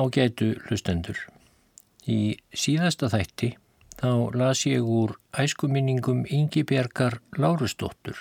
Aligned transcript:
Ágætu 0.00 0.54
hlustendur. 0.64 1.18
Í 2.08 2.40
síðasta 2.56 3.10
þætti 3.12 3.50
þá 4.00 4.32
las 4.40 4.64
ég 4.64 4.80
úr 4.80 5.10
æskuminningum 5.36 6.24
Ingi 6.32 6.62
Bjarkar 6.64 7.18
Lárusdóttur 7.36 8.16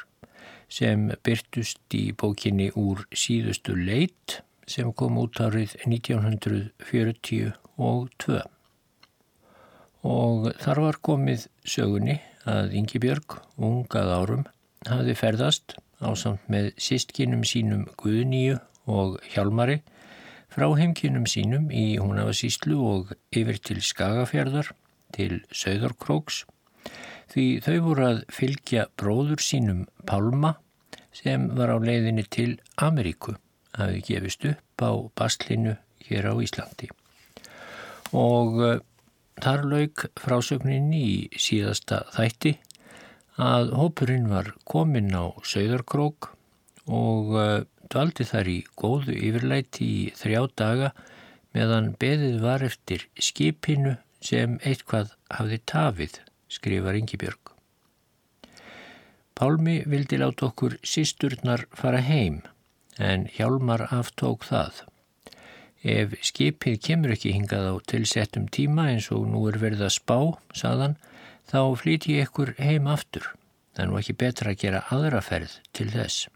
sem 0.70 1.08
byrtust 1.24 1.96
í 1.96 2.12
bókinni 2.12 2.68
úr 2.76 3.08
síðustu 3.16 3.76
leit 3.80 4.42
sem 4.70 4.92
kom 4.94 5.18
út 5.22 5.40
árið 5.42 5.78
1942 5.88 7.54
og 10.10 10.52
þar 10.60 10.80
var 10.84 10.98
komið 11.06 11.48
sögunni 11.64 12.20
að 12.50 12.74
Ingi 12.80 13.00
Björg, 13.04 13.40
ungað 13.56 14.10
árum, 14.16 14.44
hafi 14.88 15.16
ferðast 15.18 15.76
á 16.04 16.12
samt 16.16 16.44
með 16.52 16.74
sístkinum 16.80 17.44
sínum 17.48 17.88
Guðníu 18.00 18.60
og 18.90 19.20
Hjálmari 19.32 19.82
frá 20.50 20.66
heimkynum 20.78 21.28
sínum 21.30 21.70
í 21.70 22.00
Húnavasíslu 22.02 22.78
og 22.82 23.12
yfir 23.36 23.60
til 23.62 23.82
Skagafjörðar, 23.86 24.72
til 25.14 25.42
Söðarkróks, 25.54 26.44
því 27.30 27.46
þau 27.66 27.78
voru 27.86 28.08
að 28.08 28.24
fylgja 28.34 28.88
bróður 28.98 29.44
sínum 29.46 29.86
Pálma 30.10 30.56
sem 31.14 31.50
var 31.58 31.74
á 31.74 31.78
leiðinni 31.78 32.26
til 32.32 32.58
Ameríku, 32.82 33.36
hafi 33.78 34.02
gefist 34.06 34.46
upp 34.50 34.82
á 34.82 34.92
Bastlinu 35.18 35.76
hér 36.08 36.32
á 36.32 36.34
Íslandi. 36.42 36.90
Og 38.18 38.58
uh, 38.58 38.80
þar 39.42 39.66
lauk 39.70 40.08
frásögninni 40.20 41.02
í 41.06 41.18
síðasta 41.38 42.04
þætti 42.16 42.56
að 43.40 43.74
hópurinn 43.78 44.30
var 44.32 44.54
kominn 44.68 45.14
á 45.14 45.30
Söðarkrók 45.46 46.32
og 46.90 47.36
uh, 47.38 47.62
dvaldi 47.90 48.26
þar 48.30 48.50
í 48.52 48.58
góðu 48.78 49.16
yfirlæti 49.18 49.86
í 49.86 50.02
þrjá 50.18 50.42
daga 50.62 50.92
meðan 51.56 51.94
beðið 52.02 52.38
var 52.44 52.66
eftir 52.66 53.08
skipinu 53.18 53.96
sem 54.22 54.58
eitthvað 54.68 55.16
hafði 55.34 55.60
tafið, 55.72 56.20
skrifar 56.52 56.98
Ingi-Björg. 57.00 57.54
Pálmi 59.40 59.80
vildi 59.88 60.20
láta 60.20 60.50
okkur 60.50 60.76
sísturnar 60.84 61.66
fara 61.72 62.02
heim 62.04 62.42
en 63.00 63.28
Hjálmar 63.32 63.86
aftók 63.96 64.44
það. 64.50 64.82
Ef 65.80 66.18
skipið 66.28 66.82
kemur 66.84 67.14
ekki 67.16 67.32
hingað 67.32 67.70
á 67.72 67.76
tilsettum 67.88 68.50
tíma 68.52 68.90
eins 68.92 69.08
og 69.16 69.30
nú 69.32 69.46
er 69.48 69.60
verið 69.62 69.86
að 69.88 69.96
spá, 69.96 70.18
saðan, 70.52 70.98
þá 71.48 71.62
flíti 71.80 72.18
ég 72.18 72.28
ykkur 72.28 72.52
heim 72.60 72.90
aftur. 72.92 73.32
Það 73.72 73.86
er 73.86 73.90
nú 73.94 74.02
ekki 74.02 74.18
betra 74.20 74.52
að 74.52 74.60
gera 74.66 74.84
aðraferð 74.92 75.56
til 75.72 75.88
þess. 75.96 76.28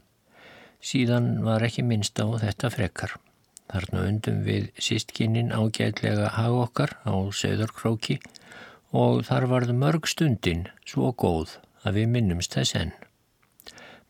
Síðan 0.84 1.38
var 1.46 1.64
ekki 1.64 1.86
minnst 1.88 2.20
á 2.20 2.28
þetta 2.42 2.70
frekar. 2.74 3.14
Þarna 3.72 4.02
undum 4.10 4.42
við 4.44 4.66
sístkinnin 4.76 5.54
ágætlega 5.56 6.34
hag 6.36 6.58
okkar 6.66 6.98
á 7.08 7.16
söðurkróki 7.32 8.20
og 8.92 9.24
þar 9.30 9.48
varð 9.54 9.72
mörg 9.80 10.10
stundin 10.12 10.68
svo 10.84 11.14
góð 11.16 11.56
að 11.88 12.02
við 12.02 12.12
minnumst 12.18 12.58
þess 12.60 12.76
enn. 12.82 12.92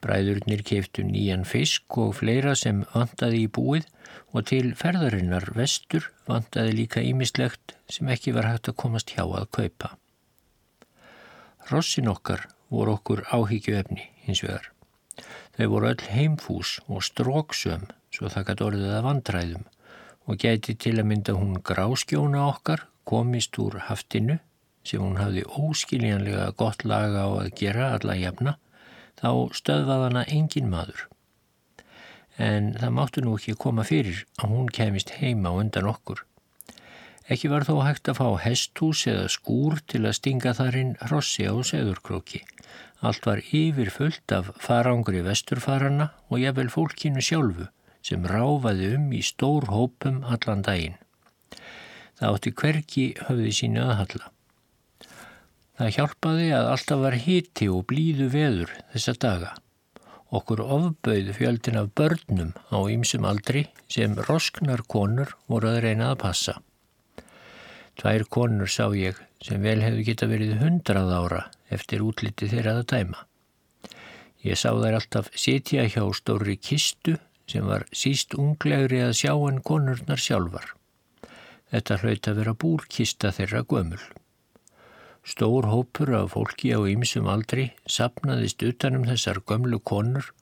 Bræðurnir 0.03 0.65
keiftu 0.67 1.05
nýjan 1.07 1.45
fisk 1.47 1.97
og 2.01 2.17
fleira 2.17 2.57
sem 2.59 2.81
vantaði 2.91 3.45
í 3.45 3.51
búið 3.53 3.85
og 4.33 4.49
til 4.49 4.73
ferðarinnar 4.75 5.53
vestur 5.55 6.09
vantaði 6.27 6.73
líka 6.81 7.05
ímislegt 7.05 7.77
sem 7.87 8.09
ekki 8.11 8.33
var 8.35 8.49
hægt 8.49 8.73
að 8.73 8.79
komast 8.83 9.13
hjá 9.13 9.23
að 9.23 9.47
kaupa. 9.59 9.93
Rossin 11.69 12.09
okkar 12.11 12.49
voru 12.73 12.97
okkur 12.97 13.23
áhyggju 13.29 13.77
efni 13.79 14.09
hins 14.25 14.41
vegar. 14.43 14.73
Þau 15.53 15.67
voru 15.69 15.91
öll 15.91 16.07
heimfús 16.09 16.79
og 16.89 17.03
stróksum 17.05 17.85
svo 18.13 18.29
það 18.33 18.47
gæti 18.47 18.65
orðið 18.67 18.93
að 18.97 19.05
vandræðum 19.05 19.65
og 20.25 20.39
gæti 20.41 20.73
til 20.81 20.95
að 20.97 21.07
mynda 21.11 21.35
hún 21.37 21.59
gráskjóna 21.69 22.47
okkar 22.47 22.87
komist 23.09 23.59
úr 23.61 23.77
haftinu 23.89 24.39
sem 24.87 25.03
hún 25.03 25.19
hafði 25.19 25.43
óskiljanlega 25.45 26.47
gott 26.57 26.85
laga 26.89 27.27
á 27.27 27.29
að 27.43 27.51
gera 27.59 27.91
alla 27.97 28.15
jafna 28.17 28.55
þá 29.21 29.29
stöðvaðana 29.59 30.23
engin 30.33 30.71
maður. 30.71 31.05
En 32.41 32.71
það 32.79 32.95
máttu 32.97 33.21
nú 33.21 33.35
ekki 33.37 33.53
koma 33.65 33.85
fyrir 33.85 34.23
að 34.41 34.55
hún 34.55 34.71
kemist 34.73 35.13
heima 35.19 35.53
undan 35.53 35.91
okkur. 35.91 36.23
Ekki 37.29 37.51
var 37.53 37.67
þó 37.69 37.77
hægt 37.85 38.09
að 38.09 38.23
fá 38.23 38.27
hesthús 38.47 39.05
eða 39.07 39.29
skúr 39.31 39.77
til 39.85 40.01
að 40.01 40.17
stinga 40.17 40.57
þarinn 40.57 40.97
hrossi 41.05 41.45
á 41.45 41.53
seðurkróki 41.61 42.41
Allt 43.03 43.25
var 43.27 43.41
yfirfullt 43.43 44.31
af 44.31 44.53
farangri 44.63 45.21
vesturfarana 45.25 46.13
og 46.29 46.39
jafnvel 46.39 46.69
fólkinu 46.71 47.23
sjálfu 47.23 47.65
sem 48.03 48.23
ráfaði 48.27 48.93
um 48.97 49.09
í 49.15 49.19
stór 49.23 49.67
hópum 49.71 50.21
allan 50.23 50.63
daginn. 50.63 50.95
Það 52.19 52.37
átti 52.37 52.53
hverki 52.61 53.03
höfði 53.27 53.51
sínu 53.57 53.83
aðhalla. 53.83 54.29
Það 55.73 55.93
hjálpaði 55.97 56.47
að 56.55 56.69
alltaf 56.71 57.03
var 57.03 57.17
hiti 57.25 57.67
og 57.73 57.85
blíðu 57.89 58.29
veður 58.31 58.71
þessa 58.93 59.15
daga. 59.25 59.51
Okkur 60.33 60.61
ofbauð 60.63 61.31
fjöldin 61.37 61.79
af 61.81 61.89
börnum 61.97 62.53
á 62.71 62.77
ýmsum 62.93 63.27
aldri 63.27 63.65
sem 63.91 64.15
rosknar 64.29 64.85
konur 64.87 65.35
voru 65.51 65.73
að 65.73 65.81
reyna 65.87 66.13
að 66.13 66.21
passa. 66.23 66.55
Tvær 67.99 68.23
konur 68.31 68.71
sá 68.71 68.87
ég 68.95 69.19
sem 69.43 69.59
vel 69.61 69.81
hefðu 69.83 70.07
geta 70.07 70.29
verið 70.31 70.55
hundrað 70.61 71.11
ára 71.19 71.41
eftir 71.75 72.03
útliti 72.05 72.49
þeirra 72.51 72.79
að 72.79 72.89
dæma. 72.93 73.23
Ég 74.43 74.59
sá 74.59 74.69
þær 74.75 74.97
alltaf 74.99 75.29
sitja 75.39 75.85
hjá 75.87 76.03
stóri 76.15 76.57
kistu 76.59 77.17
sem 77.47 77.67
var 77.67 77.85
síst 77.95 78.35
unglegri 78.39 78.99
að 79.03 79.15
sjá 79.21 79.33
en 79.35 79.61
konurnar 79.63 80.19
sjálfar. 80.19 80.73
Þetta 81.71 81.99
hlaut 82.01 82.27
að 82.29 82.39
vera 82.41 82.53
búrkista 82.63 83.31
þeirra 83.35 83.63
gömul. 83.69 84.01
Stór 85.23 85.69
hópur 85.71 86.11
af 86.17 86.33
fólki 86.35 86.73
á 86.75 86.79
ýmsum 86.83 87.29
aldri 87.31 87.69
sapnaðist 87.87 88.63
utanum 88.67 89.07
þessar 89.07 89.39
gömlu 89.47 89.79
konur 89.79 90.33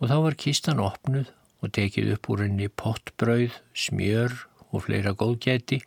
og 0.00 0.10
þá 0.10 0.16
var 0.26 0.36
kistan 0.44 0.82
opnuð 0.82 1.30
og 1.62 1.72
tekið 1.78 2.16
upp 2.16 2.30
úr 2.34 2.42
henni 2.44 2.68
pottbrauð, 2.68 3.54
smjör 3.72 4.34
og 4.74 4.84
fleira 4.88 5.14
góðgæti 5.14 5.80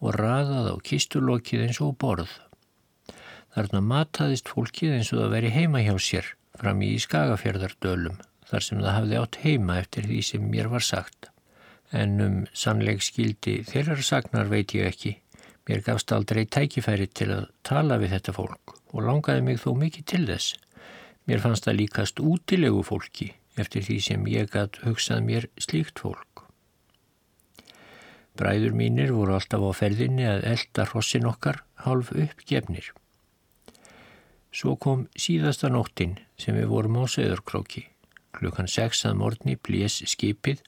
og 0.00 0.16
raðað 0.16 0.72
á 0.72 0.76
kistulokið 0.88 1.66
eins 1.68 1.82
og 1.84 1.98
borð. 2.00 2.32
Þarna 3.54 3.80
mataðist 3.82 4.50
fólkið 4.52 4.96
eins 4.98 5.10
og 5.14 5.24
það 5.24 5.32
veri 5.34 5.54
heima 5.54 5.82
hjá 5.82 5.94
sér 5.98 6.26
fram 6.60 6.82
í 6.86 6.92
skagafjörðardölum 7.02 8.20
þar 8.50 8.66
sem 8.66 8.82
það 8.82 8.96
hafði 8.96 9.18
átt 9.20 9.38
heima 9.44 9.78
eftir 9.80 10.06
því 10.06 10.20
sem 10.28 10.46
mér 10.52 10.70
var 10.70 10.84
sagt. 10.86 11.30
En 11.90 12.20
um 12.22 12.36
sannleik 12.54 13.02
skildi 13.02 13.60
þeirrar 13.66 14.02
sagnar 14.06 14.50
veit 14.50 14.74
ég 14.76 14.86
ekki. 14.92 15.16
Mér 15.66 15.82
gafst 15.86 16.14
aldrei 16.14 16.44
tækifæri 16.46 17.08
til 17.10 17.30
að 17.34 17.48
tala 17.66 17.98
við 18.02 18.14
þetta 18.16 18.34
fólk 18.38 18.76
og 18.90 19.04
langaði 19.06 19.44
mig 19.46 19.60
þó 19.62 19.74
mikið 19.78 20.06
til 20.12 20.22
þess. 20.30 20.54
Mér 21.26 21.42
fannst 21.42 21.66
það 21.66 21.78
líkast 21.82 22.22
útilegu 22.22 22.82
fólki 22.86 23.32
eftir 23.58 23.84
því 23.86 23.98
sem 24.06 24.30
ég 24.30 24.50
gætt 24.54 24.80
hugsað 24.84 25.26
mér 25.26 25.50
slíkt 25.58 26.02
fólk. 26.02 26.46
Bræður 28.38 28.74
mínir 28.78 29.12
voru 29.12 29.34
alltaf 29.36 29.62
á 29.62 29.70
ferðinni 29.76 30.24
að 30.30 30.46
elda 30.54 30.86
hrossin 30.90 31.26
okkar 31.28 31.64
hálf 31.84 32.14
uppgefnir. 32.14 32.92
Svo 34.50 34.74
kom 34.76 35.06
síðasta 35.14 35.70
nóttin 35.70 36.16
sem 36.40 36.56
við 36.58 36.70
vorum 36.72 36.98
á 36.98 37.04
Söðurkróki. 37.06 37.84
Klukkan 38.34 38.66
sex 38.70 39.04
að 39.06 39.20
morgni 39.22 39.54
blés 39.54 40.00
skipið 40.10 40.62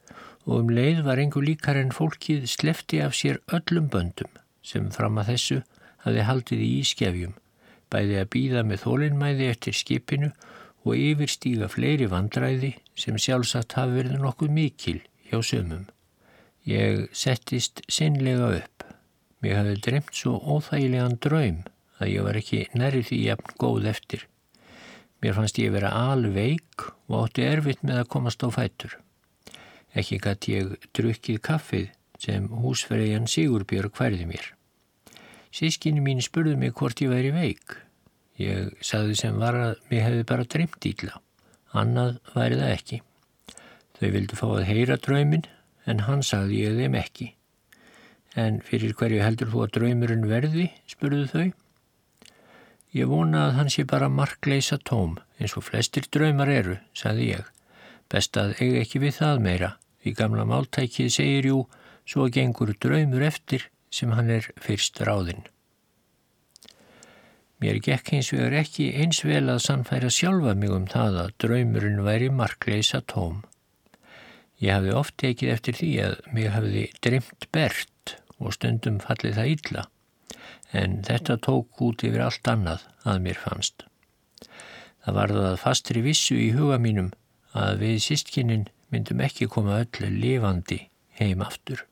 og 0.47 0.63
um 0.63 0.71
leið 0.71 1.03
var 1.07 1.19
engu 1.23 1.43
líkar 1.43 1.79
en 1.81 1.95
fólkið 1.95 2.47
slefti 2.51 3.01
af 3.03 3.17
sér 3.19 3.41
öllum 3.51 3.89
böndum 3.91 4.31
sem 4.63 4.89
fram 4.95 5.19
að 5.19 5.33
þessu 5.33 5.59
hafi 6.05 6.27
haldið 6.27 6.63
í 6.63 6.71
ískefjum, 6.83 7.35
bæði 7.91 8.19
að 8.21 8.31
býða 8.35 8.63
með 8.67 8.83
þólinnmæði 8.85 9.49
eftir 9.51 9.79
skipinu 9.79 10.31
og 10.83 10.99
yfirstíga 10.99 11.69
fleiri 11.71 12.09
vandræði 12.11 12.73
sem 12.99 13.19
sjálfsagt 13.19 13.75
hafi 13.79 13.99
verið 13.99 14.23
nokkuð 14.23 14.55
mikil 14.55 14.99
hjá 15.31 15.39
sömum. 15.47 15.87
Ég 16.67 17.09
settist 17.11 17.83
sinnlega 17.91 18.51
upp. 18.61 18.87
Mér 19.43 19.63
hafi 19.63 19.79
dremt 19.83 20.15
svo 20.15 20.39
óþægilegan 20.39 21.19
draum 21.23 21.63
að 22.03 22.13
ég 22.13 22.27
var 22.27 22.39
ekki 22.39 22.63
nærið 22.75 23.09
því 23.09 23.19
jafn 23.29 23.57
góð 23.63 23.89
eftir. 23.93 24.27
Mér 25.23 25.37
fannst 25.39 25.59
ég 25.63 25.71
vera 25.75 25.93
alveik 26.11 26.89
og 27.07 27.19
átti 27.21 27.47
erfitt 27.47 27.85
með 27.87 28.03
að 28.03 28.11
komast 28.17 28.43
á 28.43 28.49
fætur. 28.51 28.97
Ekki 29.95 30.19
gætt 30.25 30.49
ég 30.51 30.73
drukkið 30.97 31.39
kaffið 31.47 31.91
sem 32.23 32.49
húsferðiðan 32.63 33.29
Sigurbjörg 33.31 33.95
hverði 33.99 34.27
mér. 34.31 34.51
Sískinni 35.53 36.03
mín 36.03 36.23
spurði 36.25 36.57
mig 36.59 36.75
hvort 36.79 37.03
ég 37.05 37.13
væri 37.13 37.33
veik. 37.35 37.77
Ég 38.41 38.73
sagði 38.81 39.19
sem 39.21 39.39
var 39.39 39.59
að 39.59 39.73
mig 39.91 40.01
hefði 40.03 40.27
bara 40.31 40.49
dreymt 40.49 40.87
íla. 40.89 41.19
Annað 41.77 42.19
væri 42.33 42.59
það 42.61 42.75
ekki. 42.77 43.01
Þau 43.99 44.09
vildu 44.17 44.39
fá 44.39 44.47
að 44.49 44.67
heyra 44.71 44.99
draumin 44.99 45.45
en 45.87 46.05
hann 46.09 46.25
sagði 46.27 46.65
ég 46.65 46.79
þeim 46.81 46.97
ekki. 46.99 47.29
En 48.35 48.63
fyrir 48.65 48.97
hverju 48.97 49.21
heldur 49.21 49.51
þú 49.53 49.67
að 49.67 49.75
draumurinn 49.77 50.29
verði, 50.31 50.71
spurðu 50.89 51.27
þau. 51.29 51.51
Ég 52.93 53.09
vona 53.09 53.47
að 53.47 53.55
hann 53.57 53.71
sé 53.73 53.87
bara 53.89 54.11
markleisa 54.13 54.77
tóm 54.77 55.17
eins 55.41 55.55
og 55.57 55.65
flestir 55.65 56.05
draumar 56.13 56.51
eru, 56.53 56.77
sagði 56.93 57.31
ég. 57.31 57.47
Best 58.13 58.37
að 58.37 58.59
eiga 58.61 58.83
ekki 58.83 59.01
við 59.01 59.17
það 59.21 59.47
meira. 59.47 59.71
Því 60.03 60.13
gamla 60.19 60.45
máltækið 60.51 61.09
segir 61.15 61.49
jú, 61.49 61.63
svo 62.05 62.27
gengur 62.29 62.75
draumur 62.83 63.25
eftir 63.25 63.69
sem 63.93 64.13
hann 64.13 64.29
er 64.35 64.49
fyrst 64.61 65.01
ráðinn. 65.07 65.47
Mér 67.63 67.79
gekk 67.79 68.11
hins 68.11 68.33
vegar 68.35 68.57
ekki 68.59 68.89
eins 68.99 69.23
vel 69.23 69.47
að 69.53 69.63
sannfæra 69.63 70.11
sjálfa 70.11 70.57
mig 70.59 70.73
um 70.75 70.89
það 70.91 71.19
að 71.23 71.35
draumurinn 71.45 72.03
væri 72.03 72.29
markleisa 72.35 73.01
tóm. 73.07 73.45
Ég 74.59 74.75
hafði 74.75 74.97
oft 74.99 75.15
tekið 75.23 75.53
eftir 75.55 75.79
því 75.79 75.93
að 76.09 76.17
mig 76.35 76.51
hafði 76.51 76.83
drimt 77.07 77.47
bert 77.55 78.17
og 78.43 78.57
stundum 78.57 78.99
fallið 79.03 79.39
það 79.39 79.53
illa, 79.55 79.85
en 80.73 81.01
þetta 81.07 81.39
tók 81.47 81.81
út 81.85 82.05
yfir 82.07 82.25
allt 82.25 82.49
annað 82.49 82.87
að 83.05 83.23
mér 83.27 83.41
fannst. 83.45 83.87
Það 85.05 85.19
var 85.19 85.35
það 85.37 85.57
fastri 85.63 86.03
vissu 86.05 86.37
í 86.39 86.53
huga 86.57 86.79
mínum 86.83 87.11
að 87.59 87.83
við 87.83 87.97
sístkinin 88.07 88.69
myndum 88.93 89.23
ekki 89.25 89.49
koma 89.51 89.81
öllu 89.83 90.11
lifandi 90.13 90.79
heim 91.19 91.43
aftur. 91.45 91.85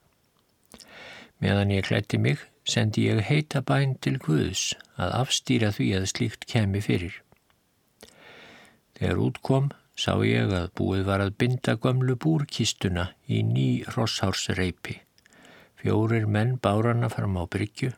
Meðan 1.41 1.73
ég 1.73 1.89
klætti 1.89 2.21
mig 2.21 2.45
sendi 2.69 3.09
ég 3.09 3.25
heita 3.25 3.63
bæn 3.67 3.97
til 4.05 4.19
Guðs 4.21 4.75
að 5.01 5.17
afstýra 5.23 5.73
því 5.75 5.89
að 5.99 6.09
slíkt 6.13 6.47
kemi 6.49 6.83
fyrir. 6.85 7.15
Þegar 8.97 9.23
útkom 9.27 9.71
sá 9.97 10.13
ég 10.25 10.53
að 10.53 10.71
búið 10.77 11.07
var 11.09 11.25
að 11.25 11.37
binda 11.41 11.77
gömlu 11.81 12.17
búrkistuna 12.21 13.11
í 13.29 13.41
ný 13.45 13.83
rosshársreipi. 13.97 15.01
Fjórir 15.81 16.29
menn 16.29 16.59
bárana 16.61 17.09
fram 17.13 17.39
á 17.41 17.45
bryggju. 17.49 17.95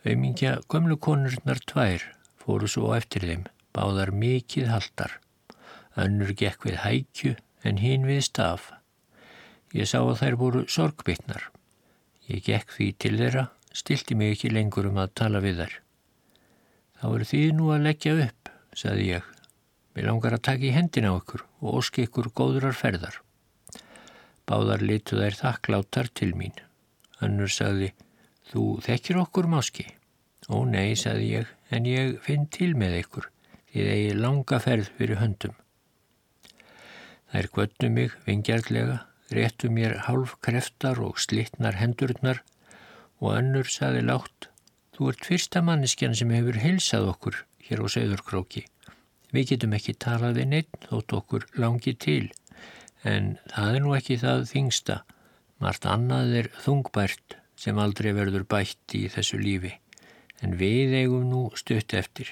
Öymingja 0.00 0.58
gömlu 0.72 0.96
konurnar 0.96 1.58
tvær 1.68 2.04
fóru 2.40 2.68
svo 2.72 2.94
eftir 2.96 3.26
þeim, 3.28 3.42
báðar 3.76 4.14
mikið 4.16 4.70
haldar. 4.72 5.18
Önnur 6.00 6.32
gekk 6.32 6.64
við 6.64 6.78
hækju 6.84 7.34
en 7.68 7.80
hinn 7.82 8.06
við 8.08 8.22
staf. 8.30 8.70
Ég 9.76 9.90
sá 9.90 10.00
að 10.00 10.16
þær 10.22 10.38
voru 10.40 10.62
sorgbytnar. 10.72 11.50
Ég 12.32 12.46
gekk 12.46 12.72
því 12.78 12.88
til 12.96 13.14
þeirra 13.20 13.44
stilti 13.76 14.16
mig 14.16 14.34
ekki 14.34 14.50
lengur 14.54 14.88
um 14.88 14.98
að 15.02 15.14
tala 15.20 15.44
við 15.44 15.62
þær. 15.62 15.74
Þá 17.00 17.06
eru 17.10 17.28
því 17.30 17.44
nú 17.58 17.70
að 17.74 17.86
leggja 17.90 18.16
upp, 18.24 18.50
saði 18.76 19.06
ég. 19.12 19.30
Mér 19.94 20.08
langar 20.08 20.36
að 20.36 20.46
taka 20.48 20.64
í 20.64 20.74
hendina 20.74 21.12
á 21.12 21.20
ykkur 21.20 21.44
og 21.60 21.80
óski 21.80 22.06
ykkur 22.06 22.32
góðrar 22.32 22.76
ferðar. 22.76 23.20
Báðar 24.48 24.82
litu 24.82 25.20
þær 25.20 25.36
þakkláttar 25.38 26.10
til 26.16 26.32
mín. 26.38 26.56
Önnur 27.20 27.52
sagði, 27.52 27.92
þú 28.50 28.64
þekkir 28.86 29.20
okkur 29.24 29.48
máski? 29.50 29.86
Ó 30.50 30.64
nei, 30.66 30.96
saði 30.98 31.32
ég, 31.36 31.50
en 31.70 31.86
ég 31.86 32.18
finn 32.26 32.46
til 32.50 32.72
með 32.78 32.98
ykkur, 33.04 33.30
því 33.70 33.86
þeir 33.88 34.04
er 34.12 34.22
langa 34.24 34.60
ferð 34.62 34.92
fyrir 34.98 35.20
höndum. 35.22 35.56
Þær 37.30 37.50
göttu 37.54 37.90
mig 37.94 38.14
vingjartlega, 38.26 39.02
réttu 39.30 39.70
mér 39.70 40.00
hálf 40.08 40.34
kreftar 40.42 40.98
og 41.04 41.20
slittnar 41.22 41.78
hendurnar 41.78 42.42
og 43.20 43.36
önnur 43.36 43.70
saði 43.70 44.02
látt 44.06 44.50
Þú 45.00 45.06
ert 45.08 45.24
fyrsta 45.24 45.60
manneskjan 45.64 46.12
sem 46.12 46.28
hefur 46.34 46.58
heilsað 46.60 47.06
okkur 47.08 47.36
hér 47.64 47.80
á 47.80 47.86
Söðurkróki. 47.88 48.66
Við 49.32 49.54
getum 49.54 49.72
ekki 49.72 49.94
talað 49.96 50.36
við 50.36 50.50
neitt 50.50 50.74
þótt 50.90 51.14
okkur 51.16 51.46
langi 51.56 51.94
til 51.96 52.26
en 53.08 53.30
það 53.48 53.78
er 53.78 53.80
nú 53.86 53.94
ekki 53.96 54.18
það 54.20 54.44
þingsta. 54.50 54.98
Mart 55.64 55.88
annað 55.88 56.34
er 56.42 56.50
þungbært 56.66 57.39
sem 57.60 57.78
aldrei 57.78 58.14
verður 58.16 58.46
bætt 58.48 58.96
í 58.96 59.06
þessu 59.12 59.40
lífi 59.40 59.74
en 60.40 60.56
við 60.60 60.94
eigum 61.02 61.28
nú 61.28 61.42
stutt 61.60 61.92
eftir. 61.96 62.30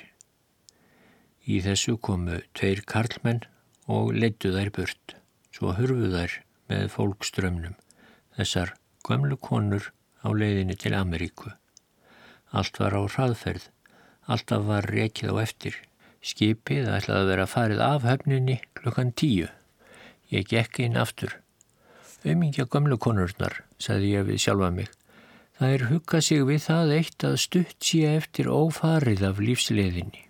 Í 1.45 1.61
þessu 1.65 1.97
komu 2.01 2.41
tveir 2.57 2.83
karlmenn 2.89 3.45
og 3.89 4.13
leittu 4.17 4.53
þær 4.53 4.73
burt, 4.77 5.17
svo 5.53 5.75
hurfu 5.77 6.11
þær 6.13 6.37
með 6.69 6.85
fólkströmmnum, 6.93 7.77
þessar 8.37 8.75
gömlu 9.05 9.39
konur 9.41 9.91
á 10.25 10.29
leiðinni 10.33 10.77
til 10.77 10.95
Ameríku. 10.97 11.53
Allt 12.53 12.81
var 12.81 12.97
á 12.97 13.01
hraðferð, 13.05 13.69
alltaf 14.29 14.65
var 14.69 14.89
rekið 14.89 15.33
á 15.33 15.45
eftir. 15.45 15.77
Skipið 16.25 16.89
ætlaði 16.91 17.21
að 17.21 17.31
vera 17.33 17.49
farið 17.49 17.83
af 17.85 18.07
höfninni 18.09 18.59
klukkan 18.77 19.13
tíu. 19.13 19.49
Ég 20.33 20.49
gekk 20.49 20.83
inn 20.85 20.99
aftur. 21.01 21.39
Ömingja 22.27 22.67
gamlu 22.69 22.99
konurnar, 23.01 23.63
sagði 23.79 24.17
ég 24.17 24.27
við 24.29 24.43
sjálfa 24.43 24.73
mig. 24.75 24.98
Það 25.59 25.73
er 25.75 25.85
huggað 25.91 26.23
sig 26.23 26.43
við 26.47 26.61
það 26.63 26.93
eitt 26.95 27.25
að 27.27 27.37
stutt 27.43 27.77
sé 27.83 28.01
eftir 28.13 28.47
ófarið 28.47 29.25
af 29.27 29.41
lífsleiðinni. 29.43 30.21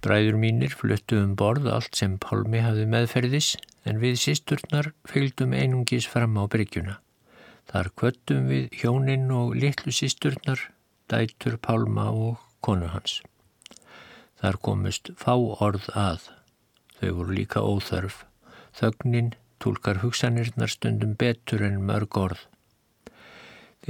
Bræður 0.00 0.38
mínir 0.40 0.72
fluttu 0.72 1.18
um 1.20 1.34
borð 1.36 1.66
allt 1.68 1.98
sem 1.98 2.14
Pálmi 2.22 2.62
hafði 2.64 2.86
meðferðis 2.88 3.50
en 3.84 4.00
við 4.00 4.16
sýsturnar 4.22 4.94
fylgdum 5.10 5.52
einungis 5.52 6.06
fram 6.08 6.38
á 6.40 6.48
bryggjuna. 6.48 6.94
Þar 7.68 7.90
kvöttum 8.00 8.48
við 8.48 8.72
hjóninn 8.80 9.28
og 9.36 9.52
litlu 9.52 9.92
sísturnar, 9.92 10.62
dætur 11.12 11.58
Pálma 11.60 12.08
og 12.08 12.40
konu 12.64 12.88
hans. 12.94 13.18
Þar 14.40 14.56
komust 14.64 15.12
fá 15.20 15.34
orð 15.36 15.90
að. 15.92 16.30
Þau 16.96 17.10
voru 17.18 17.36
líka 17.36 17.60
óþörf. 17.60 18.24
Þögnin 18.72 19.34
tólkar 19.60 20.00
hugsanirnar 20.00 20.72
stundum 20.72 21.12
betur 21.20 21.66
en 21.68 21.76
mörg 21.84 22.16
orð. 22.16 22.46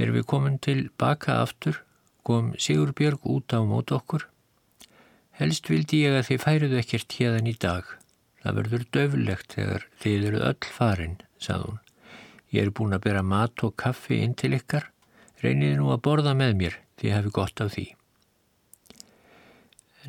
Þegar 0.01 0.15
við 0.15 0.23
komum 0.31 0.53
til 0.57 0.79
baka 0.97 1.33
aftur, 1.43 1.75
kom 2.25 2.55
Sigur 2.57 2.89
Björg 2.97 3.21
út 3.29 3.53
á 3.53 3.61
mót 3.61 3.91
okkur. 3.93 4.23
Helst 5.37 5.69
vildi 5.69 5.99
ég 6.07 6.15
að 6.17 6.25
þið 6.25 6.39
færiðu 6.41 6.79
ekkert 6.79 7.17
hérðan 7.19 7.49
í 7.51 7.53
dag. 7.61 7.91
Það 8.41 8.57
verður 8.57 8.87
döflegt 8.97 9.53
þegar 9.59 9.85
þið 10.01 10.25
eru 10.31 10.41
öll 10.47 10.71
farin, 10.79 11.13
sað 11.37 11.67
hún. 11.67 11.77
Ég 12.49 12.65
er 12.65 12.73
búin 12.81 12.97
að 12.97 13.05
bera 13.05 13.21
mat 13.21 13.61
og 13.61 13.77
kaffi 13.77 14.23
inn 14.25 14.33
til 14.33 14.55
ykkar. 14.57 14.89
Reyniði 15.45 15.77
nú 15.77 15.93
að 15.93 16.01
borða 16.09 16.33
með 16.33 16.57
mér 16.63 16.81
ég 17.05 17.13
hefi 17.19 17.35
gott 17.37 17.61
af 17.61 17.75
því. 17.77 17.87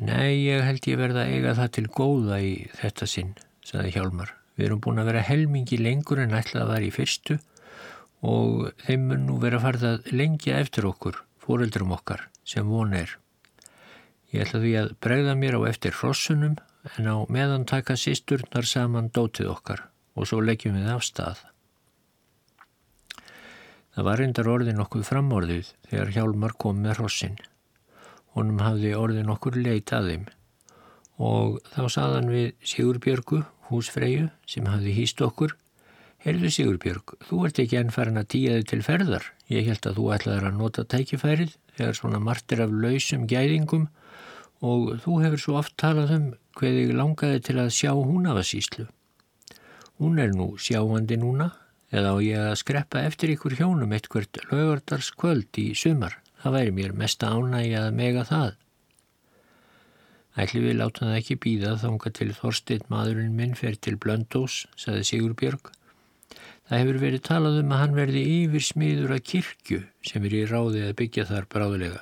Nei, 0.01 0.41
ég 0.49 0.65
held 0.65 0.89
ég 0.89 0.97
verða 1.05 1.29
eiga 1.29 1.53
það 1.61 1.73
til 1.77 1.87
góða 2.01 2.41
í 2.41 2.53
þetta 2.81 3.13
sinn, 3.13 3.35
saði 3.61 3.93
Hjálmar. 3.93 4.33
Við 4.57 4.71
erum 4.71 4.81
búin 4.81 5.05
að 5.05 5.13
vera 5.13 5.27
helmingi 5.29 5.77
lengur 5.77 6.25
en 6.25 6.33
ætlað 6.33 6.65
að 6.65 6.77
vera 6.79 6.89
í 6.89 6.93
fyrstu 6.97 7.43
og 8.23 8.71
þeim 8.85 9.07
mun 9.09 9.25
nú 9.27 9.37
vera 9.43 9.59
farið 9.59 9.87
að 9.89 10.11
lengja 10.15 10.59
eftir 10.63 10.87
okkur, 10.87 11.19
fóreldrum 11.43 11.91
okkar, 11.95 12.29
sem 12.47 12.67
von 12.67 12.95
er. 12.95 13.17
Ég 14.33 14.47
ætla 14.47 14.61
því 14.63 14.75
að 14.79 14.93
bregða 15.03 15.33
mér 15.37 15.59
á 15.59 15.61
eftir 15.69 15.95
hrossunum 15.99 16.55
en 16.97 17.09
á 17.11 17.15
meðan 17.29 17.67
taka 17.69 17.97
sýsturnar 17.99 18.65
saman 18.67 19.11
dótið 19.13 19.51
okkar 19.51 19.87
og 20.15 20.29
svo 20.29 20.39
leggjum 20.41 20.79
við 20.79 20.93
af 20.93 21.03
stað. 21.05 21.41
Það 23.93 24.07
var 24.07 24.19
reyndar 24.19 24.49
orðin 24.49 24.81
okkur 24.81 25.03
framorðið 25.05 25.73
þegar 25.89 26.13
Hjálmar 26.15 26.55
kom 26.57 26.79
með 26.81 27.01
hrossin. 27.01 27.35
Honum 28.33 28.63
hafði 28.63 28.95
orðin 28.97 29.29
okkur 29.29 29.59
leit 29.59 29.93
að 29.93 30.09
þeim 30.09 30.23
og 31.21 31.59
þá 31.75 31.83
saðan 31.93 32.31
við 32.33 32.47
Sigurbjörgu, 32.65 33.43
húsfreyju, 33.69 34.31
sem 34.49 34.65
hafði 34.65 34.95
hýst 34.97 35.21
okkur. 35.21 35.53
Herðu 36.23 36.49
Sigurbjörg, 36.55 37.17
þú 37.27 37.37
ert 37.43 37.57
ekki 37.59 37.75
enn 37.81 37.89
farin 37.91 38.19
að 38.21 38.29
tíja 38.31 38.51
þig 38.55 38.67
til 38.71 38.83
ferðar. 38.85 39.25
Ég 39.51 39.65
held 39.67 39.87
að 39.89 39.97
þú 39.97 40.05
ætlaður 40.15 40.45
að 40.47 40.61
nota 40.61 40.85
tækifærið 40.93 41.57
þegar 41.75 41.97
svona 41.97 42.21
martir 42.23 42.61
af 42.63 42.71
lausum 42.71 43.25
gæðingum 43.27 43.89
og 44.63 44.85
þú 45.03 45.17
hefur 45.25 45.43
svo 45.43 45.57
oft 45.59 45.75
talað 45.83 46.13
um 46.15 46.29
hvað 46.55 46.77
þig 46.79 46.93
langaði 46.95 47.43
til 47.49 47.57
að 47.59 47.73
sjá 47.75 47.91
hún 47.91 48.31
af 48.31 48.39
að 48.39 48.47
síslu. 48.53 48.87
Hún 49.99 50.23
er 50.23 50.31
nú 50.31 50.47
sjáandi 50.55 51.19
núna 51.19 51.49
eða 51.91 52.15
á 52.15 52.17
ég 52.23 52.47
að 52.53 52.57
skreppa 52.63 53.03
eftir 53.03 53.35
ykkur 53.35 53.57
hjónum 53.59 53.91
eitthvert 53.91 54.39
lögardarskvöld 54.47 55.59
í 55.59 55.73
sumar. 55.75 56.21
Það 56.39 56.55
væri 56.55 56.75
mér 56.79 56.97
mest 57.03 57.27
ánægi 57.27 57.75
að 57.83 57.91
mega 57.99 58.23
það. 58.31 58.55
Ætli 60.39 60.63
við 60.63 60.79
láta 60.79 61.03
það 61.03 61.19
ekki 61.19 61.41
býða 61.43 61.77
þánga 61.83 62.15
til 62.15 62.31
Þorstein 62.39 62.87
maðurinn 62.89 63.35
minn 63.35 63.59
fer 63.59 63.75
til 63.75 63.99
Blöndós, 63.99 64.63
saði 64.79 65.03
Sigur 65.11 65.35
Björg. 65.35 65.73
Það 66.69 66.79
hefur 66.79 66.99
verið 67.03 67.23
talað 67.27 67.59
um 67.59 67.75
að 67.75 67.83
hann 67.83 67.97
verði 67.97 68.23
yfir 68.37 68.65
smiður 68.69 69.15
að 69.17 69.25
kirkju 69.33 69.83
sem 70.09 70.25
er 70.27 70.37
í 70.37 70.43
ráði 70.49 70.87
að 70.87 70.97
byggja 71.01 71.27
þar 71.29 71.49
bráðulega. 71.51 72.01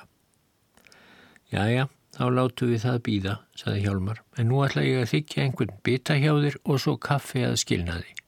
Jæja, 1.52 1.88
þá 2.16 2.24
látu 2.32 2.70
við 2.70 2.84
það 2.86 3.04
býða, 3.08 3.36
saði 3.58 3.84
Hjálmar, 3.84 4.22
en 4.38 4.48
nú 4.48 4.64
ætla 4.64 4.86
ég 4.86 5.02
að 5.02 5.12
þykja 5.16 5.46
einhvern 5.46 5.78
bita 5.84 6.16
hjá 6.16 6.32
þér 6.32 6.60
og 6.62 6.82
svo 6.84 6.96
kaffi 7.10 7.44
að 7.44 7.58
skilna 7.64 8.00
þig 8.00 8.22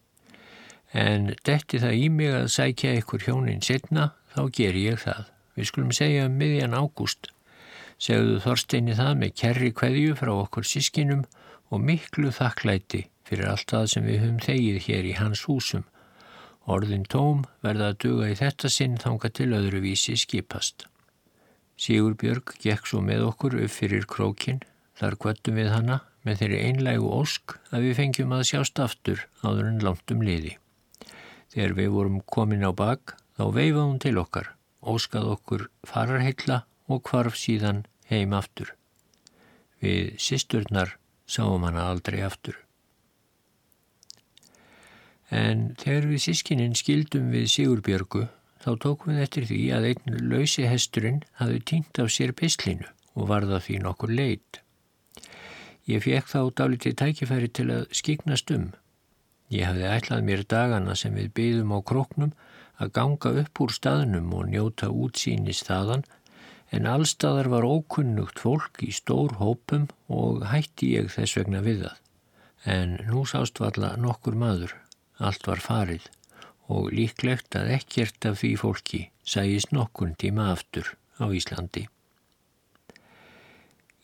en 0.94 1.32
detti 1.42 1.80
það 1.82 1.96
í 1.98 2.08
mig 2.14 2.32
að 2.32 2.50
sækja 2.54 2.92
ykkur 3.00 3.24
hjónin 3.26 3.62
setna, 3.66 4.12
þá 4.30 4.42
ger 4.54 4.76
ég 4.78 5.00
það. 5.02 5.30
Við 5.54 5.70
skulum 5.70 5.94
segja 5.94 6.28
um 6.28 6.36
miðjan 6.38 6.76
ágúst. 6.78 7.30
Segðu 7.98 8.38
Þorsteini 8.42 8.94
það 8.98 9.18
með 9.20 9.34
kerri 9.40 9.72
kveðju 9.74 10.14
frá 10.18 10.32
okkur 10.34 10.66
sískinum 10.66 11.24
og 11.70 11.82
miklu 11.82 12.30
þakklæti 12.34 13.04
fyrir 13.26 13.50
allt 13.50 13.70
það 13.70 13.90
sem 13.90 14.06
við 14.06 14.20
höfum 14.22 14.40
þegið 14.44 14.80
hér 14.86 15.08
í 15.10 15.14
hans 15.18 15.44
húsum. 15.48 15.84
Orðin 16.64 17.04
tóm 17.04 17.44
verða 17.64 17.90
að 17.92 17.98
duga 18.06 18.30
í 18.32 18.36
þetta 18.38 18.70
sinn 18.72 18.96
þanga 19.00 19.30
til 19.36 19.50
öðru 19.52 19.82
vísi 19.84 20.16
skipast. 20.16 20.86
Sigur 21.76 22.14
Björg 22.16 22.54
gekk 22.62 22.88
svo 22.88 23.02
með 23.04 23.26
okkur 23.28 23.58
upp 23.60 23.74
fyrir 23.74 24.06
krókin, 24.08 24.62
þar 24.96 25.18
kvöttum 25.20 25.58
við 25.60 25.72
hana 25.74 26.00
með 26.24 26.40
þeirri 26.40 26.60
einlægu 26.68 27.10
ósk 27.12 27.56
að 27.68 27.88
við 27.88 27.96
fengjum 27.98 28.32
að 28.32 28.46
sjást 28.48 28.80
aftur 28.80 29.26
áður 29.42 29.68
en 29.72 29.82
langt 29.84 30.14
um 30.14 30.24
liði. 30.24 30.56
Þegar 31.52 31.76
við 31.76 31.90
vorum 31.98 32.20
komin 32.24 32.64
á 32.64 32.72
bak 32.72 33.16
þá 33.36 33.44
veifaði 33.52 33.84
hún 33.84 34.00
til 34.00 34.16
okkar, 34.22 34.48
óskað 34.80 35.30
okkur 35.36 35.68
fararheilla 35.84 36.62
og 36.88 37.04
kvarf 37.04 37.36
síðan 37.36 37.84
heim 38.08 38.32
aftur. 38.32 38.72
Við 39.84 40.14
sýsturnar 40.16 40.96
sáum 41.28 41.66
hana 41.68 41.90
aldrei 41.92 42.22
aftur. 42.24 42.63
En 45.30 45.70
þegar 45.80 46.08
við 46.10 46.24
sískininn 46.26 46.76
skildum 46.76 47.30
við 47.32 47.48
Sigurbjörgu 47.52 48.26
þá 48.64 48.70
tókum 48.80 49.14
við 49.14 49.22
eftir 49.24 49.48
því 49.48 49.62
að 49.76 49.88
einn 49.90 50.20
lausi 50.32 50.66
hesturinn 50.68 51.22
hafði 51.40 51.62
týnt 51.70 52.00
af 52.00 52.12
sér 52.12 52.32
pislinu 52.36 52.88
og 53.14 53.28
varða 53.30 53.60
því 53.62 53.80
nokkur 53.84 54.12
leit. 54.12 54.60
Ég 55.88 56.04
fekk 56.04 56.30
þá 56.32 56.40
dálítið 56.60 56.96
tækifæri 57.00 57.50
til 57.52 57.68
að 57.74 57.88
skiknast 57.92 58.50
um. 58.54 58.70
Ég 59.52 59.68
hafði 59.68 59.88
ætlað 59.92 60.26
mér 60.28 60.44
dagana 60.48 60.96
sem 60.96 61.16
við 61.16 61.32
byðum 61.36 61.74
á 61.76 61.78
króknum 61.84 62.32
að 62.80 62.92
ganga 62.96 63.32
upp 63.44 63.60
úr 63.60 63.72
staðnum 63.72 64.32
og 64.34 64.48
njóta 64.50 64.88
útsýni 64.88 65.54
staðan 65.54 66.06
en 66.74 66.88
allstaðar 66.90 67.50
var 67.52 67.66
ókunnugt 67.68 68.40
fólk 68.42 68.80
í 68.82 68.90
stór 68.96 69.36
hópum 69.38 69.86
og 70.08 70.46
hætti 70.50 70.94
ég 70.96 71.12
þess 71.12 71.36
vegna 71.38 71.60
við 71.64 71.84
það. 71.84 72.00
En 72.64 72.96
nú 73.10 73.26
sást 73.28 73.60
valla 73.60 73.92
nokkur 74.00 74.38
maður, 74.40 74.72
allt 75.18 75.46
var 75.46 75.62
farið 75.62 76.06
og 76.72 76.92
líklegt 76.96 77.56
að 77.58 77.74
ekkert 77.76 78.26
af 78.30 78.40
því 78.40 78.52
fólki 78.60 79.00
sæjist 79.24 79.74
nokkun 79.76 80.14
tíma 80.20 80.50
aftur 80.52 80.94
á 81.20 81.28
Íslandi. 81.28 81.86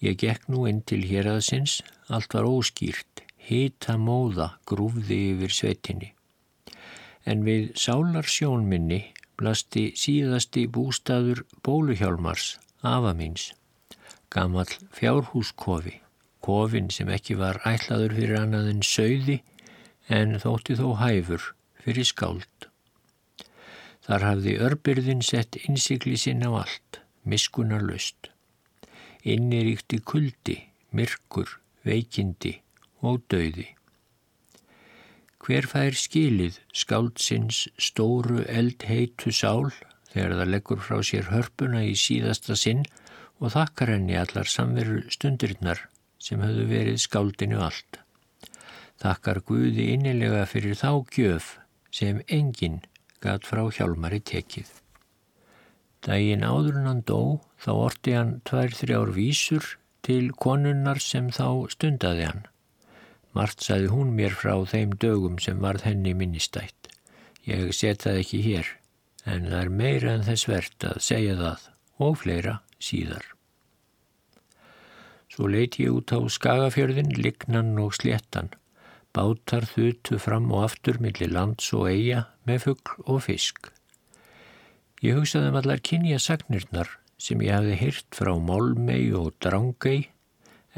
Ég 0.01 0.17
gekk 0.21 0.49
nú 0.49 0.65
inn 0.69 0.81
til 0.89 1.03
hér 1.05 1.29
aðsins, 1.29 1.81
allt 2.09 2.33
var 2.37 2.49
óskýrt, 2.49 3.25
hita 3.37 3.97
móða 4.01 4.55
grúfði 4.69 5.19
yfir 5.35 5.53
svetinni. 5.53 6.13
En 7.29 7.45
við 7.45 7.73
sálar 7.77 8.25
sjónminni 8.25 9.03
blasti 9.41 9.91
síðasti 9.97 10.67
bústaður 10.73 11.45
bóluhjálmars, 11.65 12.55
afamins, 12.81 13.51
gammal 14.33 14.69
fjárhúskofi, 14.97 15.99
kofin 16.45 16.89
sem 16.93 17.09
ekki 17.13 17.37
var 17.41 17.61
ætlaður 17.69 18.17
fyrir 18.17 18.41
annað 18.41 18.73
en 18.73 18.83
söiði 18.85 19.41
en 20.11 20.37
þótti 20.43 20.77
þó 20.79 20.89
hæfur 21.01 21.53
fyrir 21.85 22.09
skáld. 22.09 22.67
Þar 24.07 24.27
hafði 24.27 24.57
örbyrðin 24.67 25.23
sett 25.23 25.59
innsikli 25.63 26.17
sinn 26.19 26.43
á 26.43 26.51
allt, 26.65 27.01
miskunar 27.23 27.85
löst. 27.87 28.33
Inniríkti 29.23 30.01
kuldi, 30.03 30.57
myrkur, 30.97 31.61
veikindi 31.87 32.57
og 33.07 33.23
dauði. 33.31 33.69
Hver 35.41 35.69
fær 35.71 35.97
skilið 35.97 36.59
skáldsins 36.77 37.63
stóru 37.81 38.43
eldheitu 38.45 39.33
sál 39.33 39.71
þegar 40.11 40.35
það 40.41 40.53
leggur 40.53 40.83
frá 40.85 40.99
sér 41.07 41.31
hörpuna 41.31 41.85
í 41.87 41.95
síðasta 41.97 42.57
sinn 42.59 42.83
og 43.41 43.55
þakkar 43.55 43.95
henni 43.95 44.19
allar 44.21 44.51
samveru 44.51 45.05
stundirinnar 45.13 45.87
sem 46.21 46.43
höfðu 46.45 46.67
verið 46.69 47.01
skáldinu 47.07 47.63
allt. 47.65 48.00
Þakkar 49.01 49.39
Guði 49.49 49.87
innilega 49.95 50.43
fyrir 50.45 50.77
þá 50.77 50.91
gjöf 51.15 51.55
sem 51.95 52.21
enginn 52.29 52.83
gat 53.25 53.47
frá 53.49 53.63
hjálmari 53.73 54.21
tekið. 54.21 54.69
Dægin 56.05 56.45
áður 56.45 56.83
hann 56.85 57.01
dó 57.09 57.41
þá 57.61 57.71
orti 57.77 58.17
hann 58.17 58.35
tvær 58.49 58.77
þrjár 58.77 59.13
vísur 59.17 59.71
til 60.05 60.31
konunnar 60.45 61.01
sem 61.01 61.33
þá 61.33 61.73
stundaði 61.73 62.29
hann. 62.29 62.45
Mart 63.33 63.65
saði 63.65 63.89
hún 63.93 64.13
mér 64.17 64.37
frá 64.37 64.55
þeim 64.69 64.93
dögum 65.01 65.41
sem 65.41 65.61
varð 65.65 65.89
henni 65.89 66.13
minnistætt. 66.17 66.93
Ég 67.49 67.73
set 67.77 68.05
það 68.05 68.21
ekki 68.21 68.45
hér, 68.45 68.71
en 69.25 69.49
það 69.49 69.61
er 69.63 69.75
meira 69.81 70.15
en 70.17 70.29
þess 70.29 70.49
verðt 70.51 70.89
að 70.93 71.05
segja 71.09 71.41
það 71.41 71.69
og 72.05 72.17
fleira 72.21 72.57
síðar. 72.77 73.25
Svo 75.31 75.49
leiti 75.49 75.87
ég 75.87 76.01
út 76.01 76.13
á 76.13 76.21
skagafjörðin, 76.21 77.15
lignan 77.17 77.79
og 77.81 77.95
sléttan 77.97 78.51
Bátar 79.17 79.67
þutu 79.67 80.21
fram 80.23 80.53
og 80.55 80.69
aftur 80.69 81.01
millir 81.03 81.33
lands 81.35 81.73
og 81.75 81.89
eiga 81.91 82.25
með 82.47 82.67
fuggl 82.67 83.05
og 83.11 83.23
fisk. 83.27 83.73
Ég 85.03 85.17
hugsaði 85.19 85.51
um 85.51 85.59
allar 85.59 85.81
kynja 85.83 86.19
sagnirnar 86.23 86.91
sem 87.21 87.41
ég 87.43 87.57
hafði 87.57 87.79
hyrt 87.81 88.17
frá 88.17 88.33
Málmei 88.39 89.11
og 89.17 89.33
Drángei 89.43 90.11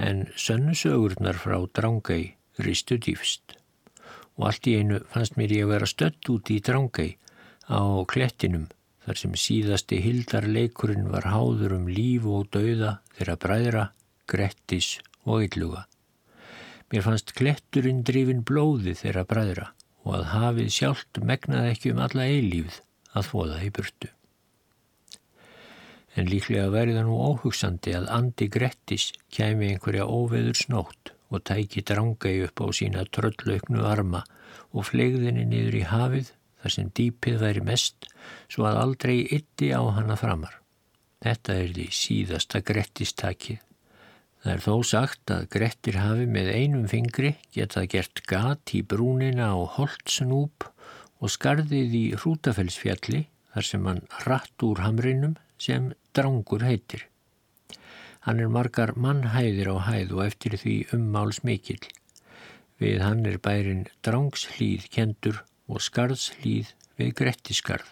en 0.01 0.25
sönnusögurnar 0.39 1.39
frá 1.43 1.59
Drángei 1.77 2.35
ristu 2.63 2.99
dýfst. 2.99 3.59
Og 4.39 4.49
allt 4.49 4.69
í 4.71 4.79
einu 4.81 5.03
fannst 5.13 5.37
mér 5.37 5.57
ég 5.59 5.67
að 5.67 5.75
vera 5.75 5.91
stött 5.91 6.33
út 6.33 6.51
í 6.55 6.61
Drángei 6.65 7.17
á 7.69 7.83
klettinum 8.09 8.71
þar 9.05 9.19
sem 9.19 9.39
síðasti 9.45 10.01
hildarleikurinn 10.05 11.11
var 11.13 11.29
háður 11.35 11.77
um 11.79 11.89
líf 11.91 12.27
og 12.27 12.49
dauða 12.55 13.01
þeirra 13.17 13.39
bræðra, 13.45 13.89
grettis 14.31 14.95
og 15.27 15.49
ylluga. 15.49 15.87
Mér 16.93 17.07
fannst 17.07 17.33
kletturinn 17.33 18.03
drifin 18.05 18.43
blóði 18.45 18.93
þeirra 18.99 19.23
bræðra 19.29 19.69
og 20.05 20.17
að 20.19 20.27
hafið 20.33 20.75
sjálft 20.75 21.21
megnaði 21.25 21.71
ekki 21.73 21.93
um 21.95 22.03
alla 22.05 22.27
eilífð 22.29 22.83
að 23.17 23.29
fóða 23.31 23.63
í 23.65 23.71
burtu. 23.73 24.11
En 26.13 26.29
líklega 26.29 26.69
væri 26.75 26.93
það 26.93 27.09
nú 27.09 27.17
óhugsandi 27.31 27.95
að 27.97 28.11
Andi 28.13 28.49
Grettis 28.53 29.09
kæmi 29.33 29.71
einhverja 29.73 30.05
óveður 30.05 30.59
snótt 30.61 31.15
og 31.33 31.41
tæki 31.49 31.81
drangægi 31.89 32.45
upp 32.51 32.61
á 32.61 32.67
sína 32.77 33.07
tröllauknu 33.09 33.87
arma 33.89 34.21
og 34.77 34.91
flegðinni 34.91 35.47
niður 35.49 35.81
í 35.81 35.85
hafið 35.89 36.35
þar 36.61 36.77
sem 36.77 36.93
dýpið 36.99 37.41
væri 37.41 37.65
mest 37.65 38.11
svo 38.53 38.69
að 38.69 38.83
aldrei 38.85 39.17
ytti 39.39 39.73
á 39.73 39.81
hana 39.97 40.21
framar. 40.21 40.61
Þetta 41.25 41.57
er 41.63 41.73
því 41.73 41.89
síðasta 41.97 42.61
Grettistakið 42.61 43.63
Það 44.43 44.53
er 44.53 44.63
þó 44.65 44.77
sagt 44.83 45.31
að 45.31 45.45
Grettir 45.55 45.97
hafi 46.03 46.25
með 46.27 46.49
einum 46.51 46.87
fingri 46.91 47.37
getað 47.55 47.85
gert 47.93 48.23
gat 48.27 48.73
í 48.75 48.81
brúnina 48.83 49.53
á 49.55 49.59
Holtsnúp 49.77 50.67
og 51.23 51.31
skarðið 51.31 51.95
í 51.95 52.03
Hrútafellsfjalli 52.17 53.21
þar 53.53 53.69
sem 53.69 53.87
hann 53.87 54.01
ratt 54.27 54.65
úr 54.67 54.83
hamrinum 54.83 55.37
sem 55.63 55.93
drangur 56.11 56.65
heitir. 56.67 57.07
Hann 58.27 58.43
er 58.43 58.51
margar 58.51 58.95
mannhæðir 58.99 59.71
á 59.71 59.77
hæð 59.87 60.17
og 60.17 60.25
eftir 60.27 60.59
því 60.59 60.75
ummáls 60.99 61.43
mikill. 61.47 61.83
Við 62.83 62.99
hann 63.03 63.23
er 63.31 63.39
bærin 63.39 63.87
drangslíð 64.03 64.91
kendur 64.91 65.45
og 65.71 65.83
skarðslíð 65.87 66.75
við 66.99 67.15
Grettiskarð. 67.23 67.87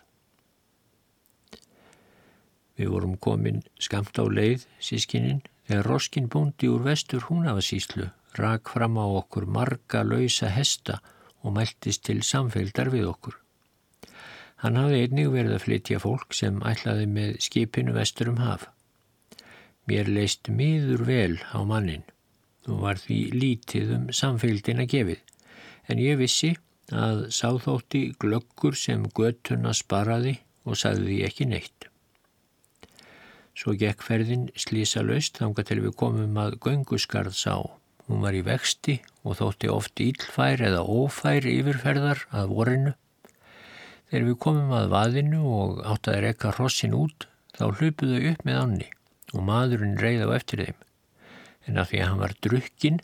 Við 2.75 2.91
vorum 2.91 3.15
komin 3.23 3.63
skamt 3.79 4.19
á 4.19 4.27
leið, 4.27 4.67
sískininn, 4.83 5.43
Þegar 5.71 5.87
Roskin 5.87 6.25
búndi 6.27 6.67
úr 6.67 6.81
vestur 6.83 7.29
húnafasíslu 7.29 8.09
rak 8.43 8.73
fram 8.75 8.97
á 8.99 9.07
okkur 9.07 9.45
marga 9.47 10.01
lausa 10.03 10.49
hesta 10.51 10.97
og 11.47 11.53
mæltist 11.55 12.03
til 12.09 12.25
samfélgdar 12.27 12.91
við 12.91 13.05
okkur. 13.07 13.37
Hann 14.65 14.79
hafði 14.81 15.05
einnig 15.05 15.29
verið 15.31 15.55
að 15.55 15.63
flytja 15.69 16.01
fólk 16.03 16.35
sem 16.35 16.59
ætlaði 16.67 17.05
með 17.13 17.39
skipinu 17.47 17.95
vestur 17.95 18.33
um 18.33 18.41
haf. 18.43 18.65
Mér 19.87 20.11
leist 20.11 20.51
miður 20.51 21.07
vel 21.07 21.39
á 21.55 21.63
mannin 21.63 22.03
og 22.67 22.83
var 22.83 22.99
því 22.99 23.21
lítið 23.39 23.95
um 23.95 24.11
samfélgdina 24.11 24.89
gefið, 24.91 25.23
en 25.87 26.03
ég 26.03 26.19
vissi 26.19 26.57
að 26.91 27.29
sáþótti 27.31 28.03
glöggur 28.19 28.75
sem 28.75 29.07
göttuna 29.15 29.71
sparaði 29.85 30.41
og 30.67 30.83
sagði 30.83 31.23
ekki 31.31 31.47
neitt. 31.47 31.90
Svo 33.61 33.75
gekk 33.77 34.01
ferðin 34.01 34.47
slísa 34.57 35.03
laust 35.05 35.37
þanga 35.37 35.63
til 35.69 35.83
við 35.85 35.93
komum 36.01 36.39
að 36.41 36.55
göngusgarð 36.65 37.35
sá. 37.37 37.59
Hún 38.09 38.23
var 38.25 38.33
í 38.33 38.41
vexti 38.47 38.95
og 39.21 39.37
þótti 39.37 39.69
oft 39.69 40.01
ílfær 40.01 40.63
eða 40.65 40.81
ófær 40.89 41.45
yfirferðar 41.45 42.23
að 42.33 42.55
vorinu. 42.55 42.93
Þegar 44.09 44.25
við 44.31 44.39
komum 44.47 44.73
að 44.79 44.89
vaðinu 44.95 45.43
og 45.59 45.83
átt 45.93 46.09
að 46.09 46.23
rekka 46.25 46.55
hrossin 46.57 46.97
út 46.97 47.29
þá 47.59 47.67
hlupuðu 47.67 48.23
upp 48.31 48.49
með 48.49 48.63
annni 48.63 48.89
og 49.35 49.45
maðurinn 49.51 50.01
reyð 50.01 50.25
á 50.25 50.29
eftir 50.39 50.65
þeim. 50.65 50.81
En 51.69 51.85
af 51.85 51.93
því 51.93 52.01
að 52.01 52.11
hann 52.11 52.25
var 52.25 52.35
drukkin 52.49 52.99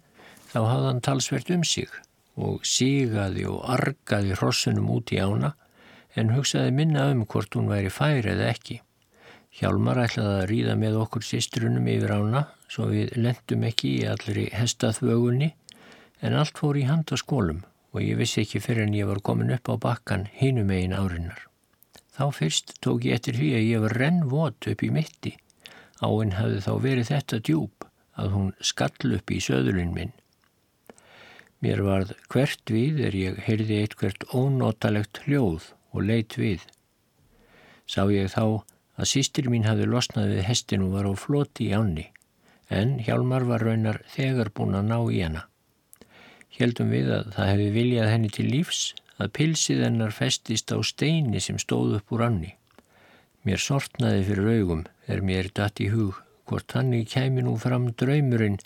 þá 0.54 0.58
hafði 0.62 0.88
hann 0.88 1.04
talsvert 1.10 1.52
um 1.52 1.68
sig 1.68 2.00
og 2.48 2.64
sígaði 2.64 3.44
og 3.52 3.60
argaði 3.76 4.40
hrossunum 4.40 4.88
út 4.96 5.12
í 5.12 5.20
ána 5.20 5.52
en 6.16 6.32
hugsaði 6.32 6.72
minna 6.80 7.10
um 7.12 7.26
hvort 7.28 7.52
hún 7.60 7.68
væri 7.68 7.92
fær 7.92 8.32
eða 8.32 8.48
ekki. 8.56 8.80
Hjálmar 9.56 10.02
ætlaði 10.02 10.32
að 10.36 10.48
ríða 10.50 10.72
með 10.76 10.98
okkur 11.00 11.24
sýstrunum 11.24 11.86
yfir 11.88 12.12
ána 12.12 12.42
svo 12.68 12.90
við 12.90 13.14
lendum 13.16 13.62
ekki 13.64 13.92
í 14.02 14.04
allri 14.10 14.50
hestaþvögunni 14.52 15.48
en 16.26 16.36
allt 16.36 16.60
fór 16.60 16.76
í 16.76 16.84
handaskólum 16.84 17.62
og 17.96 18.02
ég 18.04 18.18
vissi 18.20 18.42
ekki 18.42 18.60
fyrir 18.60 18.84
en 18.84 18.98
ég 18.98 19.08
var 19.08 19.22
komin 19.24 19.54
upp 19.56 19.70
á 19.72 19.74
bakkan 19.80 20.26
hinum 20.36 20.74
eigin 20.74 20.92
árinnar. 20.92 21.40
Þá 22.12 22.24
fyrst 22.36 22.76
tók 22.84 23.08
ég 23.08 23.16
eftir 23.16 23.40
því 23.40 23.50
að 23.56 23.66
ég 23.70 23.82
var 23.86 23.96
rennvot 24.02 24.68
upp 24.72 24.84
í 24.84 24.92
mitti. 24.92 25.32
Áinn 26.04 26.36
hafði 26.36 26.60
þá 26.68 26.72
verið 26.84 27.10
þetta 27.14 27.40
djúb 27.48 27.88
að 28.20 28.32
hún 28.36 28.54
skall 28.60 29.16
upp 29.16 29.32
í 29.32 29.40
söðulinn 29.40 29.96
minn. 29.96 30.14
Mér 31.64 31.80
varð 31.84 32.12
hvert 32.28 32.68
við 32.68 33.00
er 33.08 33.16
ég 33.16 33.40
heyrði 33.48 33.80
eitthvert 33.82 34.28
ónotalegt 34.36 35.24
hljóð 35.24 35.72
og 35.96 36.04
leitt 36.04 36.36
við. 36.36 36.60
Sá 37.88 38.04
ég 38.12 38.28
þá 38.36 38.60
að 38.96 39.10
sístir 39.12 39.48
mín 39.52 39.66
hafi 39.68 39.86
losnað 39.88 40.32
við 40.34 40.46
hestin 40.48 40.84
og 40.86 40.94
var 40.96 41.08
á 41.08 41.12
floti 41.16 41.70
í 41.70 41.74
ánni, 41.76 42.06
en 42.68 42.96
Hjálmar 43.04 43.46
var 43.48 43.64
raunar 43.64 44.02
þegar 44.14 44.52
búin 44.56 44.76
að 44.78 44.88
ná 44.90 44.98
í 45.12 45.22
hana. 45.22 45.46
Hjeldum 46.56 46.92
við 46.92 47.10
að 47.12 47.32
það 47.36 47.50
hefði 47.52 47.72
viljað 47.74 48.12
henni 48.12 48.30
til 48.32 48.46
lífs 48.48 48.82
að 49.20 49.32
pilsið 49.36 49.82
hennar 49.84 50.14
festist 50.16 50.72
á 50.72 50.80
steini 50.80 51.40
sem 51.40 51.58
stóð 51.60 51.98
upp 51.98 52.14
úr 52.16 52.24
ánni. 52.28 52.54
Mér 53.46 53.60
sortnaði 53.62 54.24
fyrir 54.26 54.48
augum 54.60 54.86
er 55.06 55.22
mér 55.22 55.50
datt 55.54 55.80
í 55.84 55.90
hug 55.92 56.16
hvort 56.48 56.72
hannig 56.76 57.08
kæmi 57.12 57.44
nú 57.44 57.56
fram 57.60 57.90
draumurinn 57.98 58.58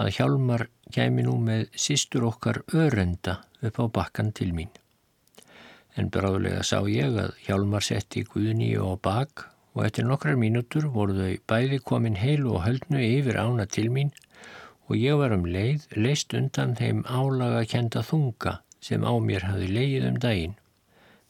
að 0.00 0.12
Hjálmar 0.16 0.66
kæmi 0.94 1.24
nú 1.26 1.36
með 1.40 1.68
sístur 1.76 2.26
okkar 2.28 2.62
örenda 2.74 3.40
upp 3.62 3.80
á 3.80 3.84
bakkan 4.00 4.32
til 4.32 4.52
mín. 4.56 4.70
En 5.98 6.10
bráðlega 6.10 6.62
sá 6.66 6.78
ég 6.88 7.16
að 7.18 7.34
Hjálmar 7.46 7.84
setti 7.84 8.24
Guðni 8.26 8.72
á 8.78 8.94
bak 9.02 9.49
og 9.74 9.84
eftir 9.86 10.06
nokkrar 10.08 10.38
mínútur 10.40 10.88
voru 10.94 11.14
þau 11.18 11.36
bæði 11.52 11.78
komin 11.90 12.18
heil 12.20 12.46
og 12.50 12.64
höldnu 12.64 13.02
yfir 13.04 13.38
ána 13.42 13.66
til 13.70 13.90
mín 13.94 14.10
og 14.88 14.96
ég 14.98 15.18
var 15.20 15.34
um 15.36 15.46
leið 15.46 15.86
leist 15.96 16.34
undan 16.34 16.74
þeim 16.78 17.04
álaga 17.06 17.62
kenda 17.72 18.02
þunga 18.06 18.56
sem 18.82 19.04
á 19.06 19.12
mér 19.22 19.46
hafi 19.46 19.68
leið 19.70 20.08
um 20.08 20.16
daginn. 20.24 20.56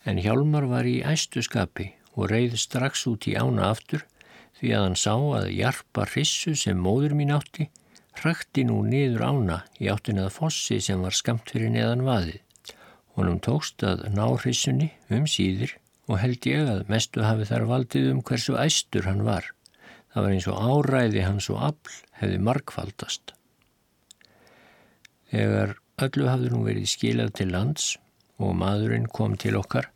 En 0.08 0.20
Hjálmar 0.24 0.64
var 0.70 0.88
í 0.88 1.02
æstu 1.04 1.42
skapi 1.44 1.90
og 2.16 2.30
reyð 2.32 2.56
strax 2.62 3.04
út 3.10 3.28
í 3.28 3.36
ána 3.36 3.68
aftur 3.74 4.06
því 4.60 4.72
að 4.76 4.86
hann 4.86 4.96
sá 5.02 5.14
að 5.16 5.50
jarpa 5.58 6.06
hrissu 6.08 6.54
sem 6.56 6.80
móður 6.80 7.16
mín 7.18 7.34
átti 7.36 7.68
hrakti 8.20 8.64
nú 8.68 8.80
niður 8.84 9.26
ána 9.28 9.58
í 9.80 9.88
áttin 9.92 10.20
að 10.20 10.34
fossi 10.34 10.80
sem 10.84 11.04
var 11.04 11.16
skamt 11.16 11.52
fyrir 11.52 11.72
neðan 11.72 12.06
vaðið. 12.08 12.40
Honum 13.16 13.38
tókst 13.44 13.84
að 13.86 14.06
ná 14.14 14.26
hrissunni 14.40 14.90
um 15.12 15.26
síður 15.28 15.76
og 16.10 16.18
held 16.18 16.46
ég 16.50 16.66
að 16.66 16.82
mestu 16.90 17.22
hafi 17.22 17.46
þar 17.46 17.68
valdið 17.70 18.10
um 18.14 18.22
hversu 18.26 18.56
æstur 18.58 19.06
hann 19.06 19.22
var. 19.26 19.46
Það 20.10 20.26
var 20.26 20.34
eins 20.34 20.48
og 20.50 20.64
áræði 20.74 21.22
hans 21.22 21.46
og 21.54 21.62
afl 21.70 21.96
hefði 22.18 22.42
markfaldast. 22.50 23.34
Þegar 25.30 25.76
öllu 26.02 26.26
hafði 26.26 26.50
nú 26.50 26.64
verið 26.66 26.90
skilað 26.90 27.32
til 27.38 27.52
lands 27.54 27.94
og 28.42 28.56
maðurinn 28.58 29.06
kom 29.14 29.38
til 29.38 29.54
okkar 29.60 29.92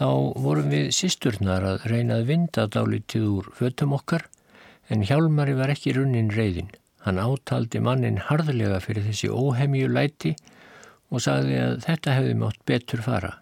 þá 0.00 0.08
vorum 0.40 0.70
við 0.72 0.92
sísturnar 0.96 1.66
að 1.66 1.82
reyna 1.90 2.20
að 2.20 2.30
vinda 2.30 2.66
dálítið 2.72 3.26
úr 3.28 3.50
fötum 3.58 3.96
okkar 3.96 4.28
en 4.90 5.04
Hjálmari 5.06 5.52
var 5.58 5.72
ekki 5.74 5.92
runnin 5.96 6.30
reyðin. 6.32 6.70
Hann 7.04 7.20
átaldi 7.20 7.80
mannin 7.84 8.20
harðlega 8.28 8.80
fyrir 8.84 9.04
þessi 9.08 9.28
óhemju 9.28 9.90
læti 9.92 10.34
og 11.10 11.22
sagði 11.24 11.58
að 11.60 11.76
þetta 11.84 12.16
hefði 12.16 12.38
mátt 12.40 12.64
betur 12.68 13.04
fara. 13.04 13.34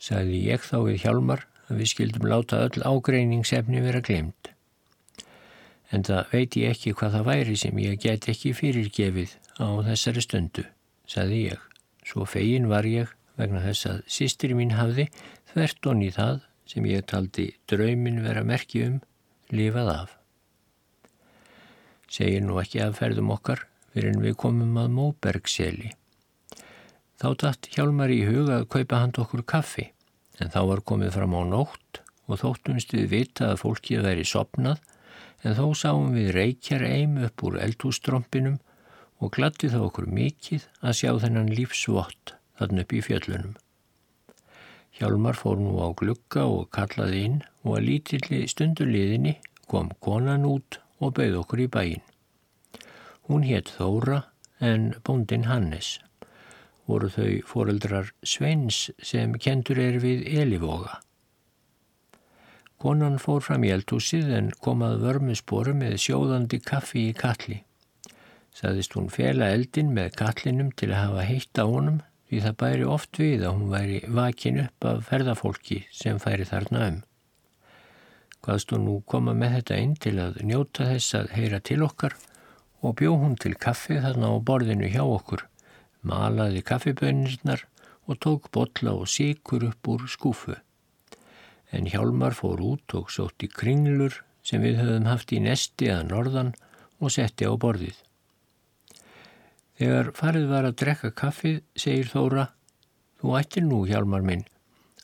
Sagði 0.00 0.40
ég 0.46 0.64
þá 0.64 0.76
við 0.86 1.02
Hjálmar 1.04 1.44
að 1.68 1.82
við 1.82 1.92
skildum 1.92 2.28
láta 2.30 2.62
öll 2.64 2.82
ágreiningsefni 2.82 3.82
vera 3.84 4.00
glemt. 4.04 4.50
En 5.90 6.04
það 6.06 6.34
veit 6.34 6.56
ég 6.56 6.74
ekki 6.74 6.94
hvað 6.96 7.16
það 7.16 7.26
væri 7.28 7.56
sem 7.60 7.80
ég 7.82 7.98
get 8.02 8.28
ekki 8.30 8.54
fyrirgefið 8.56 9.34
á 9.60 9.68
þessari 9.90 10.24
stundu, 10.24 10.64
sagði 11.04 11.40
ég. 11.50 11.64
Svo 12.06 12.24
fegin 12.26 12.70
var 12.70 12.86
ég 12.88 13.10
vegna 13.38 13.62
þess 13.64 13.88
að 13.90 14.00
sýstri 14.10 14.56
mín 14.56 14.76
hafði 14.78 15.08
þvert 15.52 15.90
onni 15.92 16.10
það 16.14 16.40
sem 16.70 16.86
ég 16.86 17.06
taldi 17.10 17.50
draumin 17.70 18.22
vera 18.24 18.46
merki 18.46 18.84
um 18.86 19.00
lifað 19.50 19.92
af. 19.94 20.16
Segir 22.10 22.42
nú 22.46 22.58
ekki 22.62 22.82
að 22.82 22.96
ferðum 22.98 23.34
okkar 23.34 23.66
fyrir 23.92 24.14
en 24.14 24.22
við 24.22 24.36
komum 24.38 24.78
að 24.80 24.94
Móbergseli. 24.96 25.90
Þá 27.20 27.28
dætt 27.42 27.68
Hjálmar 27.74 28.12
í 28.12 28.22
huga 28.24 28.62
að 28.62 28.70
kaupa 28.72 29.02
hand 29.02 29.18
okkur 29.20 29.42
kaffi 29.44 29.90
en 30.40 30.52
þá 30.52 30.60
var 30.70 30.80
komið 30.88 31.12
fram 31.18 31.36
á 31.36 31.42
nótt 31.44 32.00
og 32.30 32.40
þóttumst 32.40 32.94
við 32.96 33.10
vita 33.12 33.50
að 33.50 33.60
fólkið 33.60 34.06
væri 34.06 34.24
sopnað 34.24 34.80
en 35.44 35.56
þó 35.58 35.66
sáum 35.76 36.14
við 36.16 36.32
reykjar 36.36 36.84
eim 36.86 37.18
upp 37.26 37.44
úr 37.44 37.58
eldhústrompinum 37.60 38.56
og 39.20 39.34
glatti 39.36 39.68
þá 39.68 39.82
okkur 39.82 40.08
mikið 40.08 40.64
að 40.80 40.96
sjá 41.02 41.10
þennan 41.26 41.52
lífsvott 41.52 42.34
þarna 42.60 42.84
upp 42.86 42.96
í 42.96 43.04
fjöllunum. 43.04 43.54
Hjálmar 44.96 45.36
fór 45.36 45.60
nú 45.60 45.76
á 45.80 45.92
glukka 45.96 46.48
og 46.48 46.68
kallaði 46.76 47.24
inn 47.28 47.40
og 47.64 47.78
að 47.78 47.86
lítilli 47.88 48.42
stundurliðinni 48.48 49.36
kom 49.70 49.92
konan 50.04 50.48
út 50.48 50.80
og 51.00 51.18
bauð 51.20 51.42
okkur 51.44 51.64
í 51.64 51.68
bæin. 51.72 52.04
Hún 53.28 53.44
hétt 53.46 53.72
Þóra 53.76 54.24
en 54.60 54.94
bóndin 55.04 55.46
Hannes. 55.48 55.98
Voru 56.90 57.06
þau 57.12 57.30
foreldrar 57.46 58.10
Sveins 58.26 58.88
sem 58.98 59.36
kentur 59.38 59.78
er 59.78 60.00
við 60.02 60.24
Elivoga. 60.42 60.98
Konan 62.80 63.20
fór 63.22 63.44
fram 63.44 63.62
í 63.68 63.70
eldhúsið 63.70 64.30
en 64.34 64.46
komað 64.64 65.02
vörmusporu 65.04 65.74
með 65.76 65.98
sjóðandi 66.02 66.58
kaffi 66.64 67.10
í 67.10 67.16
kalli. 67.16 67.60
Saðist 68.56 68.96
hún 68.96 69.10
fela 69.12 69.52
eldin 69.54 69.92
með 69.94 70.16
kallinum 70.18 70.72
til 70.74 70.88
að 70.90 71.02
hafa 71.04 71.26
heitt 71.28 71.60
á 71.60 71.64
honum 71.68 72.00
því 72.30 72.40
það 72.46 72.56
bæri 72.62 72.88
oft 72.94 73.20
við 73.20 73.44
að 73.44 73.54
hún 73.58 73.70
væri 73.74 74.00
vakin 74.16 74.62
upp 74.64 74.88
af 74.90 75.04
ferðafólki 75.10 75.78
sem 75.94 76.18
færi 76.22 76.48
þarna 76.48 76.88
um. 76.88 76.98
Hvaðst 78.40 78.74
hún 78.74 78.86
nú 78.88 78.96
koma 79.04 79.36
með 79.36 79.58
þetta 79.58 79.80
inn 79.84 79.94
til 80.00 80.16
að 80.24 80.40
njóta 80.48 80.88
þess 80.88 81.18
að 81.20 81.32
heyra 81.36 81.60
til 81.60 81.82
okkar 81.84 82.16
og 82.80 82.96
bjó 82.96 83.12
hún 83.20 83.36
til 83.36 83.54
kaffi 83.60 84.00
þarna 84.00 84.32
á 84.32 84.34
borðinu 84.40 84.88
hjá 84.88 85.02
okkur, 85.04 85.44
malaði 86.06 86.62
kaffibönirnar 86.66 87.66
og 88.08 88.18
tók 88.24 88.50
botla 88.52 88.94
og 88.96 89.08
síkur 89.08 89.68
upp 89.70 89.88
úr 89.88 90.06
skúfu. 90.08 90.56
En 91.70 91.86
Hjálmar 91.86 92.34
fór 92.34 92.60
út 92.64 92.94
og 92.98 93.10
sótt 93.14 93.44
í 93.46 93.48
kringlur 93.50 94.22
sem 94.42 94.62
við 94.64 94.80
höfum 94.82 95.10
haft 95.10 95.32
í 95.32 95.40
nesti 95.42 95.90
að 95.92 96.08
norðan 96.10 96.54
og 97.00 97.12
setti 97.14 97.46
á 97.46 97.52
borðið. 97.54 97.98
Þegar 99.80 100.10
farið 100.16 100.48
var 100.50 100.66
að 100.68 100.78
drekka 100.82 101.10
kaffið, 101.16 101.60
segir 101.72 102.10
Þóra, 102.10 102.50
þú 103.20 103.36
ættir 103.38 103.64
nú, 103.64 103.84
Hjalmar 103.88 104.24
minn, 104.26 104.42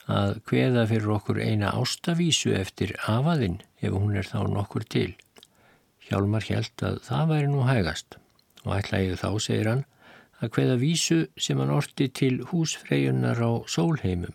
að 0.04 0.40
hveða 0.50 0.84
fyrir 0.90 1.14
okkur 1.16 1.40
eina 1.40 1.72
ástavísu 1.78 2.52
eftir 2.58 2.92
afaðinn 3.08 3.62
ef 3.80 3.94
hún 3.94 4.18
er 4.18 4.28
þá 4.28 4.42
nokkur 4.52 4.84
til. 4.84 5.14
Hjalmar 6.06 6.44
held 6.46 6.84
að 6.84 7.00
það 7.06 7.32
væri 7.32 7.48
nú 7.50 7.64
hægast 7.66 8.18
og 8.66 8.74
ætla 8.76 9.00
ég 9.02 9.16
þá, 9.22 9.30
segir 9.40 9.70
hann, 9.70 9.84
að 10.42 10.52
hveða 10.56 10.76
vísu 10.80 11.18
sem 11.40 11.60
hann 11.60 11.72
orti 11.72 12.08
til 12.08 12.40
húsfreyjunar 12.50 13.40
á 13.40 13.52
sólheimum. 13.70 14.34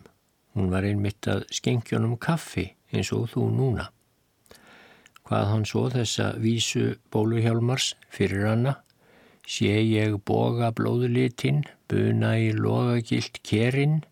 Hún 0.54 0.70
var 0.72 0.84
einmitt 0.84 1.26
að 1.30 1.46
skenkjónum 1.54 2.18
kaffi 2.20 2.72
eins 2.92 3.12
og 3.16 3.30
þú 3.32 3.48
núna. 3.56 3.88
Hvað 5.22 5.46
hann 5.48 5.66
svo 5.68 5.86
þessa 5.92 6.32
vísu 6.42 6.96
bóluhjálmars 7.14 7.94
fyrir 8.12 8.48
hanna 8.50 8.76
sé 9.48 9.80
ég 9.82 10.18
boga 10.26 10.70
blóðlitinn, 10.74 11.64
buna 11.88 12.36
í 12.38 12.52
logagilt 12.54 13.40
kerinn, 13.46 14.02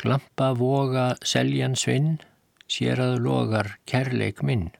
glampa 0.00 0.52
voga 0.56 1.14
seljan 1.24 1.76
svinn, 1.76 2.16
sér 2.68 3.02
að 3.02 3.18
logar 3.26 3.76
kærleik 3.86 4.42
minn. 4.42 4.70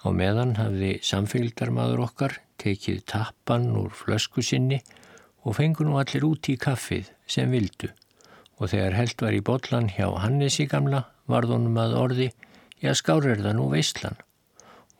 Á 0.00 0.08
meðan 0.16 0.54
hafði 0.56 0.94
samfélgdarmadur 1.04 2.06
okkar 2.06 2.38
tekið 2.62 3.02
tappan 3.10 3.68
úr 3.76 3.90
flösku 3.92 4.44
sinni 4.44 4.80
og 5.44 5.56
fengu 5.56 5.86
nú 5.86 5.96
allir 6.00 6.26
út 6.28 6.50
í 6.52 6.56
kaffið 6.60 7.10
sem 7.30 7.50
vildu 7.52 7.90
og 8.60 8.72
þegar 8.72 8.96
held 8.98 9.22
var 9.24 9.36
í 9.36 9.44
botlan 9.44 9.88
hjá 9.88 10.06
Hannesi 10.20 10.66
gamla 10.68 11.06
varðunum 11.30 11.78
að 11.80 11.96
orði, 11.96 12.28
já 12.82 12.92
skár 12.96 13.28
er 13.30 13.40
það 13.40 13.56
nú 13.56 13.68
veistlan 13.72 14.18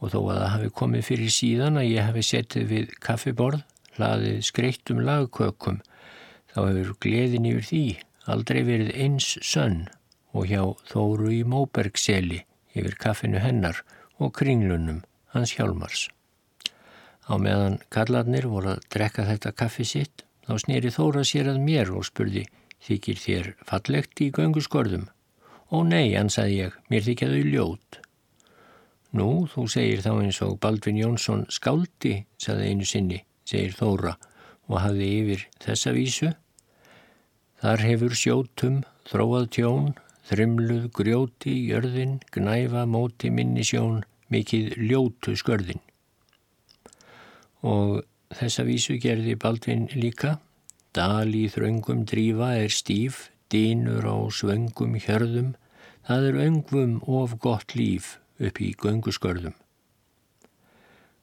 og 0.01 0.15
þó 0.15 0.21
að 0.23 0.39
það 0.39 0.53
hafi 0.55 0.71
komið 0.81 1.07
fyrir 1.11 1.35
síðan 1.35 1.81
að 1.81 1.91
ég 1.91 2.07
hafi 2.09 2.23
setið 2.25 2.69
við 2.71 2.95
kaffiborð, 3.05 3.65
hlaðið 3.99 4.39
skreittum 4.49 5.03
lagkökum, 5.05 5.81
þá 6.55 6.61
hefur 6.63 6.95
gleðin 7.05 7.49
yfir 7.51 7.67
því 7.69 7.85
aldrei 8.31 8.63
verið 8.65 8.95
eins 8.97 9.35
sönn 9.45 9.83
og 10.33 10.49
hjá 10.49 10.63
Þóru 10.89 11.29
í 11.35 11.43
Móbergseli 11.45 12.45
yfir 12.73 12.97
kaffinu 13.03 13.43
hennar 13.43 13.83
og 14.17 14.33
kringlunum 14.39 15.03
hans 15.35 15.53
hjálmars. 15.59 16.09
Á 17.29 17.37
meðan 17.39 17.79
kallarnir 17.93 18.49
voru 18.51 18.75
að 18.75 18.87
drekka 18.91 19.27
þetta 19.29 19.53
kaffi 19.55 19.87
sitt, 19.87 20.25
þá 20.51 20.59
snýri 20.65 20.91
Þóra 20.91 21.23
sér 21.23 21.53
að 21.53 21.63
mér 21.63 21.93
og 21.95 22.09
spurði, 22.09 22.49
þykir 22.83 23.19
þér 23.23 23.49
fallegt 23.69 24.23
í 24.25 24.31
gönguskorðum? 24.35 25.07
Ó 25.71 25.87
nei, 25.87 26.17
ansaði 26.19 26.57
ég, 26.65 26.79
mér 26.91 27.07
þykja 27.07 27.29
þau 27.31 27.43
ljót. 27.47 28.01
Nú, 29.15 29.29
þú 29.53 29.67
segir 29.71 30.03
þá 30.03 30.11
eins 30.17 30.41
og 30.43 30.57
Baldvin 30.63 30.99
Jónsson 30.99 31.47
skáldi, 31.51 32.25
saði 32.43 32.73
einu 32.73 32.87
sinni, 32.87 33.23
segir 33.47 33.77
Þóra 33.79 34.17
og 34.67 34.77
hafði 34.83 35.09
yfir 35.21 35.47
þessa 35.63 35.95
vísu. 35.95 36.33
Þar 37.63 37.87
hefur 37.87 38.19
sjótum, 38.19 38.83
þróað 39.07 39.49
tjón, 39.55 39.89
þrimluð 40.31 40.91
grjóti, 40.97 41.55
jörðin, 41.71 42.19
gnæfa, 42.35 42.87
móti, 42.91 43.31
minni 43.35 43.63
sjón, 43.67 44.03
mikið 44.31 44.75
ljótu 44.83 45.35
skörðin. 45.39 45.83
Og 47.67 48.01
þessa 48.35 48.65
vísu 48.67 48.97
gerði 49.03 49.37
Baldvin 49.41 49.89
líka, 49.95 50.39
dal 50.95 51.31
í 51.35 51.47
þröngum 51.51 52.05
drífa 52.09 52.55
er 52.63 52.73
stíf, 52.75 53.29
dínur 53.51 54.07
á 54.07 54.17
svöngum 54.31 54.97
hjörðum, 55.03 55.55
það 56.07 56.29
er 56.29 56.39
öngvum 56.47 57.01
of 57.07 57.37
gott 57.43 57.75
líf 57.75 58.19
upp 58.41 58.61
í 58.63 58.73
gönguskörðum. 58.79 59.57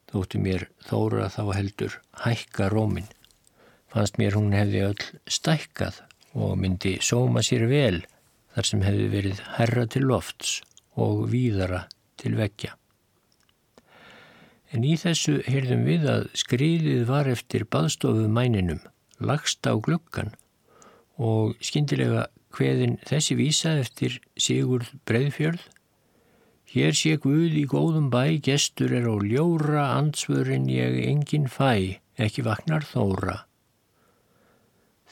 Þótti 0.07 0.39
mér 0.39 0.67
þóra 0.87 1.27
þá 1.31 1.43
heldur 1.51 1.97
hækka 2.23 2.69
rómin. 2.71 3.07
Fannst 3.91 4.19
mér 4.19 4.37
hún 4.39 4.55
hefði 4.55 4.83
öll 4.87 5.07
stækkað 5.27 6.01
og 6.37 6.55
myndi 6.59 6.97
sóma 7.03 7.43
sér 7.43 7.67
vel 7.71 8.03
þar 8.55 8.69
sem 8.69 8.83
hefði 8.85 9.07
verið 9.11 9.43
herra 9.57 9.85
til 9.91 10.07
lofts 10.07 10.59
og 10.95 11.27
víðara 11.31 11.85
til 12.19 12.37
vekja. 12.39 12.75
En 14.75 14.83
í 14.83 14.97
þessu 14.99 15.39
heyrðum 15.47 15.85
við 15.87 16.07
að 16.11 16.25
skriðið 16.35 17.05
var 17.07 17.29
eftir 17.31 17.63
baðstofu 17.71 18.27
mæninum, 18.27 18.81
lagst 19.23 19.63
á 19.63 19.73
gluggan 19.79 20.33
og 21.17 21.55
skindilega 21.63 22.27
hveðin 22.57 22.97
þessi 23.07 23.37
vísa 23.39 23.77
eftir 23.79 24.19
Sigurd 24.37 24.89
Breiðfjörð. 25.07 25.63
Hér 26.67 26.95
sé 26.99 27.15
Guð 27.23 27.55
í 27.55 27.63
góðum 27.69 28.09
bæ, 28.11 28.37
gestur 28.43 28.91
er 28.91 29.07
á 29.07 29.15
ljóra, 29.23 29.85
ansvörin 29.95 30.67
ég 30.67 30.99
engin 31.07 31.47
fæ, 31.47 32.03
ekki 32.19 32.43
vaknar 32.43 32.83
þóra. 32.83 33.45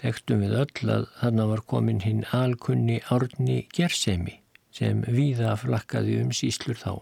Þekktum 0.02 0.42
við 0.44 0.58
öll 0.66 0.90
að 0.92 1.06
þarna 1.22 1.46
var 1.54 1.62
komin 1.72 2.02
hinn 2.04 2.26
alkunni 2.36 3.00
árni 3.08 3.62
Gersemi 3.72 4.42
sem 4.76 5.06
víða 5.08 5.54
flakkaði 5.56 6.20
um 6.26 6.34
síslur 6.36 6.76
þá. 6.76 7.00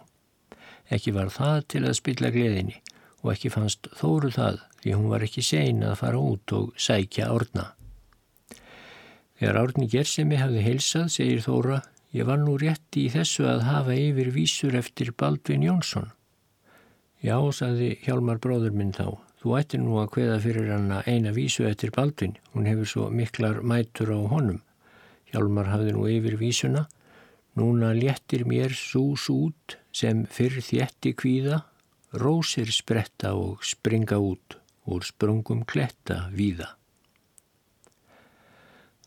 Ekki 0.92 1.14
var 1.16 1.32
það 1.32 1.62
til 1.72 1.84
að 1.86 1.98
spilla 2.00 2.32
gleðinni 2.34 2.80
og 3.24 3.32
ekki 3.34 3.52
fannst 3.54 3.88
þóru 4.00 4.32
það 4.34 4.60
því 4.84 4.98
hún 4.98 5.10
var 5.14 5.24
ekki 5.24 5.44
sein 5.46 5.84
að 5.88 6.00
fara 6.02 6.20
út 6.20 6.54
og 6.58 6.74
sækja 6.76 7.30
árna. 7.32 7.70
Þegar 9.40 9.60
árni 9.62 9.88
Gersemi 9.92 10.40
hafði 10.40 10.64
heilsað, 10.66 11.08
segir 11.16 11.42
Þóra, 11.44 11.80
ég 12.16 12.28
var 12.28 12.42
nú 12.42 12.58
rétt 12.60 13.00
í 13.00 13.08
þessu 13.12 13.48
að 13.50 13.64
hafa 13.68 13.96
yfir 13.96 14.30
vísur 14.36 14.76
eftir 14.80 15.14
Baldvin 15.20 15.64
Jónsson. 15.66 16.12
Já, 17.24 17.38
saði 17.56 17.94
Hjálmar 18.04 18.42
bróður 18.44 18.76
minn 18.76 18.92
þá, 18.96 19.16
þú 19.40 19.56
ættir 19.60 19.80
nú 19.80 19.98
að 20.02 20.10
hveða 20.18 20.38
fyrir 20.44 20.70
hana 20.76 21.02
eina 21.08 21.32
vísu 21.36 21.64
eftir 21.68 21.94
Baldvin, 21.96 22.36
hún 22.52 22.68
hefur 22.68 22.90
svo 22.92 23.08
miklar 23.10 23.62
mætur 23.64 24.12
á 24.12 24.20
honum. 24.32 24.60
Hjálmar 25.32 25.72
hafði 25.72 25.96
nú 25.96 26.04
yfir 26.12 26.36
vísuna, 26.40 26.86
núna 27.60 27.92
léttir 27.94 28.46
mér 28.50 28.74
sús 28.74 29.30
út, 29.30 29.78
sem 29.94 30.26
fyrr 30.26 30.62
þétti 30.64 31.14
kvíða, 31.18 31.64
rósir 32.14 32.70
spretta 32.74 33.34
og 33.38 33.64
springa 33.66 34.18
út 34.22 34.58
úr 34.90 35.06
sprungum 35.06 35.64
kletta 35.66 36.28
víða. 36.34 36.74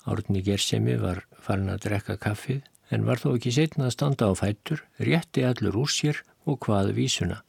Árni 0.06 0.42
Gersemi 0.46 0.94
var 1.02 1.24
farin 1.42 1.72
að 1.72 1.82
drekka 1.88 2.16
kaffið 2.22 2.62
en 2.94 3.06
var 3.06 3.18
þó 3.18 3.32
ekki 3.34 3.52
setna 3.56 3.88
að 3.88 3.96
standa 3.96 4.30
á 4.30 4.32
fættur, 4.38 4.84
rétti 5.02 5.42
allur 5.46 5.82
úr 5.82 5.90
sér 5.90 6.22
og 6.46 6.60
hvað 6.66 6.94
vísuna. 6.98 7.40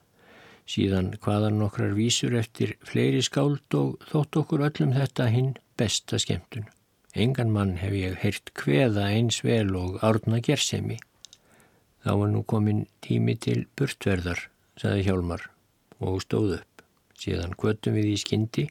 Síðan 0.68 1.14
hvaðan 1.24 1.62
nokkrar 1.62 1.94
vísur 1.96 2.34
eftir 2.36 2.76
fleiri 2.84 3.22
skáld 3.24 3.78
og 3.78 4.02
þótt 4.10 4.42
okkur 4.42 4.66
öllum 4.68 4.98
þetta 4.98 5.30
hinn 5.32 5.54
besta 5.78 6.20
skemmtun. 6.20 6.68
Engan 7.18 7.50
mann 7.50 7.78
hef 7.82 7.94
ég 7.98 8.18
heyrt 8.22 8.52
hveða 8.62 9.08
eins 9.10 9.40
vel 9.42 9.72
og 9.80 9.96
árna 10.06 10.38
Gersemi. 10.46 11.00
Þá 12.06 12.12
var 12.20 12.30
nú 12.30 12.44
komin 12.46 12.84
tími 13.02 13.34
til 13.42 13.64
burtverðar, 13.74 14.44
saði 14.78 15.08
Hjálmar 15.08 15.48
og 15.98 16.22
stóð 16.22 16.60
upp. 16.60 16.84
Síðan 17.18 17.56
kvötum 17.58 17.98
við 17.98 18.12
í 18.12 18.18
skyndi 18.22 18.68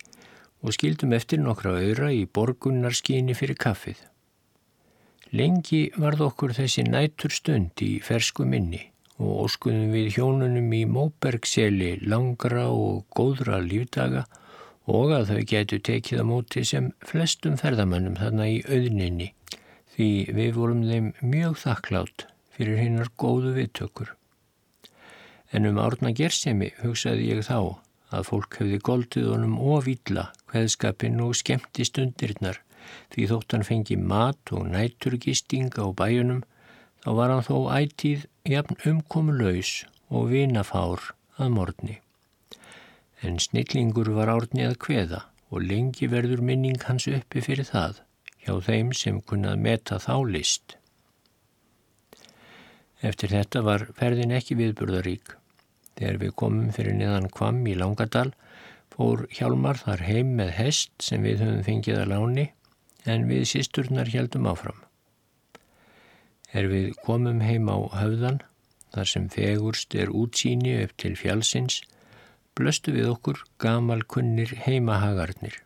og 0.62 0.76
skildum 0.76 1.16
eftir 1.18 1.42
nokkra 1.42 1.74
öyra 1.82 2.12
í 2.14 2.22
borgunnarskíni 2.30 3.35
fyrir 3.35 3.59
kaffið. 3.59 3.98
Lengi 5.35 5.88
varð 5.98 6.28
okkur 6.28 6.54
þessi 6.54 6.87
nætur 6.87 7.35
stund 7.35 7.82
í 7.82 7.96
fersku 7.98 8.46
minni 8.46 8.85
og 9.18 9.48
óskuðum 9.48 9.90
við 9.90 10.20
hjónunum 10.20 10.70
í 10.76 10.85
Móbergseli 10.87 11.96
langra 12.06 12.68
og 12.70 13.09
góðra 13.11 13.59
lífdaga 13.64 14.22
og 14.87 15.12
að 15.16 15.31
þau 15.31 15.42
getu 15.53 15.79
tekið 15.83 16.22
á 16.22 16.25
móti 16.27 16.62
sem 16.66 16.92
flestum 17.07 17.57
ferðamannum 17.59 18.18
þarna 18.20 18.46
í 18.51 18.61
auðninni 18.68 19.33
því 19.96 20.11
við 20.37 20.53
vorum 20.59 20.85
þeim 20.87 21.09
mjög 21.25 21.59
þakklátt 21.64 22.27
fyrir 22.57 22.79
hinnar 22.81 23.11
góðu 23.18 23.55
viðtökur. 23.57 24.12
En 25.53 25.66
um 25.68 25.81
árna 25.81 26.12
gersemi 26.14 26.70
hugsaði 26.83 27.31
ég 27.33 27.42
þá 27.46 27.59
að 28.14 28.29
fólk 28.29 28.61
hefði 28.61 28.79
goldið 28.87 29.29
honum 29.33 29.59
ofýlla 29.59 30.29
hveðskapin 30.53 31.20
og 31.25 31.35
skemmti 31.38 31.87
stundirnar 31.88 32.61
því 33.14 33.29
þótt 33.33 33.57
hann 33.57 33.66
fengi 33.66 33.99
mat 33.99 34.55
og 34.55 34.68
næturgistinga 34.70 35.83
á 35.83 35.90
bæjunum 35.99 36.44
þá 37.03 37.11
var 37.18 37.35
hann 37.35 37.46
þó 37.49 37.57
ætíð 37.75 38.27
jafn 38.46 38.83
umkomu 38.92 39.35
laus 39.40 39.81
og 40.11 40.31
vinafár 40.31 41.12
að 41.40 41.55
morgni. 41.59 42.01
En 43.24 43.38
snillingur 43.40 44.11
var 44.16 44.29
árni 44.29 44.66
að 44.66 44.76
kveða 44.85 45.22
og 45.48 45.62
lengi 45.64 46.09
verður 46.12 46.42
minning 46.44 46.81
hans 46.85 47.07
uppi 47.09 47.40
fyrir 47.44 47.68
það 47.68 48.02
hjá 48.44 48.57
þeim 48.66 48.92
sem 48.94 49.20
kunnað 49.22 49.62
meta 49.62 49.98
þá 50.02 50.14
list. 50.35 50.76
Eftir 53.05 53.33
þetta 53.33 53.62
var 53.66 53.87
ferðin 53.96 54.35
ekki 54.37 54.57
viðburðarík. 54.59 55.35
Þegar 55.96 56.18
við 56.22 56.35
komum 56.42 56.72
fyrir 56.76 56.96
niðan 56.96 57.31
kvam 57.33 57.62
í 57.68 57.74
Langadal 57.79 58.31
fór 58.92 59.26
Hjálmar 59.33 59.81
þar 59.81 60.05
heim 60.09 60.35
með 60.38 60.52
hest 60.59 60.92
sem 61.05 61.24
við 61.24 61.44
höfum 61.44 61.64
fengið 61.66 62.00
að 62.02 62.12
láni 62.12 62.46
en 63.07 63.26
við 63.31 63.46
sísturnar 63.52 64.11
heldum 64.12 64.48
áfram. 64.50 64.79
Er 66.52 66.68
við 66.70 66.94
komum 67.05 67.42
heim 67.44 67.68
á 67.68 67.76
höfðan 67.96 68.40
þar 68.94 69.11
sem 69.12 69.29
fegurst 69.33 69.94
er 69.94 70.12
útsýni 70.12 70.79
upp 70.85 70.96
til 71.00 71.16
fjálsins 71.18 71.83
blöstu 72.56 72.94
við 72.96 73.10
okkur 73.12 73.42
gamal 73.62 74.02
kunnir 74.08 74.54
heimahagarnir. 74.64 75.60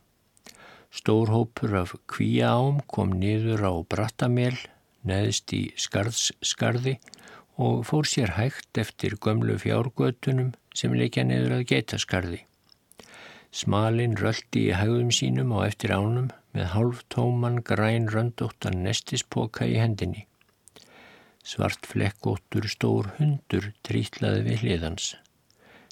Stór 0.91 1.31
hópur 1.31 1.77
af 1.85 1.95
kvíaám 2.11 2.81
kom 2.91 3.15
niður 3.23 3.63
á 3.71 3.73
Brattamel 3.87 4.57
neðst 5.07 5.55
í 5.55 5.63
skarðsskarði 5.79 6.97
og 7.61 7.85
fór 7.87 8.09
sér 8.11 8.35
hægt 8.37 8.81
eftir 8.83 9.15
gömlu 9.23 9.57
fjárgötunum 9.63 10.51
sem 10.75 10.95
leikja 10.97 11.25
neður 11.29 11.61
að 11.61 11.67
geitaskarði. 11.73 12.41
Smalin 13.51 14.19
röldi 14.19 14.67
í 14.69 14.77
hægum 14.79 15.11
sínum 15.15 15.55
á 15.55 15.67
eftir 15.67 15.95
ánum 15.95 16.29
með 16.55 16.69
hálf 16.75 17.07
tóman 17.13 17.63
græn 17.67 18.11
röndóttan 18.11 18.83
nestispoka 18.85 19.67
í 19.67 19.79
hendinni. 19.79 20.27
Svart 21.47 21.87
flekkóttur 21.89 22.69
stór 22.71 23.15
hundur 23.19 23.73
trítlaði 23.87 24.47
við 24.47 24.65
hliðans. 24.65 25.15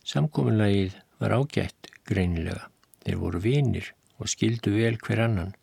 Samkominlægið 0.09 0.95
var 1.21 1.35
ágætt 1.37 1.91
greinilega. 2.09 2.71
Þeir 3.05 3.17
voru 3.21 3.41
vinir 3.45 3.91
og 4.17 4.31
skildu 4.33 4.73
vel 4.73 4.97
hver 5.05 5.21
annan. 5.27 5.55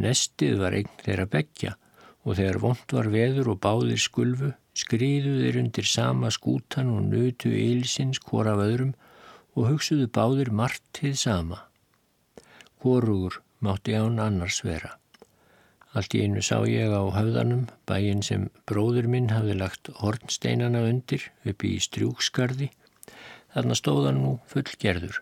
Nestið 0.00 0.58
var 0.62 0.76
eign 0.78 0.92
þeirra 1.02 1.26
begja 1.30 1.74
og 2.24 2.38
þegar 2.38 2.60
vond 2.62 2.94
var 2.96 3.10
veður 3.12 3.50
og 3.52 3.60
báðir 3.66 4.00
skulfu 4.00 4.54
skriðuðir 4.74 5.60
undir 5.60 5.86
sama 5.86 6.30
skútan 6.34 6.90
og 6.90 7.04
nötu 7.12 7.52
eilsins 7.52 8.18
hvora 8.24 8.56
af 8.56 8.64
öðrum 8.64 8.94
og 9.54 9.68
hugsuðu 9.70 10.08
báðir 10.10 10.50
margt 10.50 10.82
til 10.96 11.14
sama. 11.20 11.60
Hvorugur 12.82 13.42
mátti 13.60 13.94
án 13.94 14.18
annars 14.20 14.62
vera. 14.64 14.96
Allt 15.94 16.16
í 16.16 16.24
einu 16.24 16.42
sá 16.42 16.56
ég 16.66 16.90
á 16.90 17.04
höfðanum 17.14 17.68
bæin 17.86 18.24
sem 18.26 18.48
bróður 18.66 19.06
minn 19.12 19.30
hafði 19.30 19.54
lagt 19.60 19.92
hornsteinana 20.00 20.82
undir 20.88 21.28
uppi 21.46 21.76
í 21.76 21.84
strjúkskarði. 21.84 22.72
Þarna 23.54 23.76
stóðan 23.78 24.16
nú 24.18 24.30
fullgerður. 24.50 25.20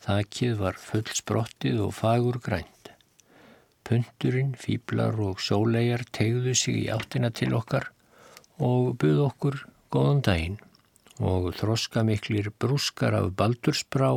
Þakkið 0.00 0.54
var 0.62 0.78
full 0.80 1.04
sprottið 1.12 1.82
og 1.84 1.90
fagur 1.92 2.38
grænt. 2.40 2.88
Punturinn, 3.84 4.54
fýblar 4.56 5.18
og 5.20 5.42
sólegar 5.44 6.06
tegðu 6.16 6.54
sig 6.56 6.86
í 6.86 6.88
áttina 6.94 7.28
til 7.34 7.52
okkar 7.58 7.90
og 8.64 8.94
buð 9.02 9.20
okkur 9.26 9.58
góðan 9.92 10.22
daginn 10.24 10.58
og 11.20 11.50
þroska 11.58 12.04
miklir 12.06 12.48
brúskar 12.62 13.16
af 13.18 13.32
baldursbrá 13.36 14.12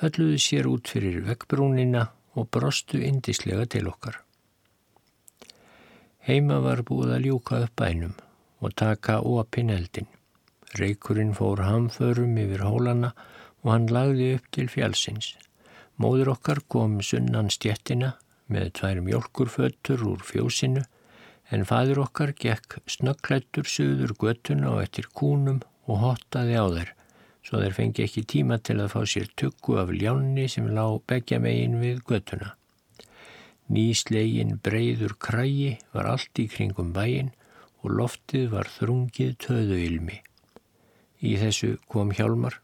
hölluðu 0.00 0.38
sér 0.40 0.68
út 0.70 0.88
fyrir 0.88 1.20
vekkbrúnina 1.26 2.06
og 2.38 2.48
brostu 2.54 3.00
indislega 3.04 3.66
til 3.68 3.90
okkar. 3.90 4.22
Heima 6.24 6.60
var 6.64 6.84
búið 6.86 7.16
að 7.16 7.28
ljúka 7.28 7.60
upp 7.66 7.76
bænum 7.76 8.16
og 8.60 8.76
taka 8.76 9.20
opin 9.20 9.72
eldin. 9.74 10.08
Reikurinn 10.78 11.34
fór 11.34 11.64
hamförum 11.66 12.36
yfir 12.38 12.62
hólana 12.62 13.10
og 13.64 13.72
hann 13.72 13.88
lagði 13.90 14.34
upp 14.36 14.46
til 14.54 14.68
fjálsins. 14.70 15.34
Móður 16.00 16.32
okkar 16.36 16.62
kom 16.72 17.00
sunnan 17.04 17.50
stjettina 17.52 18.14
með 18.50 18.70
tvær 18.78 19.00
mjölkurfötur 19.06 20.04
úr 20.12 20.22
fjósinu 20.24 20.84
en 21.50 21.66
fadur 21.66 22.04
okkar 22.04 22.32
gekk 22.38 22.78
snöggklættur 22.94 23.66
söður 23.66 24.14
göttuna 24.22 24.70
og 24.76 24.84
eftir 24.84 25.10
kúnum 25.10 25.60
og 25.90 26.00
hottaði 26.04 26.54
á 26.54 26.66
þeir, 26.70 26.94
svo 27.42 27.60
þeir 27.64 27.76
fengi 27.80 28.06
ekki 28.06 28.24
tíma 28.34 28.60
til 28.62 28.78
að 28.78 28.94
fá 28.94 29.02
sér 29.12 29.28
tukku 29.42 29.76
af 29.82 29.90
ljánni 29.90 30.46
sem 30.48 30.70
lá 30.70 30.86
begja 31.10 31.42
megin 31.42 31.80
við 31.82 32.00
göttuna. 32.06 32.54
Nýslegin 33.70 34.56
breyður 34.62 35.18
krægi 35.18 35.76
var 35.94 36.08
allt 36.14 36.42
í 36.42 36.48
kringum 36.50 36.94
bæin 36.94 37.34
og 37.82 37.94
loftið 37.98 38.50
var 38.54 38.70
þrungið 38.78 39.36
töðu 39.42 39.78
ilmi. 39.84 40.18
Í 41.20 41.36
þessu 41.36 41.74
kom 41.92 42.12
Hjálmar, 42.16 42.56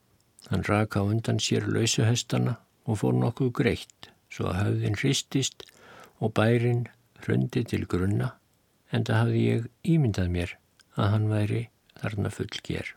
hann 0.48 0.64
raka 0.68 1.02
undan 1.04 1.40
sér 1.42 1.66
lausuhestana 1.68 2.56
og 2.86 3.00
fór 3.02 3.16
nokkuð 3.20 3.52
greitt 3.60 4.10
svo 4.32 4.48
að 4.50 4.60
höfðin 4.62 5.00
hristist 5.00 5.66
og 6.20 6.32
bærin 6.38 6.86
hrundi 7.24 7.64
til 7.68 7.84
grunna 7.90 8.32
en 8.94 9.04
það 9.04 9.20
hafði 9.20 9.42
ég 9.42 9.66
ímyndað 9.96 10.30
mér 10.32 10.54
að 10.96 11.10
hann 11.12 11.28
væri 11.30 11.62
þarna 12.00 12.32
full 12.32 12.62
ger. 12.68 12.94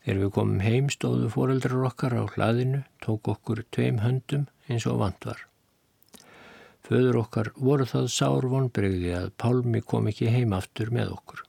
Þegar 0.00 0.20
við 0.22 0.32
komum 0.36 0.64
heim 0.64 0.88
stóðu 0.92 1.28
foreldrar 1.34 1.84
okkar 1.90 2.16
á 2.16 2.24
hlaðinu, 2.32 2.84
tók 3.04 3.28
okkur 3.28 3.64
tveim 3.74 4.00
höndum 4.00 4.46
eins 4.68 4.86
og 4.88 5.02
vant 5.02 5.26
var. 5.28 5.44
Föður 6.86 7.20
okkar 7.20 7.52
voru 7.60 7.84
það 7.86 8.08
sár 8.14 8.48
vonbregði 8.48 9.12
að 9.18 9.32
Pálmi 9.36 9.84
kom 9.84 10.08
ekki 10.10 10.32
heim 10.32 10.56
aftur 10.56 10.88
með 10.94 11.12
okkur. 11.18 11.44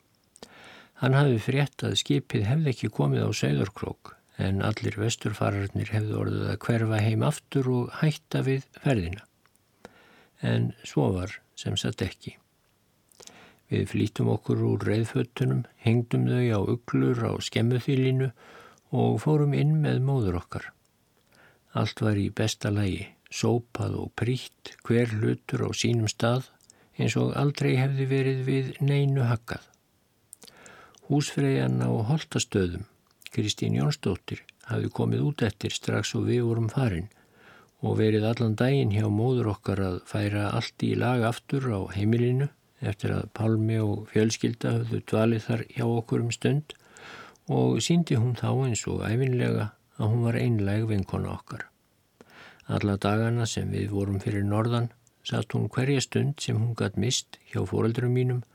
Hann 1.02 1.16
hafi 1.18 1.40
frétt 1.42 1.82
að 1.82 1.96
skipið 1.98 2.44
hefði 2.46 2.70
ekki 2.76 2.92
komið 2.94 3.24
á 3.26 3.30
Söðurkrók 3.34 4.12
en 4.42 4.60
allir 4.66 4.98
vesturfararnir 5.02 5.90
hefði 5.90 6.18
orðið 6.18 6.44
að 6.52 6.60
hverfa 6.66 7.00
heim 7.02 7.24
aftur 7.26 7.70
og 7.74 7.96
hætta 8.02 8.44
við 8.46 8.68
ferðina. 8.84 9.24
En 10.46 10.72
svo 10.86 11.08
var 11.16 11.34
sem 11.58 11.74
satt 11.78 12.04
ekki. 12.06 12.36
Við 13.72 13.88
flítum 13.88 14.30
okkur 14.34 14.62
úr 14.68 14.86
reyðfötunum, 14.86 15.64
hengdum 15.82 16.28
þau 16.30 16.46
á 16.54 16.60
uglur 16.76 17.24
á 17.26 17.34
skemmuþýlinu 17.50 18.30
og 18.92 19.18
fórum 19.24 19.58
inn 19.58 19.78
með 19.82 20.02
móður 20.06 20.42
okkar. 20.42 20.70
Allt 21.74 22.06
var 22.06 22.20
í 22.20 22.28
besta 22.30 22.70
lægi, 22.70 23.08
sópað 23.32 23.98
og 24.04 24.14
prítt, 24.20 24.76
hver 24.86 25.18
hlutur 25.18 25.66
á 25.66 25.70
sínum 25.74 26.12
stað 26.12 26.52
eins 27.00 27.18
og 27.18 27.34
aldrei 27.40 27.78
hefði 27.80 28.10
verið 28.12 28.46
við 28.46 28.74
neinu 28.86 29.26
hakkað. 29.26 29.71
Húsfreyjan 31.12 31.82
á 31.84 31.92
Holtastöðum, 32.08 32.86
Kristín 33.36 33.74
Jónsdóttir, 33.76 34.46
hafi 34.64 34.88
komið 34.96 35.26
út 35.28 35.42
eftir 35.44 35.74
strax 35.76 36.14
og 36.16 36.30
við 36.30 36.46
vorum 36.48 36.70
farin 36.72 37.10
og 37.84 37.98
verið 38.00 38.30
allan 38.30 38.56
daginn 38.56 38.94
hjá 38.96 39.10
móður 39.12 39.50
okkar 39.52 39.82
að 39.90 39.98
færa 40.08 40.46
allt 40.56 40.88
í 40.88 40.94
lag 40.96 41.26
aftur 41.28 41.68
á 41.68 41.80
heimilinu 41.98 42.48
eftir 42.80 43.12
að 43.18 43.28
Palmi 43.36 43.82
og 43.84 44.08
fjölskylda 44.14 44.74
höfðu 44.78 45.04
dvalið 45.12 45.46
þar 45.50 45.68
hjá 45.76 45.86
okkur 45.90 46.26
um 46.30 46.32
stund 46.38 46.78
og 47.60 47.84
síndi 47.84 48.16
hún 48.16 48.40
þá 48.40 48.50
eins 48.70 48.88
og 48.88 49.04
æfinlega 49.04 49.70
að 50.00 50.16
hún 50.16 50.26
var 50.30 50.40
einleg 50.40 50.90
vinkona 50.96 51.36
okkar. 51.36 51.68
Alla 52.72 52.96
dagana 52.96 53.44
sem 53.44 53.68
við 53.68 53.92
vorum 54.00 54.24
fyrir 54.24 54.48
norðan 54.48 54.94
satt 55.28 55.60
hún 55.60 55.68
hverja 55.68 56.08
stund 56.08 56.40
sem 56.40 56.56
hún 56.56 56.72
gætt 56.72 56.96
mist 56.96 57.36
hjá 57.52 57.66
fóröldurum 57.68 58.16
mínum, 58.16 58.46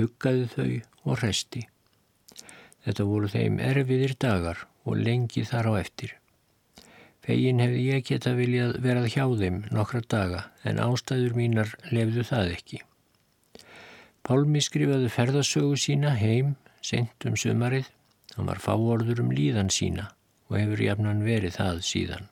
huggaði 0.00 0.54
þau 0.56 0.70
og 1.04 1.20
resti. 1.20 1.68
Þetta 2.88 3.04
voru 3.04 3.28
þeim 3.28 3.58
erfiðir 3.60 4.14
dagar 4.16 4.62
og 4.88 4.94
lengi 4.96 5.42
þar 5.44 5.66
á 5.68 5.72
eftir. 5.82 6.14
Fegin 7.20 7.58
hefði 7.60 7.82
ég 7.84 8.06
geta 8.08 8.30
viljað 8.32 8.78
verað 8.80 9.08
hjá 9.12 9.24
þeim 9.42 9.58
nokkra 9.76 10.00
daga 10.14 10.40
en 10.64 10.80
ástæður 10.80 11.34
mínar 11.36 11.74
lefðu 11.92 12.24
það 12.30 12.54
ekki. 12.54 12.80
Pálmi 14.24 14.62
skrifaði 14.64 15.12
ferðasögu 15.12 15.76
sína 15.76 16.14
heim 16.16 16.56
sent 16.80 17.28
um 17.28 17.36
sömarið. 17.36 17.92
Hann 18.38 18.48
var 18.48 18.64
fáorður 18.64 19.20
um 19.26 19.36
líðan 19.36 19.68
sína 19.68 20.08
og 20.48 20.56
hefur 20.56 20.86
jafnan 20.88 21.22
verið 21.28 21.58
það 21.60 21.84
síðan. 21.92 22.26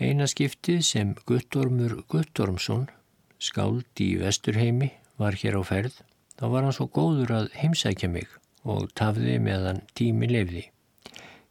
Eina 0.00 0.32
skiptið 0.32 0.80
sem 0.94 1.14
Guttormur 1.28 1.98
Guttormsson, 2.08 2.88
skáld 3.36 4.00
í 4.00 4.14
Vesturheimi, 4.16 4.94
var 5.20 5.36
hér 5.36 5.60
á 5.60 5.62
ferð, 5.76 6.00
þá 6.40 6.44
var 6.56 6.64
hann 6.64 6.80
svo 6.80 6.88
góður 6.88 7.36
að 7.42 7.56
heimsækja 7.60 8.08
mig 8.16 8.38
og 8.68 8.92
tafði 8.98 9.38
meðan 9.42 9.82
tími 9.98 10.28
lefði. 10.30 10.66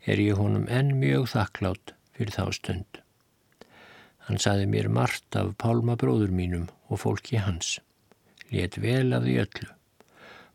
Er 0.07 0.21
ég 0.21 0.39
honum 0.39 0.69
enn 0.69 0.93
mjög 1.01 1.27
þakklátt 1.33 1.95
fyrir 2.15 2.35
þá 2.37 2.45
stund. 2.59 3.01
Hann 4.27 4.39
saði 4.43 4.69
mér 4.69 4.91
margt 4.91 5.35
af 5.39 5.55
Pálma 5.61 5.97
bróður 5.99 6.31
mínum 6.35 6.69
og 6.87 7.01
fólki 7.03 7.39
hans 7.41 7.77
let 8.51 8.77
vel 8.81 9.13
af 9.15 9.25
því 9.25 9.35
öllu. 9.43 9.67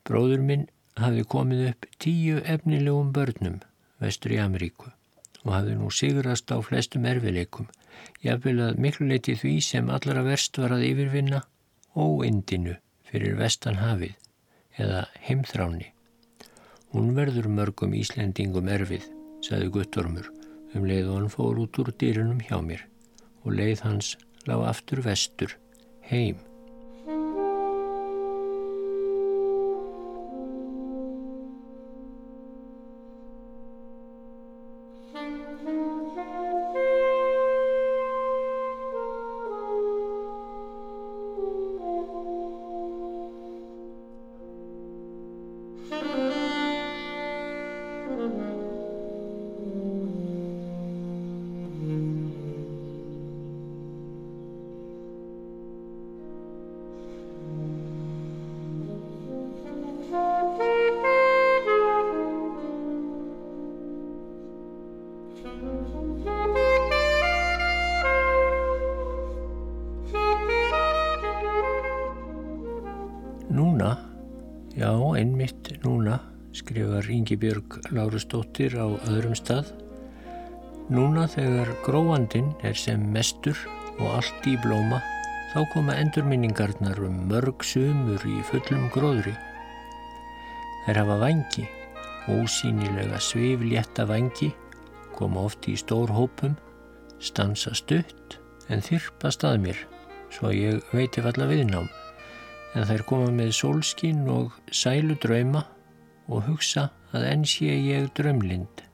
Bróður 0.07 0.42
minn 0.48 0.66
hafi 0.98 1.25
komið 1.35 1.62
upp 1.70 1.87
tíu 2.03 2.40
efnilegum 2.55 3.12
börnum 3.16 3.61
vestur 4.03 4.35
í 4.37 4.40
Ameríku 4.42 4.90
og 5.42 5.55
hafi 5.55 5.77
nú 5.79 5.90
sigurast 5.90 6.53
á 6.55 6.59
flestum 6.62 7.07
erfileikum, 7.09 7.66
jáfnvel 8.22 8.61
að 8.68 8.79
miklu 8.83 9.09
leiti 9.11 9.35
því 9.38 9.57
sem 9.64 9.90
allara 9.90 10.22
verst 10.27 10.59
var 10.59 10.77
að 10.77 10.87
yfirvinna 10.90 11.42
óindinu 11.98 12.77
fyrir 13.09 13.35
vestan 13.40 13.81
hafið 13.83 14.14
eða 14.79 15.07
heimþráni. 15.27 15.90
Hún 16.92 17.14
verður 17.16 17.48
mörgum 17.48 17.94
Íslendingum 17.96 18.66
erfið, 18.68 19.07
sagði 19.40 19.70
Guttormur, 19.72 20.26
um 20.76 20.85
leið 20.85 21.09
og 21.09 21.18
hann 21.18 21.31
fór 21.33 21.61
út 21.64 21.78
úr 21.81 21.88
dýrunum 21.96 22.42
hjá 22.44 22.59
mér 22.61 22.85
og 23.42 23.57
leið 23.57 23.81
hans 23.87 24.14
lág 24.46 24.62
aftur 24.68 25.00
vestur, 25.07 25.55
heim. 26.11 26.37
Ingi 77.13 77.37
Björg 77.37 77.77
Lárusdóttir 77.93 78.73
á 78.81 78.89
öðrum 79.11 79.35
stað. 79.37 79.69
Núna 80.89 81.27
þegar 81.29 81.75
gróandin 81.85 82.49
er 82.65 82.79
sem 82.81 83.05
mestur 83.13 83.59
og 83.99 84.09
allt 84.17 84.49
í 84.49 84.57
blóma 84.65 85.03
þá 85.53 85.61
koma 85.75 85.99
endurminningarnar 86.01 87.05
um 87.05 87.21
mörg 87.29 87.61
sumur 87.69 88.25
í 88.25 88.41
fullum 88.49 88.89
gróðri. 88.97 89.37
Þær 90.87 91.03
hafa 91.03 91.21
vangi, 91.27 91.69
ósýnilega 92.33 93.21
sviflétta 93.21 94.09
vangi, 94.09 94.55
koma 95.13 95.45
oft 95.51 95.69
í 95.69 95.77
stór 95.77 96.09
hópum, 96.17 96.57
stansa 97.21 97.77
stutt 97.77 98.41
en 98.73 98.81
þyrpast 98.81 99.45
að 99.45 99.67
mér 99.67 99.89
svo 100.33 100.49
ég 100.57 100.81
veiti 100.97 101.21
falla 101.21 101.51
viðnám 101.53 101.93
en 102.73 102.87
þær 102.89 103.05
koma 103.09 103.31
með 103.35 103.53
sólskinn 103.59 104.25
og 104.33 104.55
sælu 104.73 105.17
drauma 105.21 105.67
og 106.29 106.47
hugsa 106.49 106.89
að 107.13 107.27
enn 107.29 107.45
sé 107.49 107.75
ég 107.75 108.09
drömlind. 108.17 108.85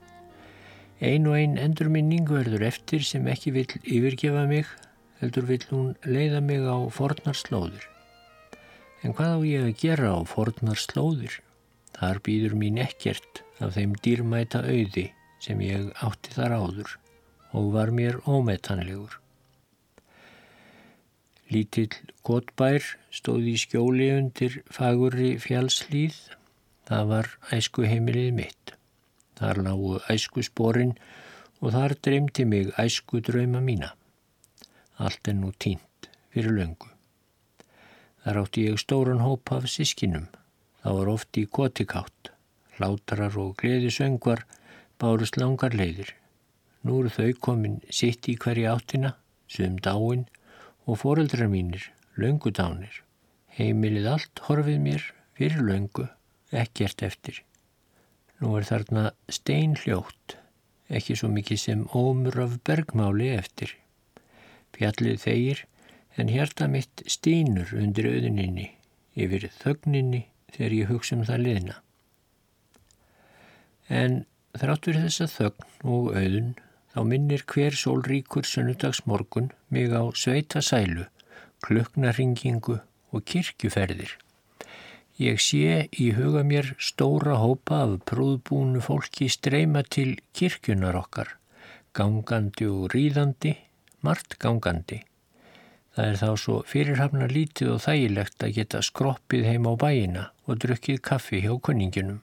Ein 0.98 1.28
og 1.30 1.36
ein 1.38 1.54
endurminning 1.62 2.26
verður 2.26 2.64
eftir 2.66 3.04
sem 3.06 3.28
ekki 3.30 3.52
vill 3.54 3.70
yfirgefa 3.84 4.48
mig, 4.50 4.66
heldur 5.20 5.46
vill 5.46 5.62
hún 5.70 5.92
leiða 6.02 6.40
mig 6.42 6.66
á 6.66 6.78
fornar 6.90 7.38
slóður. 7.38 7.84
En 9.06 9.14
hvað 9.14 9.38
á 9.38 9.40
ég 9.46 9.68
að 9.68 9.78
gera 9.78 10.10
á 10.10 10.20
fornar 10.26 10.80
slóður? 10.82 11.38
Þar 11.94 12.18
býður 12.26 12.58
mín 12.58 12.82
ekkert 12.82 13.44
af 13.62 13.76
þeim 13.78 13.94
dýrmæta 14.02 14.64
auði 14.66 15.08
sem 15.42 15.62
ég 15.62 15.90
átti 16.02 16.34
þar 16.34 16.56
áður 16.58 16.98
og 17.54 17.72
var 17.74 17.94
mér 17.94 18.18
ómetanlegur. 18.26 19.20
Lítill 21.48 21.94
gotbær 22.26 22.84
stóð 23.14 23.52
í 23.54 23.56
skjóli 23.60 24.10
undir 24.16 24.60
fagurri 24.72 25.36
fjálslýð 25.40 26.18
Það 26.88 27.08
var 27.08 27.26
æsku 27.52 27.84
heimilið 27.84 28.28
mitt. 28.32 28.70
Þar 29.36 29.58
lágu 29.66 29.98
æsku 30.08 30.40
spórin 30.46 30.94
og 31.60 31.74
þar 31.74 31.94
dreymdi 32.00 32.46
mig 32.48 32.70
æsku 32.80 33.20
drauma 33.26 33.60
mína. 33.60 33.90
Allt 34.96 35.28
er 35.28 35.36
nú 35.36 35.52
tínt 35.52 36.08
fyrir 36.32 36.56
löngu. 36.56 36.88
Þar 38.24 38.40
átti 38.42 38.64
ég 38.70 38.80
stóran 38.80 39.20
hóp 39.20 39.52
af 39.52 39.68
sískinum. 39.68 40.30
Það 40.80 40.96
var 41.00 41.12
oft 41.12 41.36
í 41.36 41.44
gotikátt. 41.44 42.32
Látrar 42.80 43.36
og 43.36 43.52
gleðisöngvar 43.60 44.46
bárust 44.96 45.36
langar 45.36 45.76
leiðir. 45.76 46.14
Nú 46.88 47.02
eru 47.02 47.12
þau 47.12 47.30
komin 47.44 47.80
sitt 47.92 48.30
í 48.32 48.38
hverja 48.40 48.72
áttina, 48.78 49.12
sögum 49.50 49.76
dáin 49.84 50.24
og 50.88 51.02
foreldrar 51.02 51.50
mínir 51.52 51.90
laungudánir. 52.18 53.02
Heimilið 53.58 54.08
allt 54.14 54.42
horfið 54.46 54.78
mér 54.82 55.04
fyrir 55.36 55.62
laungu, 55.66 56.06
ekkert 56.50 57.04
eftir. 57.04 57.42
Nú 58.40 58.54
er 58.58 58.66
þarna 58.66 59.10
stein 59.32 59.74
hljótt, 59.82 60.36
ekki 60.88 61.16
svo 61.18 61.28
mikið 61.32 61.60
sem 61.60 61.84
ómur 61.92 62.38
af 62.40 62.56
bergmáli 62.66 63.32
eftir. 63.34 63.74
Fjallið 64.76 65.20
þeir, 65.24 65.64
en 66.18 66.30
hjarta 66.32 66.68
mitt 66.70 67.02
stínur 67.10 67.74
undir 67.76 68.08
auðuninni, 68.10 68.70
yfir 69.18 69.48
þögninni 69.58 70.24
þegar 70.54 70.76
ég 70.78 70.90
hugsa 70.92 71.18
um 71.18 71.26
það 71.28 71.44
liðna. 71.44 71.76
En 73.88 74.22
þrátt 74.58 74.88
fyrir 74.88 75.04
þessa 75.06 75.28
þögn 75.34 75.68
og 75.84 76.10
auðun 76.14 76.54
þá 76.98 77.04
minnir 77.06 77.44
hver 77.46 77.76
sólríkur 77.78 78.42
sunnudagsmorgun 78.42 79.52
mig 79.70 79.92
á 79.94 80.02
sveita 80.18 80.58
sælu, 80.58 81.04
kluknarringingu 81.62 82.80
og 83.14 83.22
kirkjuferðir. 83.22 84.16
Ég 85.22 85.38
sé 85.38 85.86
í 85.94 86.08
huga 86.18 86.42
mér 86.42 86.72
stóra 86.82 87.38
hópa 87.38 87.84
af 87.84 87.94
prúðbúnu 88.10 88.82
fólki 88.82 89.30
streyma 89.30 89.84
til 89.86 90.16
kirkjunar 90.34 90.98
okkar, 90.98 91.36
gangandi 91.94 92.66
og 92.66 92.90
ríðandi, 92.94 93.54
margt 94.02 94.34
gangandi. 94.42 95.04
Það 95.94 96.10
er 96.10 96.18
þá 96.18 96.28
svo 96.34 96.60
fyrirhafna 96.66 97.30
lítið 97.30 97.76
og 97.76 97.82
þægilegt 97.86 98.42
að 98.42 98.54
geta 98.58 98.82
skroppið 98.82 99.52
heim 99.52 99.70
á 99.70 99.74
bæina 99.78 100.30
og 100.50 100.62
drukkið 100.66 101.02
kaffi 101.02 101.46
hjá 101.46 101.54
kunninginum. 101.62 102.22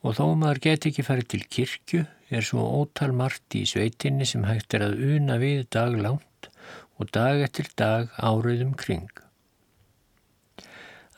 Og 0.00 0.16
þó 0.16 0.32
maður 0.32 0.64
geti 0.68 0.92
ekki 0.92 1.04
farið 1.04 1.34
til 1.34 1.48
kirkju 1.48 2.06
er 2.28 2.44
svo 2.44 2.64
ótal 2.82 3.14
margt 3.16 3.56
í 3.56 3.64
sveitinni 3.68 4.26
sem 4.28 4.44
hægt 4.48 4.76
er 4.76 4.84
að 4.88 4.98
una 5.16 5.38
við 5.40 5.64
dag 5.74 5.96
langt 5.96 6.50
og 6.98 7.10
dag 7.14 7.40
eftir 7.44 7.70
dag 7.78 8.10
áriðum 8.18 8.74
kring. 8.76 9.08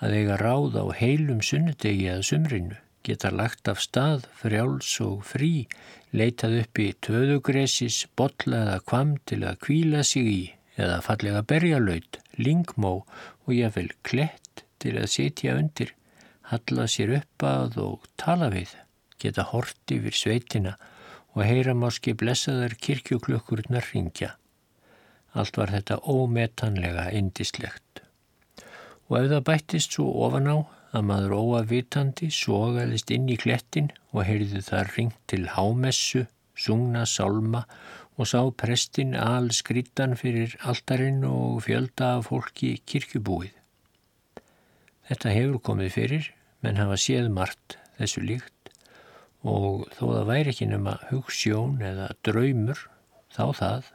Að 0.01 0.15
eiga 0.17 0.37
ráð 0.41 0.79
á 0.81 0.85
heilum 0.97 1.43
sunnudegi 1.45 2.07
að 2.13 2.25
sumrinu 2.31 2.79
geta 3.05 3.31
lagt 3.33 3.69
af 3.69 3.81
stað 3.81 4.27
frjáls 4.37 4.93
og 5.05 5.25
frí, 5.25 5.67
leitað 6.13 6.59
upp 6.63 6.81
í 6.83 6.89
töðugresis, 7.05 8.05
botla 8.17 8.65
eða 8.67 8.81
kvam 8.85 9.15
til 9.29 9.43
að 9.49 9.61
kvíla 9.65 10.05
sig 10.05 10.29
í 10.29 10.43
eða 10.81 11.01
fallega 11.05 11.43
berjalaut, 11.45 12.21
lingmó 12.41 12.93
og 13.47 13.51
jáfnvel 13.57 13.91
klett 14.07 14.65
til 14.81 14.97
að 15.01 15.11
setja 15.13 15.57
undir, 15.61 15.95
halla 16.53 16.87
sér 16.89 17.17
upp 17.21 17.47
að 17.47 17.81
og 17.85 18.07
tala 18.21 18.51
við, 18.53 18.73
geta 19.21 19.49
hort 19.53 19.93
yfir 19.93 20.17
sveitina 20.17 20.77
og 21.37 21.47
heyra 21.47 21.75
máski 21.79 22.15
blessaðar 22.19 22.75
kirkjuklökkurnar 22.83 23.87
ringja. 23.93 24.35
Allt 25.33 25.59
var 25.61 25.71
þetta 25.71 26.01
ómetanlega 26.11 27.11
indislegt. 27.15 28.03
Og 29.11 29.21
ef 29.21 29.31
það 29.31 29.47
bættist 29.47 29.95
svo 29.95 30.09
ofan 30.27 30.51
á 30.51 30.57
að 30.91 31.07
maður 31.07 31.37
óavitandi 31.39 32.31
sogaðist 32.35 33.13
inn 33.15 33.29
í 33.31 33.39
klettin 33.39 33.93
og 34.11 34.27
heyrði 34.27 34.63
það 34.67 34.93
ringt 34.97 35.21
til 35.31 35.45
hámessu, 35.55 36.27
sungna 36.59 37.07
sálma 37.07 37.65
og 38.19 38.29
sá 38.29 38.43
prestin 38.53 39.15
al 39.17 39.49
skrittan 39.55 40.17
fyrir 40.19 40.57
altarinn 40.67 41.23
og 41.25 41.63
fjölda 41.65 42.17
af 42.19 42.29
fólki 42.29 42.75
kirkjubúið. 42.91 43.55
Þetta 45.09 45.35
hefur 45.35 45.63
komið 45.71 45.95
fyrir, 45.95 46.27
menn 46.63 46.79
hafa 46.79 46.99
séð 47.01 47.31
margt 47.35 47.79
þessu 47.99 48.27
líkt 48.27 48.60
og 49.47 49.87
þó 49.97 50.05
það 50.05 50.27
væri 50.29 50.53
ekki 50.53 50.69
nema 50.69 50.99
hugssjón 51.09 51.81
eða 51.85 52.11
draumur, 52.27 52.83
þá 53.33 53.45
það. 53.57 53.93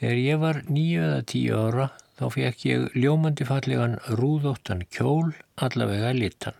Þegar 0.00 0.20
ég 0.22 0.40
var 0.42 0.62
nýju 0.66 1.02
eða 1.06 1.26
tíu 1.30 1.58
ára 1.58 1.90
þá 2.18 2.24
fekk 2.34 2.64
ég 2.68 2.96
ljómandi 2.98 3.46
fallegan 3.46 3.96
rúðóttan 4.18 4.84
kjól 4.94 5.32
allavega 5.56 6.12
litan. 6.16 6.56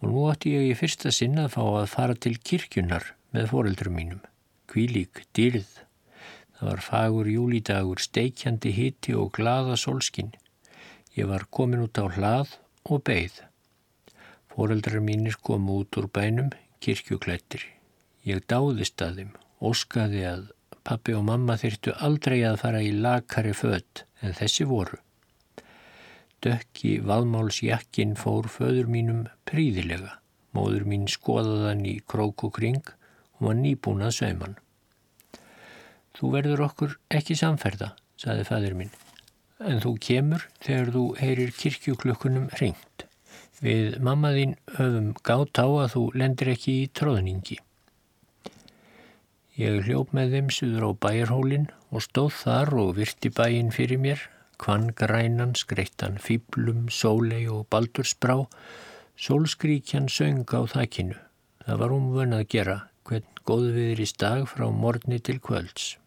Og 0.00 0.10
nú 0.10 0.24
átti 0.30 0.54
ég 0.56 0.72
í 0.72 0.78
fyrsta 0.78 1.12
sinna 1.14 1.46
að 1.46 1.54
fá 1.56 1.62
að 1.82 1.92
fara 1.92 2.16
til 2.18 2.34
kirkjunar 2.36 3.12
með 3.32 3.48
foreldrum 3.52 3.96
mínum. 3.96 4.22
Kvílík, 4.70 5.26
dyrð. 5.36 5.68
Það 6.58 6.68
var 6.68 6.82
fagur 6.86 7.30
júlídagur, 7.30 8.02
steikjandi 8.02 8.72
hitti 8.76 9.14
og 9.18 9.32
glaða 9.36 9.76
solskin. 9.78 10.32
Ég 11.16 11.28
var 11.28 11.46
komin 11.50 11.84
út 11.84 11.98
á 12.00 12.08
hlað 12.08 12.56
og 12.88 13.02
beigð. 13.06 13.42
Foreldrar 14.52 15.00
mínir 15.00 15.38
kom 15.40 15.70
út 15.72 15.96
úr 15.96 16.10
bænum, 16.12 16.50
kirkjuklættir. 16.84 17.62
Ég 18.28 18.42
dáðist 18.44 19.00
að 19.00 19.20
þeim, 19.20 19.30
óskaði 19.64 20.26
að 20.28 20.42
pappi 20.84 21.14
og 21.16 21.24
mamma 21.24 21.56
þyrtu 21.56 21.94
aldrei 22.04 22.42
að 22.44 22.58
fara 22.60 22.82
í 22.84 22.90
lakari 22.92 23.54
född 23.56 24.02
en 24.20 24.36
þessi 24.36 24.66
voru. 24.68 24.98
Dökki 26.42 26.98
vaðmálsjakkin 27.06 28.16
fór 28.18 28.48
föður 28.50 28.90
mínum 28.90 29.22
príðilega. 29.48 30.18
Móður 30.52 30.84
mín 30.90 31.06
skoðaðan 31.08 31.86
í 31.88 31.94
krók 32.04 32.44
og 32.44 32.52
kring 32.58 32.82
og 33.38 33.46
var 33.46 33.56
nýbúin 33.56 34.04
að 34.04 34.16
sauman. 34.18 34.58
Þú 36.12 36.32
verður 36.34 36.64
okkur 36.66 36.98
ekki 37.14 37.38
samferða, 37.38 37.94
saði 38.20 38.44
fæður 38.44 38.76
minn, 38.82 38.92
en 39.64 39.80
þú 39.80 39.94
kemur 40.02 40.44
þegar 40.60 40.92
þú 40.98 41.06
heyrir 41.22 41.54
kirkjuklukkunum 41.56 42.50
hringt. 42.58 43.06
Við 43.62 44.00
mammaðinn 44.02 44.56
höfum 44.74 45.12
gátt 45.22 45.60
á 45.62 45.66
að 45.70 45.92
þú 45.92 46.00
lendir 46.18 46.48
ekki 46.50 46.72
í 46.80 46.88
tróðningi. 46.98 47.60
Ég 49.54 49.84
hljóp 49.86 50.10
með 50.16 50.34
þeim 50.34 50.48
suður 50.56 50.86
á 50.88 50.90
bæjarhólinn 51.06 51.68
og 51.94 52.02
stóð 52.02 52.32
þar 52.40 52.74
og 52.82 52.90
virti 52.96 53.30
bæinn 53.30 53.70
fyrir 53.70 54.02
mér, 54.02 54.24
kvann 54.58 54.90
grænan, 54.98 55.54
skreittan, 55.54 56.18
fýblum, 56.18 56.88
sólei 56.90 57.44
og 57.46 57.68
baldursbrá, 57.70 58.40
sólskríkjan 59.14 60.10
söng 60.10 60.42
á 60.50 60.66
þakkinu. 60.66 61.14
Það 61.62 61.82
var 61.84 61.94
umvön 61.94 62.34
að 62.34 62.48
gera, 62.56 62.78
hvern 63.06 63.42
góðviðris 63.46 64.18
dag 64.18 64.48
frá 64.50 64.66
morni 64.74 65.22
til 65.22 65.38
kvölds. 65.38 66.01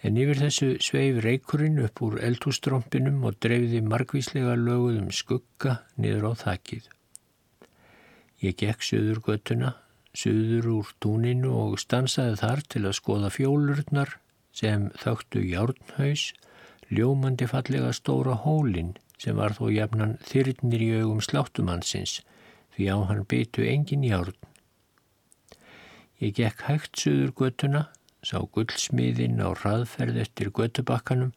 En 0.00 0.16
yfir 0.16 0.38
þessu 0.40 0.68
sveif 0.80 1.18
reykurinn 1.24 1.82
upp 1.84 2.00
úr 2.06 2.16
eldhústrompinum 2.24 3.20
og 3.28 3.36
dreifði 3.44 3.82
margvíslega 3.84 4.54
löguðum 4.56 5.10
skugga 5.12 5.74
niður 6.00 6.30
á 6.30 6.32
þakkið. 6.40 6.88
Ég 8.40 8.56
gekk 8.62 8.86
söður 8.86 9.20
göttuna, 9.26 9.74
söður 10.16 10.70
úr 10.78 10.92
túninu 11.04 11.52
og 11.52 11.76
stansaði 11.82 12.38
þar 12.40 12.64
til 12.72 12.84
að 12.86 12.96
skoða 12.96 13.32
fjólurnar 13.34 14.16
sem 14.56 14.88
þögtu 15.02 15.44
járnhaus, 15.44 16.30
ljómandi 16.88 17.46
fallega 17.50 17.92
stóra 17.92 18.38
hólinn 18.46 18.94
sem 19.20 19.36
var 19.36 19.52
þó 19.58 19.68
jafnan 19.68 20.16
þyrnir 20.24 20.86
í 20.86 20.94
augum 21.02 21.20
sláttumannsins 21.20 22.22
því 22.74 22.88
á 22.88 22.98
hann 23.10 23.26
byttu 23.28 23.68
engin 23.68 24.08
járn 24.08 24.38
Ég 26.20 26.34
gekk 26.36 26.66
hægt 26.66 27.00
suður 27.00 27.30
göttuna, 27.32 27.86
sá 28.26 28.38
gullsmiðinn 28.54 29.40
á 29.40 29.48
hraðferð 29.52 30.20
eftir 30.24 30.52
göttubakkanum 30.56 31.32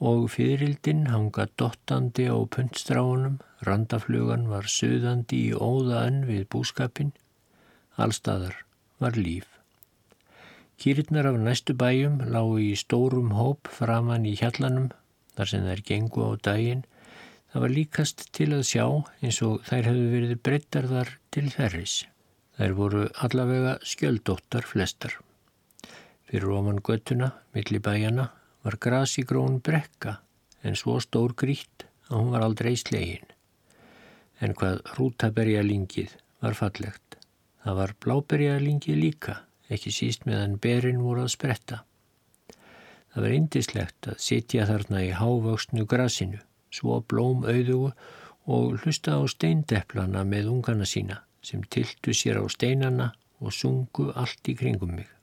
og 0.00 0.26
fyririldinn 0.34 1.06
hanga 1.08 1.46
dottandi 1.56 2.26
á 2.28 2.36
puntstráunum, 2.52 3.38
randaflugan 3.64 4.48
var 4.50 4.68
söðandi 4.68 5.42
í 5.48 5.52
óðaðan 5.54 6.24
við 6.28 6.48
búskapin, 6.52 7.12
allstaðar 7.96 8.58
var 9.00 9.16
líf. 9.16 9.46
Kýritnar 10.76 11.30
af 11.30 11.38
næstu 11.40 11.72
bæjum 11.72 12.18
lágu 12.28 12.58
í 12.60 12.74
stórum 12.76 13.32
hóp 13.32 13.70
framann 13.72 14.26
í 14.28 14.34
hjallanum 14.36 14.90
þar 15.36 15.52
sem 15.52 15.64
þær 15.64 15.82
gengu 15.88 16.26
á 16.28 16.30
daginn. 16.48 16.82
Það 17.52 17.62
var 17.64 17.72
líkast 17.72 18.26
til 18.36 18.50
að 18.52 18.66
sjá 18.68 18.84
eins 19.24 19.40
og 19.46 19.62
þær 19.64 19.88
hefðu 19.88 20.10
verið 20.12 20.42
breyttar 20.44 20.90
þar 20.90 21.14
til 21.32 21.46
þerris. 21.54 21.94
Þær 22.60 22.76
voru 22.76 23.06
allavega 23.24 23.78
skjöldóttar 23.84 24.68
flestar. 24.68 25.16
Fyrir 26.26 26.50
ofan 26.50 26.82
göttuna, 26.82 27.30
milli 27.54 27.78
bæjana, 27.78 28.30
var 28.64 28.76
grasi 28.82 29.22
grón 29.22 29.60
brekka 29.62 30.18
en 30.66 30.74
svo 30.74 30.98
stór 31.00 31.36
grít 31.38 31.86
að 32.08 32.16
hún 32.18 32.32
var 32.34 32.42
aldrei 32.46 32.74
slegin. 32.80 33.26
En 34.42 34.54
hvað 34.58 34.80
hrútaberjalingið 34.94 36.16
var 36.42 36.58
fallegt. 36.58 37.16
Það 37.62 37.78
var 37.80 37.94
bláberjalingið 38.02 38.98
líka, 38.98 39.36
ekki 39.70 39.92
síst 39.94 40.26
meðan 40.26 40.58
berin 40.62 41.00
voru 41.02 41.24
að 41.24 41.32
spretta. 41.36 41.80
Það 43.14 43.24
var 43.24 43.36
indislegt 43.38 44.10
að 44.10 44.20
sitja 44.26 44.66
þarna 44.68 45.02
í 45.06 45.14
hávöxnu 45.16 45.86
grasinu, 45.88 46.42
svo 46.70 47.00
blóm 47.00 47.46
auðugu 47.46 47.94
og 48.46 48.76
hlusta 48.82 49.16
á 49.18 49.22
steindeplana 49.30 50.26
með 50.26 50.50
ungana 50.52 50.86
sína 50.86 51.22
sem 51.42 51.62
tiltu 51.70 52.14
sér 52.14 52.42
á 52.42 52.44
steinana 52.50 53.12
og 53.40 53.54
sungu 53.54 54.10
allt 54.14 54.50
í 54.50 54.54
kringum 54.58 54.98
mig. 54.98 55.15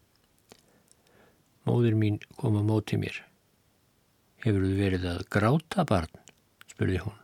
Móður 1.68 1.98
mín 2.00 2.20
kom 2.40 2.58
að 2.60 2.68
móti 2.70 3.00
mér. 3.00 3.22
Hefur 4.44 4.68
þú 4.68 4.74
verið 4.82 5.10
að 5.14 5.26
gráta 5.32 5.88
barn? 5.88 6.22
spurði 6.74 7.00
hún. 7.06 7.20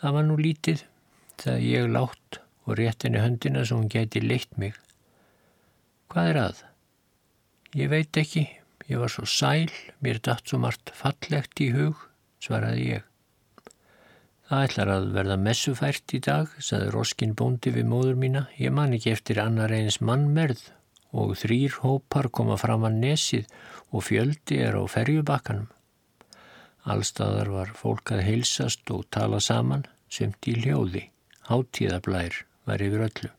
Það 0.00 0.16
var 0.18 0.26
nú 0.26 0.36
lítið 0.40 0.84
þegar 1.38 1.64
ég 1.64 1.90
látt 1.92 2.40
og 2.66 2.78
rétt 2.80 3.06
henni 3.06 3.22
höndina 3.22 3.64
svo 3.64 3.80
hún 3.80 3.90
gæti 3.92 4.22
leitt 4.24 4.56
mig. 4.58 4.74
Hvað 6.10 6.30
er 6.32 6.40
að? 6.42 6.62
Ég 7.76 7.90
veit 7.92 8.18
ekki, 8.18 8.46
Ég 8.86 9.00
var 9.02 9.10
svo 9.10 9.24
sæl, 9.26 9.70
mér 9.98 10.20
datt 10.22 10.46
svo 10.46 10.60
margt 10.62 10.92
fallegt 10.94 11.58
í 11.58 11.72
hug, 11.74 11.98
svaraði 12.38 12.84
ég. 12.92 13.06
Það 14.46 14.66
ætlar 14.68 14.90
að 14.94 15.06
verða 15.16 15.36
messufært 15.42 16.14
í 16.14 16.20
dag, 16.22 16.52
saði 16.62 16.92
Roskin 16.94 17.34
bóndi 17.34 17.72
við 17.74 17.88
móður 17.90 18.20
mína. 18.20 18.44
Ég 18.62 18.70
man 18.70 18.94
ekki 18.94 19.10
eftir 19.16 19.40
annar 19.42 19.74
eins 19.74 19.98
mannmerð 19.98 20.68
og 21.12 21.36
þrýr 21.40 21.78
hópar 21.82 22.30
koma 22.30 22.56
fram 22.60 22.86
að 22.88 22.98
nesið 23.04 23.48
og 23.92 24.06
fjöldi 24.08 24.60
er 24.64 24.78
á 24.78 24.82
ferjubakkanum. 24.90 25.68
Allstaðar 26.86 27.50
var 27.50 27.72
fólk 27.74 28.12
að 28.14 28.24
heilsast 28.28 28.90
og 28.94 29.08
tala 29.10 29.40
saman, 29.42 29.86
sumt 30.08 30.46
í 30.46 30.54
hljóði. 30.60 31.08
Háttíðablær 31.50 32.44
var 32.66 32.82
yfir 32.82 33.06
öllu. 33.08 33.32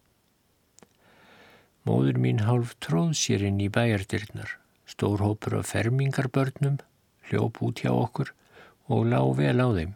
Móður 1.88 2.20
mín 2.20 2.44
hálf 2.44 2.74
tróð 2.84 3.14
sér 3.16 3.46
inn 3.48 3.62
í 3.64 3.70
bæjardirnar. 3.72 4.58
Stór 4.88 5.24
hópur 5.24 5.60
af 5.62 5.72
fermingarbörnum 5.72 6.82
hljóp 7.28 7.62
út 7.64 7.84
hjá 7.84 7.92
okkur 7.92 8.34
og 8.92 9.08
lág 9.12 9.32
vel 9.40 9.60
á 9.60 9.68
þeim. 9.76 9.94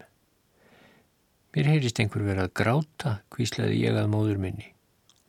Mér 1.51 1.67
heyrist 1.67 1.99
einhver 1.99 2.23
verið 2.23 2.45
að 2.45 2.53
gráta, 2.55 3.17
kvíslaði 3.31 3.81
ég 3.83 3.97
að 3.99 4.11
móður 4.11 4.39
minni. 4.39 4.70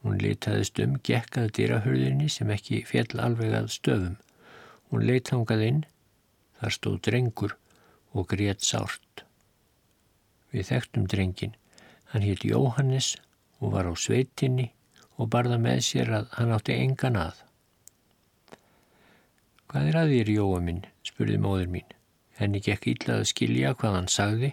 Hún 0.02 0.18
litaðist 0.18 0.80
um, 0.82 0.96
gekkað 1.06 1.52
dýrahörðinni 1.58 2.28
sem 2.32 2.50
ekki 2.50 2.82
fjell 2.88 3.20
alveg 3.22 3.54
að 3.54 3.70
stöfum. 3.74 4.16
Hún 4.90 5.06
leithangað 5.08 5.64
inn, 5.66 5.82
þar 6.58 6.76
stóð 6.76 6.98
drengur 7.06 7.54
og 8.12 8.26
grétt 8.32 8.66
sárt. 8.66 9.24
Við 10.52 10.68
þekktum 10.72 11.06
drengin. 11.08 11.54
Hann 12.12 12.26
hétt 12.26 12.44
Jóhannes 12.44 13.14
og 13.62 13.72
var 13.76 13.88
á 13.88 13.94
sveitinni 13.96 14.72
og 15.16 15.30
barða 15.32 15.56
með 15.62 15.80
sér 15.86 16.12
að 16.18 16.28
hann 16.36 16.52
átti 16.52 16.76
engan 16.76 17.20
að. 17.22 17.38
Hvað 19.70 19.88
er 19.88 20.02
að 20.02 20.12
þér, 20.16 20.34
Jóa 20.36 20.60
minn? 20.60 20.82
spurði 21.06 21.38
móður 21.40 21.70
mín. 21.72 21.96
Henni 22.36 22.60
gekk 22.60 22.90
íllað 22.92 23.22
að 23.22 23.30
skilja 23.30 23.72
hvað 23.78 23.96
hann 24.00 24.10
sagði 24.12 24.52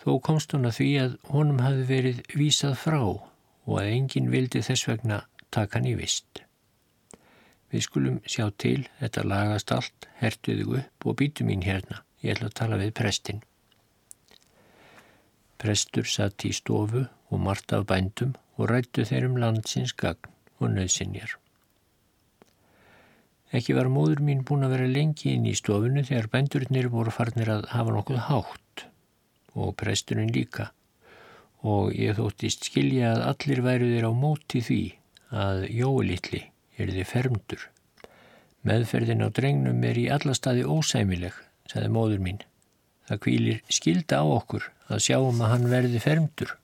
Þó 0.00 0.14
komst 0.24 0.54
hún 0.56 0.64
að 0.64 0.78
því 0.78 0.90
að 0.96 1.16
honum 1.28 1.58
hafi 1.60 1.82
verið 1.88 2.20
vísað 2.32 2.78
frá 2.80 3.02
og 3.70 3.76
að 3.78 3.92
enginn 3.94 4.30
vildi 4.32 4.64
þess 4.66 4.88
vegna 4.88 5.20
taka 5.54 5.78
hann 5.78 5.86
í 5.86 5.94
vist. 5.98 6.42
Við 7.70 7.84
skulum 7.86 8.16
sjá 8.26 8.48
til, 8.58 8.88
þetta 8.98 9.26
lagast 9.30 9.70
allt, 9.74 10.08
hertuðu 10.18 10.80
upp 10.80 11.06
og 11.06 11.20
býtu 11.20 11.46
mín 11.46 11.62
hérna. 11.62 12.02
Ég 12.20 12.34
ætla 12.34 12.50
að 12.50 12.56
tala 12.58 12.78
við 12.80 12.96
prestin. 12.98 13.44
Prestur 15.60 16.08
satt 16.10 16.42
í 16.48 16.50
stofu 16.56 17.04
og 17.30 17.44
margt 17.44 17.70
af 17.76 17.86
bændum 17.86 18.34
og 18.58 18.72
rættu 18.72 19.04
þeir 19.06 19.28
um 19.28 19.38
landsins 19.38 19.94
gagn 19.94 20.34
og 20.58 20.74
nöðsinjar. 20.74 21.36
Ekki 23.54 23.74
var 23.78 23.90
móður 23.90 24.22
mín 24.26 24.42
búin 24.46 24.66
að 24.66 24.74
vera 24.76 24.90
lengi 24.90 25.34
inn 25.36 25.46
í 25.46 25.54
stofunu 25.58 26.02
þegar 26.06 26.30
bændurinnir 26.34 26.90
voru 26.90 27.14
farnir 27.14 27.50
að 27.54 27.70
hafa 27.70 27.94
nokkuð 27.94 28.20
hátt 28.26 28.84
og 29.54 29.74
presturinn 29.78 30.34
líka 30.34 30.70
og 31.66 31.92
ég 31.96 32.16
þóttist 32.16 32.66
skilja 32.70 33.14
að 33.14 33.26
allir 33.32 33.62
væru 33.64 33.90
þeir 33.90 34.08
á 34.08 34.12
móti 34.16 34.62
því 34.64 34.82
að 35.30 35.66
jóilitli 35.70 36.42
er 36.80 36.92
þið 36.94 37.08
fermdur. 37.10 37.66
Meðferðin 38.66 39.24
á 39.24 39.28
drengnum 39.32 39.84
er 39.84 39.98
í 40.00 40.06
alla 40.12 40.34
staði 40.36 40.64
ósæmileg, 40.68 41.34
sagði 41.68 41.92
móður 41.92 42.24
mín. 42.24 42.40
Það 43.08 43.22
kvílir 43.24 43.60
skilda 43.72 44.20
á 44.20 44.24
okkur 44.24 44.66
að 44.88 45.04
sjáum 45.06 45.40
að 45.40 45.52
hann 45.54 45.68
verði 45.70 46.00
fermdur 46.02 46.56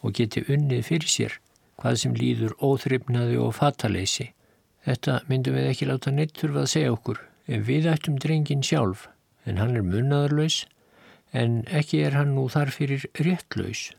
og 0.00 0.14
geti 0.16 0.44
unnið 0.48 0.84
fyrir 0.86 1.12
sér 1.12 1.38
hvað 1.80 1.98
sem 2.02 2.14
líður 2.16 2.54
óþryfnaði 2.60 3.38
og 3.40 3.54
fataleysi. 3.56 4.30
Þetta 4.84 5.20
myndum 5.28 5.56
við 5.56 5.70
ekki 5.70 5.88
láta 5.88 6.12
neitt 6.12 6.36
þurfa 6.40 6.64
að 6.64 6.72
segja 6.74 6.92
okkur 6.94 7.22
ef 7.50 7.64
við 7.66 7.88
ættum 7.92 8.18
drengin 8.20 8.64
sjálf 8.64 9.08
en 9.48 9.60
hann 9.60 9.76
er 9.76 9.86
munnadarlaus 9.86 10.64
en 11.36 11.62
ekki 11.66 12.02
er 12.04 12.16
hann 12.18 12.34
nú 12.36 12.46
þar 12.52 12.72
fyrir 12.74 13.06
réttlaus. 13.18 13.90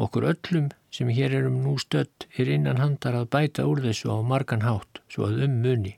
Okkur 0.00 0.24
öllum 0.30 0.70
sem 0.92 1.10
hér 1.12 1.34
erum 1.40 1.58
nú 1.64 1.74
stött 1.80 2.26
er 2.40 2.48
innan 2.48 2.80
handar 2.80 3.16
að 3.18 3.28
bæta 3.34 3.66
úr 3.68 3.82
þessu 3.84 4.12
á 4.12 4.16
margan 4.24 4.64
hátt 4.64 5.02
svo 5.12 5.28
að 5.28 5.44
um 5.46 5.58
muni. 5.64 5.96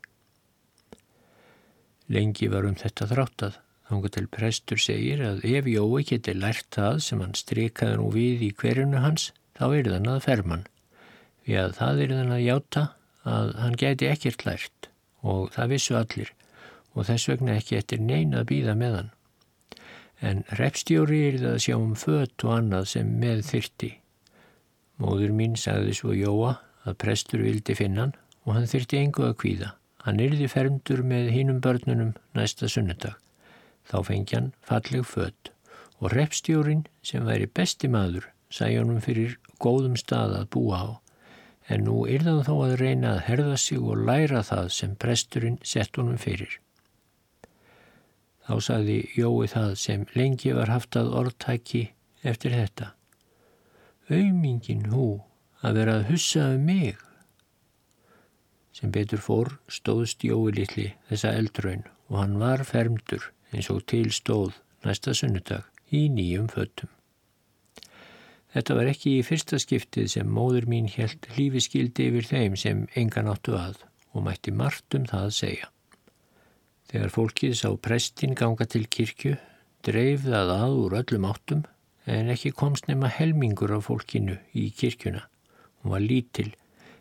Lengi 2.11 2.51
var 2.53 2.67
um 2.69 2.75
þetta 2.75 3.09
þráttað. 3.13 3.61
Þángu 3.85 4.11
til 4.11 4.27
prestur 4.33 4.81
segir 4.81 5.21
að 5.23 5.43
ef 5.45 5.67
Jói 5.69 6.05
geti 6.09 6.33
lært 6.35 6.71
það 6.73 7.01
sem 7.05 7.21
hann 7.21 7.35
streikaði 7.37 7.99
nú 8.01 8.09
við 8.15 8.47
í 8.47 8.51
hverjunu 8.57 9.03
hans, 9.05 9.31
þá 9.55 9.65
er 9.77 9.91
þann 9.93 10.09
að 10.15 10.23
ferman. 10.25 10.65
Við 11.45 11.61
að 11.61 11.75
það 11.79 12.01
er 12.05 12.15
þann 12.19 12.33
að 12.35 12.47
játa 12.47 12.85
að 13.25 13.53
hann 13.61 13.77
geti 13.81 14.09
ekkert 14.09 14.47
lært 14.49 14.89
og 15.25 15.53
það 15.53 15.75
vissu 15.75 15.99
allir 15.99 16.33
og 16.95 17.07
þess 17.09 17.29
vegna 17.29 17.59
ekki 17.59 17.79
eftir 17.79 18.01
neina 18.01 18.43
að 18.43 18.51
býða 18.53 18.75
með 18.79 18.97
hann 18.99 19.13
en 20.25 20.43
repstjóri 20.59 21.21
er 21.29 21.39
það 21.43 21.55
að 21.55 21.63
sjá 21.67 21.77
um 21.77 21.95
fött 21.99 22.45
og 22.47 22.53
annað 22.57 22.91
sem 22.95 23.15
með 23.21 23.43
þyrti. 23.51 23.91
Móður 25.03 25.35
mín 25.37 25.57
sagði 25.61 25.97
svo 25.99 26.15
Jóa 26.17 26.55
að 26.85 26.99
prestur 27.03 27.45
vildi 27.45 27.77
finna 27.77 28.07
hann 28.07 28.15
og 28.45 28.57
hann 28.57 28.71
þyrti 28.71 29.01
engu 29.01 29.27
að 29.29 29.39
kvíða. 29.43 29.71
Hann 30.05 30.21
yrði 30.21 30.49
fermdur 30.53 31.03
með 31.07 31.31
hínum 31.33 31.61
börnunum 31.65 32.13
næsta 32.37 32.69
sunnudag. 32.69 33.17
Þá 33.89 33.97
fengi 34.09 34.37
hann 34.37 34.53
falleg 34.65 35.05
fött 35.09 35.53
og 36.01 36.13
repstjórin 36.13 36.85
sem 37.05 37.25
væri 37.25 37.49
besti 37.49 37.89
maður 37.89 38.29
sæði 38.53 38.81
honum 38.81 39.01
fyrir 39.05 39.39
góðum 39.61 39.97
stað 40.01 40.39
að 40.41 40.51
búa 40.57 40.81
á. 40.81 40.89
En 41.73 41.87
nú 41.87 42.05
yrðan 42.11 42.45
þó 42.45 42.55
að 42.67 42.77
reyna 42.81 43.15
að 43.15 43.25
herða 43.29 43.57
sig 43.61 43.81
og 43.81 44.05
læra 44.05 44.45
það 44.45 44.69
sem 44.77 44.97
presturinn 45.01 45.57
sett 45.65 45.97
honum 45.97 46.21
fyrir. 46.21 46.61
Þá 48.45 48.55
saði 48.61 48.99
Jói 49.17 49.49
það 49.49 49.71
sem 49.81 50.05
lengi 50.13 50.53
var 50.53 50.73
haft 50.73 50.99
að 51.01 51.15
orðtæki 51.21 51.87
eftir 52.25 52.53
þetta. 52.53 52.91
Auðmingin 54.13 54.91
hú 54.93 55.07
að 55.65 55.79
vera 55.81 55.99
að 55.99 56.09
hussa 56.13 56.51
um 56.53 56.67
mig. 56.69 56.99
Sem 58.75 58.93
betur 58.93 59.23
fór 59.25 59.55
stóðst 59.71 60.27
Jói 60.27 60.53
litli 60.59 60.91
þessa 61.09 61.33
eldraun 61.39 61.87
og 62.11 62.19
hann 62.21 62.37
var 62.43 62.67
fermdur 62.69 63.31
eins 63.55 63.71
og 63.73 63.85
til 63.89 64.11
stóð 64.13 64.59
næsta 64.85 65.15
sunnudag 65.17 65.65
í 65.95 66.05
nýjum 66.13 66.51
föttum. 66.53 66.91
Þetta 68.55 68.77
var 68.79 68.91
ekki 68.93 69.17
í 69.19 69.27
fyrsta 69.27 69.59
skiptið 69.59 70.11
sem 70.13 70.29
móður 70.31 70.69
mín 70.71 70.91
held 70.93 71.27
lífi 71.39 71.63
skildi 71.65 72.11
yfir 72.11 72.29
þeim 72.29 72.59
sem 72.61 72.85
engan 72.95 73.31
áttu 73.33 73.57
að 73.59 73.81
og 74.15 74.27
mætti 74.29 74.53
margt 74.55 74.95
um 74.95 75.09
það 75.11 75.31
að 75.31 75.39
segja. 75.41 75.74
Þegar 76.95 77.11
fólkið 77.11 77.53
sá 77.59 77.71
prestin 77.83 78.37
ganga 78.39 78.69
til 78.71 78.85
kirkju, 78.87 79.33
dreif 79.83 80.29
það 80.29 80.51
að 80.55 80.75
úr 80.79 80.93
öllum 81.01 81.25
áttum 81.27 81.63
en 82.07 82.29
ekki 82.31 82.53
komst 82.55 82.87
nema 82.87 83.09
helmingur 83.11 83.73
af 83.75 83.89
fólkinu 83.89 84.37
í 84.55 84.69
kirkjuna. 84.79 85.25
Hún 85.83 85.91
var 85.91 86.05
lítil, 86.05 86.53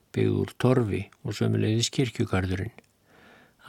byggð 0.10 0.40
úr 0.42 0.54
torfi 0.64 1.02
og 1.22 1.38
sömulegðis 1.38 1.92
kirkjugarðurinn. 1.94 2.74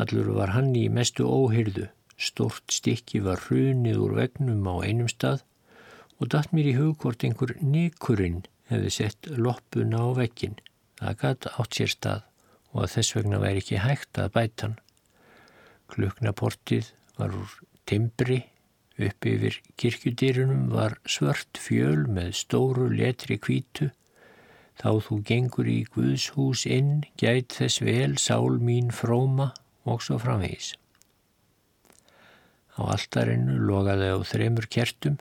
Allur 0.01 0.31
var 0.39 0.55
hann 0.55 0.71
í 0.73 0.87
mestu 0.89 1.27
óhyrðu, 1.29 1.91
stort 2.17 2.73
stikki 2.73 3.21
var 3.27 3.45
hrunið 3.45 4.01
úr 4.07 4.15
vegnum 4.23 4.65
á 4.65 4.81
einum 4.81 5.11
stað 5.13 5.43
og 6.17 6.31
datt 6.33 6.57
mér 6.57 6.71
í 6.71 6.79
hugkort 6.79 7.27
einhver 7.29 7.53
nikurinn 7.61 8.47
hefði 8.73 8.95
sett 8.97 9.29
loppuna 9.29 10.01
á 10.01 10.17
vekkin. 10.23 10.57
Það 11.03 11.21
gæti 11.21 11.53
átt 11.53 11.77
sér 11.83 11.93
stað 11.99 12.25
og 12.73 12.87
að 12.87 12.97
þess 12.97 13.19
vegna 13.19 13.43
væri 13.45 13.61
ekki 13.61 13.85
hægt 13.85 14.25
að 14.25 14.33
bæta 14.39 14.71
hann. 14.71 14.81
Kluknaportið 15.95 16.91
var 17.19 17.35
úr 17.39 17.51
timbri, 17.87 18.41
upp 18.99 19.27
yfir 19.31 19.61
kirkjudýrunum 19.79 20.67
var 20.73 20.97
svört 21.07 21.61
fjöl 21.61 22.09
með 22.11 22.33
stóru 22.41 22.89
letri 22.91 23.39
kvítu. 23.39 23.93
Þá 24.75 24.91
þú 25.07 25.21
gengur 25.29 25.71
í 25.71 25.85
Guðshús 25.95 26.65
inn, 26.67 27.05
gæt 27.21 27.55
þess 27.61 27.83
vel 27.87 28.17
sál 28.19 28.59
mín 28.59 28.91
fróma 28.91 29.53
og 29.87 30.03
svo 30.03 30.19
framvegis. 30.19 30.73
Á 32.75 32.91
altarinu 32.97 33.61
logaði 33.63 34.11
á 34.11 34.19
þremur 34.27 34.67
kertum. 34.67 35.21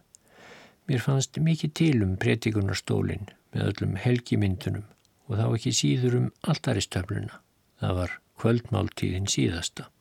Mér 0.89 1.05
fannst 1.05 1.37
mikið 1.37 1.77
til 1.77 1.95
um 2.01 2.17
pretikunarstólinn 2.17 3.29
með 3.53 3.69
öllum 3.69 3.97
helgimyndunum 4.01 4.89
og 5.29 5.37
þá 5.37 5.45
ekki 5.51 5.77
síður 5.77 6.17
um 6.23 6.29
altaristöfluna. 6.49 7.43
Það 7.77 7.99
var 8.01 8.21
kvöldmáltíðin 8.41 9.29
síðasta. 9.29 9.92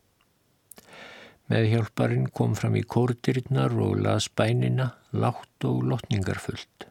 Meðhjálparinn 1.51 2.29
kom 2.31 2.53
fram 2.55 2.77
í 2.79 2.85
kórdirnar 2.87 3.73
og 3.83 3.97
las 4.05 4.29
bænina 4.31 4.93
látt 5.11 5.67
og 5.67 5.83
lotningarfullt. 5.91 6.87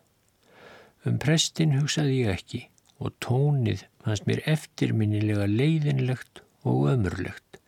Um 1.09 1.17
prestin 1.23 1.73
hugsaði 1.79 2.19
ég 2.21 2.37
ekki 2.37 2.61
og 3.03 3.17
tónið 3.25 3.87
fannst 4.05 4.29
mér 4.29 4.43
eftirminnilega 4.53 5.49
leiðinlegt 5.49 6.43
og 6.69 6.93
ömurlegt. 6.93 7.59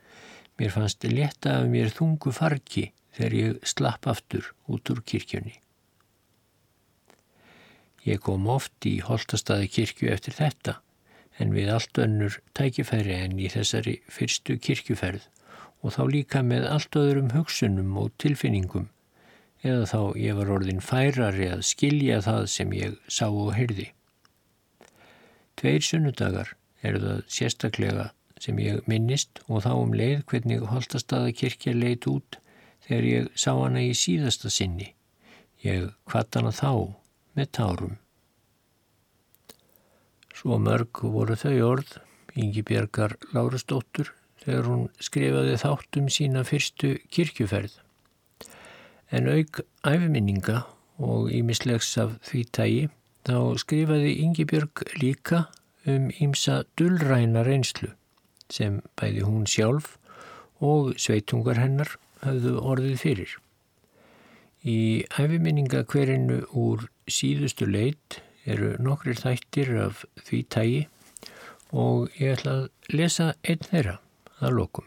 Mér 0.60 0.70
fannst 0.76 1.08
leta 1.08 1.58
af 1.58 1.70
mér 1.72 1.90
þungu 1.94 2.34
farki 2.36 2.90
þegar 3.16 3.36
ég 3.40 3.66
slapp 3.66 4.06
aftur 4.10 4.52
út 4.70 4.90
úr 4.92 5.00
kirkjunni. 5.02 5.56
Ég 8.04 8.20
kom 8.20 8.44
oft 8.52 8.84
í 8.84 8.98
holtastadi 9.00 9.70
kirkju 9.72 10.10
eftir 10.12 10.36
þetta 10.36 10.78
en 11.40 11.54
við 11.56 11.70
allt 11.72 11.98
önnur 11.98 12.36
tækifæri 12.54 13.16
en 13.16 13.38
í 13.40 13.48
þessari 13.50 13.96
fyrstu 14.12 14.58
kirkjuferð 14.60 15.24
og 15.84 15.92
þá 15.92 16.02
líka 16.08 16.40
með 16.42 16.66
allt 16.70 16.96
öðrum 16.96 17.30
hugsunum 17.36 17.96
og 18.00 18.12
tilfinningum 18.22 18.88
eða 19.64 19.84
þá 19.88 20.00
ég 20.20 20.36
var 20.38 20.52
orðin 20.56 20.82
færari 20.84 21.48
að 21.52 21.64
skilja 21.68 22.20
það 22.24 22.48
sem 22.52 22.72
ég 22.76 22.96
sá 23.08 23.26
og 23.28 23.54
heyrði. 23.56 23.90
Tveir 25.60 25.84
sunnudagar 25.86 26.52
eru 26.84 27.00
það 27.00 27.20
sérstaklega 27.36 28.10
sem 28.44 28.58
ég 28.60 28.84
minnist 28.90 29.40
og 29.46 29.64
þá 29.64 29.72
um 29.76 29.94
leið 29.96 30.24
hvernig 30.30 30.66
Holtastadakirkja 30.68 31.72
leit 31.76 32.08
út 32.10 32.38
þegar 32.86 33.08
ég 33.08 33.30
sá 33.40 33.52
hana 33.56 33.84
í 33.84 33.94
síðasta 33.96 34.52
sinni. 34.52 34.90
Ég 35.64 35.92
kvatt 36.04 36.36
hana 36.36 36.52
þá 36.52 36.92
með 37.38 37.52
tárum. 37.56 37.94
Svo 40.34 40.58
mörg 40.60 41.00
voru 41.14 41.38
þau 41.40 41.54
orð, 41.70 41.94
Ingi 42.34 42.64
Björgar 42.66 43.14
Lárastóttur, 43.32 44.10
þegar 44.44 44.68
hún 44.68 44.84
skrifaði 45.02 45.56
þáttum 45.60 46.10
sína 46.12 46.44
fyrstu 46.46 46.94
kirkjuferð. 47.14 47.78
En 49.14 49.28
auk 49.30 49.60
æfiminninga 49.86 50.64
og 50.98 51.32
ímislegs 51.32 51.94
af 52.00 52.16
því 52.28 52.44
tægi 52.56 52.84
þá 53.24 53.36
skrifaði 53.60 54.16
Ingi 54.24 54.46
Björg 54.48 54.84
líka 55.00 55.46
um 55.88 56.10
ímsa 56.22 56.62
dullræna 56.78 57.44
reynslu 57.46 57.90
sem 58.52 58.80
bæði 59.00 59.24
hún 59.24 59.48
sjálf 59.48 59.96
og 60.64 60.94
sveitungar 61.00 61.58
hennar 61.60 61.96
hafðu 62.24 62.58
orðið 62.60 63.00
fyrir. 63.00 63.32
Í 64.64 65.04
æfiminninga 65.12 65.84
hverinu 65.88 66.42
úr 66.56 66.86
síðustu 67.08 67.68
leit 67.68 68.20
eru 68.48 68.74
nokkrir 68.80 69.18
þættir 69.20 69.74
af 69.88 70.04
því 70.24 70.40
tægi 70.52 70.80
og 71.72 72.12
ég 72.20 72.36
ætla 72.36 72.56
að 72.60 72.96
lesa 72.96 73.32
einn 73.42 73.64
þeirra 73.68 73.98
að 74.44 74.56
lokum. 74.60 74.86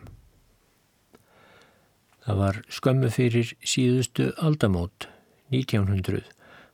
Það 2.28 2.40
var 2.42 2.58
skömmu 2.78 3.10
fyrir 3.14 3.54
síðustu 3.64 4.32
aldamót 4.44 5.08
1900 5.56 6.26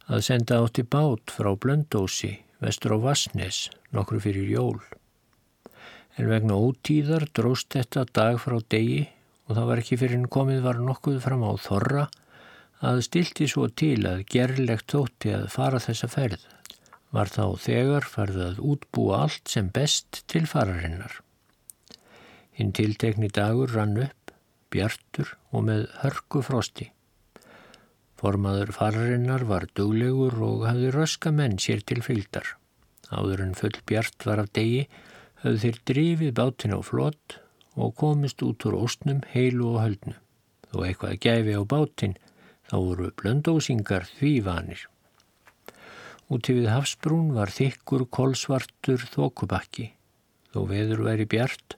að 0.10 0.24
senda 0.26 0.60
átti 0.64 0.84
bát 0.84 1.32
frá 1.32 1.52
Blöndósi 1.54 2.32
vestur 2.64 2.96
á 2.96 3.04
Vassnes 3.04 3.68
nokkru 3.94 4.22
fyrir 4.24 4.50
jól. 4.50 4.80
En 6.18 6.30
vegna 6.30 6.58
ótíðar 6.58 7.28
dróst 7.34 7.74
þetta 7.74 8.06
dag 8.14 8.40
frá 8.42 8.58
degi 8.70 9.06
og 9.48 9.58
það 9.58 9.70
var 9.70 9.82
ekki 9.84 10.00
fyrir 10.02 10.20
en 10.20 10.32
komið 10.32 10.66
var 10.66 10.82
nokkuð 10.82 11.22
fram 11.24 11.46
á 11.46 11.52
Þorra 11.62 12.08
að 12.84 13.04
stilti 13.08 13.48
svo 13.50 13.70
til 13.70 14.02
að 14.10 14.26
gerlegt 14.34 14.92
þótti 14.92 15.34
að 15.38 15.48
fara 15.54 15.82
þessa 15.84 16.10
ferð 16.12 16.48
var 17.14 17.30
þá 17.30 17.46
þegar 17.62 18.08
farið 18.10 18.42
að 18.48 18.64
útbúa 18.74 19.22
allt 19.28 19.52
sem 19.54 19.70
best 19.74 20.24
til 20.32 20.48
fararinnar. 20.50 21.22
Hinn 22.54 22.74
tiltekni 22.78 23.30
dagur 23.34 23.72
rann 23.74 23.97
upp, 23.97 24.34
bjartur 24.74 25.36
og 25.51 25.66
með 25.70 25.88
hörku 26.01 26.43
frosti. 26.45 26.89
Formaður 28.20 28.72
fararinnar 28.76 29.43
var 29.49 29.66
duglegur 29.76 30.38
og 30.47 30.68
hafði 30.70 30.91
röska 30.95 31.34
menn 31.36 31.58
sér 31.60 31.82
til 31.84 32.04
fylgdar. 32.06 32.45
Áður 33.12 33.43
en 33.47 33.58
full 33.58 33.76
bjart 33.89 34.26
var 34.26 34.39
af 34.43 34.54
degi 34.56 34.86
höfðu 35.43 35.60
þeir 35.64 35.80
drifið 35.89 36.36
bátin 36.39 36.78
á 36.78 36.80
flott 36.80 37.38
og 37.76 37.95
komist 37.99 38.41
út 38.45 38.64
úr 38.70 38.78
óstnum 38.80 39.20
heilu 39.34 39.74
og 39.74 39.82
höldnu. 39.84 40.16
Þó 40.72 40.78
eitthvað 40.86 41.20
gæfi 41.26 41.58
á 41.58 41.64
bátin 41.68 42.16
þá 42.70 42.76
voru 42.80 43.12
blöndósingar 43.20 44.08
því 44.18 44.34
vanir. 44.47 44.88
Úti 46.32 46.56
við 46.56 46.72
Hafsbrún 46.72 47.34
var 47.36 47.51
þykkur 47.54 48.08
kolsvartur 48.08 49.04
þókubakki. 49.12 49.91
Þó 50.54 50.64
veður 50.70 51.04
væri 51.10 51.28
bjart 51.30 51.76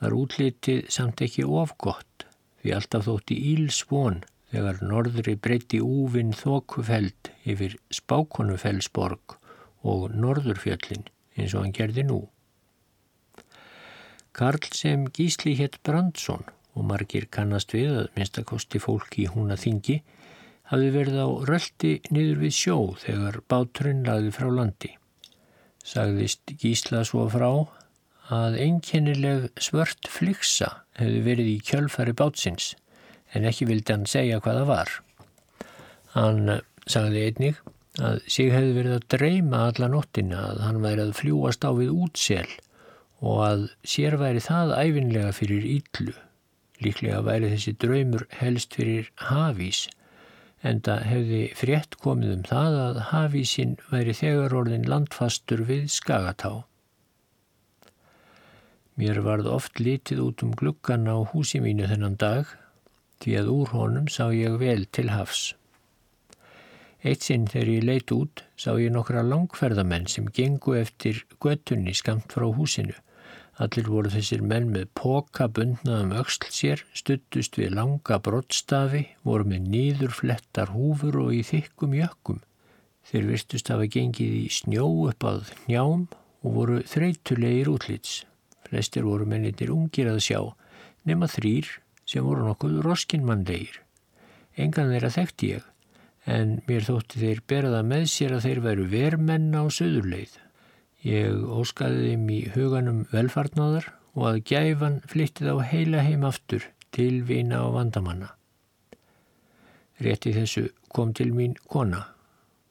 var 0.00 0.16
útlitið 0.16 0.88
samt 0.92 1.22
ekki 1.24 1.44
ofgott 1.44 2.26
því 2.60 2.74
alltaf 2.76 3.06
þótti 3.06 3.36
ílsvon 3.54 4.20
þegar 4.50 4.80
norðri 4.82 5.36
breytti 5.36 5.80
úvinn 5.84 6.32
þókufeld 6.36 7.30
yfir 7.48 7.76
Spákonufellsborg 7.94 9.36
og 9.86 10.10
Norðurfjöllin 10.12 11.06
eins 11.36 11.54
og 11.54 11.64
hann 11.64 11.76
gerði 11.76 12.04
nú. 12.08 12.20
Karl 14.36 14.66
sem 14.74 15.06
gísli 15.14 15.56
hétt 15.58 15.80
Brandsson 15.86 16.44
og 16.74 16.86
margir 16.86 17.26
kannast 17.32 17.74
við 17.74 17.96
að 18.02 18.10
minnstakosti 18.16 18.80
fólki 18.82 19.24
í 19.24 19.30
húna 19.32 19.56
þingi 19.58 20.00
hafði 20.70 20.90
verið 20.94 21.18
á 21.18 21.28
röldi 21.50 21.92
niður 22.14 22.42
við 22.44 22.56
sjó 22.56 22.76
þegar 23.02 23.40
báturinn 23.50 24.04
laði 24.06 24.30
frá 24.34 24.48
landi. 24.54 24.92
Sagðist 25.82 26.54
Gísla 26.60 27.02
svo 27.08 27.26
frá 27.32 27.50
að 28.30 28.56
einkennileg 28.62 29.48
svört 29.62 30.08
fliksa 30.10 30.70
hefði 31.00 31.20
verið 31.26 31.50
í 31.50 31.58
kjölfari 31.66 32.14
bátsins 32.16 32.72
en 33.34 33.46
ekki 33.50 33.68
vildi 33.68 33.94
hann 33.94 34.08
segja 34.10 34.40
hvaða 34.42 34.64
var. 34.68 34.94
Hann 36.14 36.60
sagði 36.90 37.26
einnig 37.26 37.60
að 37.98 38.22
sig 38.30 38.50
hefði 38.54 38.74
verið 38.78 38.96
að 38.96 39.06
dreyma 39.16 39.62
alla 39.68 39.90
nóttina 39.90 40.42
að 40.52 40.64
hann 40.66 40.82
væri 40.84 41.06
að 41.06 41.16
fljúast 41.20 41.66
á 41.66 41.70
við 41.74 41.94
útsel 42.06 42.48
og 43.20 43.40
að 43.44 43.64
sér 43.84 44.16
væri 44.20 44.42
það 44.42 44.74
æfinlega 44.78 45.32
fyrir 45.36 45.66
íllu. 45.76 46.14
Líklega 46.80 47.20
væri 47.26 47.50
þessi 47.52 47.74
draumur 47.82 48.24
helst 48.40 48.78
fyrir 48.78 49.10
hafís 49.28 49.88
enda 50.66 50.98
hefði 51.04 51.44
frétt 51.56 51.96
komið 52.04 52.34
um 52.36 52.42
það 52.48 52.78
að 52.86 52.98
hafísinn 53.10 53.76
væri 53.92 54.16
þegar 54.16 54.56
orðin 54.62 54.88
landfastur 54.88 55.64
við 55.68 55.86
Skagatá. 55.92 56.64
Mér 58.98 59.20
varð 59.26 59.46
oft 59.52 59.80
litið 59.80 60.24
út 60.24 60.42
um 60.46 60.56
gluggan 60.56 61.06
á 61.06 61.16
húsi 61.32 61.60
mínu 61.62 61.86
þennan 61.90 62.18
dag 62.20 62.50
því 63.22 63.36
að 63.40 63.52
úr 63.54 63.74
honum 63.76 64.08
sá 64.08 64.30
ég 64.34 64.56
vel 64.62 64.86
til 64.90 65.10
hafs. 65.12 65.54
Eitt 67.04 67.24
sinn 67.24 67.46
þegar 67.48 67.74
ég 67.76 67.86
leit 67.86 68.12
út 68.16 68.44
sá 68.56 68.72
ég 68.80 68.90
nokkra 68.92 69.22
langferðamenn 69.24 70.10
sem 70.10 70.26
gengu 70.28 70.74
eftir 70.80 71.24
göttunni 71.40 71.94
skamt 71.96 72.34
frá 72.34 72.48
húsinu 72.48 72.98
Allir 73.60 73.90
voru 73.92 74.08
þessir 74.08 74.40
menn 74.40 74.70
með 74.72 74.86
póka 74.96 75.44
bundnaðum 75.52 76.14
öxl 76.16 76.46
sér, 76.48 76.82
stuttust 76.96 77.58
við 77.60 77.74
langa 77.76 78.16
brottstafi, 78.24 79.02
voru 79.20 79.44
með 79.50 79.66
nýðurflettar 79.74 80.72
húfur 80.72 81.18
og 81.20 81.34
í 81.36 81.42
þykkum 81.44 81.98
jökkum. 81.98 82.38
Þeir 83.10 83.28
virtust 83.34 83.68
hafa 83.68 83.90
gengið 83.92 84.38
í 84.38 84.46
snjó 84.56 84.86
upp 85.10 85.28
að 85.28 85.52
njám 85.66 86.06
og 86.40 86.56
voru 86.56 86.80
þreytulegir 86.88 87.68
útlits. 87.74 88.22
Flestir 88.70 89.06
voru 89.06 89.26
mennitir 89.26 89.72
ungir 89.74 90.08
að 90.10 90.22
sjá, 90.24 90.40
nema 91.04 91.26
þrýr 91.30 91.68
sem 92.06 92.26
voru 92.26 92.46
nokkuð 92.46 92.80
roskinmannlegir. 92.86 93.80
Engan 94.60 94.92
þeirra 94.92 95.10
þekkti 95.14 95.50
ég, 95.56 95.64
en 96.26 96.58
mér 96.68 96.86
þótti 96.86 97.22
þeir 97.22 97.42
berða 97.50 97.82
með 97.86 98.06
sér 98.12 98.36
að 98.36 98.46
þeir 98.46 98.62
veru 98.66 98.86
vermenn 98.92 99.50
á 99.56 99.62
söðurleið. 99.72 100.36
Ég 101.06 101.46
óskaði 101.60 102.10
þeim 102.10 102.26
í 102.30 102.40
huganum 102.54 103.04
velfarnáðar 103.12 103.88
og 104.14 104.26
að 104.30 104.42
gæfan 104.50 105.00
flyttið 105.08 105.54
á 105.54 105.56
heila 105.70 106.04
heim 106.04 106.26
aftur 106.28 106.66
til 106.94 107.22
vina 107.26 107.62
og 107.66 107.78
vandamanna. 107.78 108.34
Rétti 110.00 110.32
þessu 110.34 110.68
kom 110.88 111.14
til 111.16 111.30
mín 111.36 111.56
kona. 111.68 112.06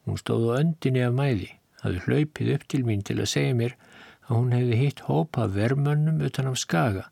Hún 0.05 0.17
stóð 0.17 0.49
á 0.53 0.59
öndinni 0.61 1.03
af 1.05 1.15
mæði, 1.15 1.49
hafði 1.81 2.05
hlaupið 2.05 2.53
upp 2.55 2.67
til 2.69 2.83
mín 2.87 3.03
til 3.05 3.19
að 3.21 3.31
segja 3.33 3.57
mér 3.57 3.75
að 4.29 4.35
hún 4.37 4.53
hefði 4.53 4.79
hitt 4.79 5.03
hópa 5.09 5.49
vermönnum 5.49 6.21
utan 6.21 6.49
af 6.51 6.59
skaga. 6.61 7.09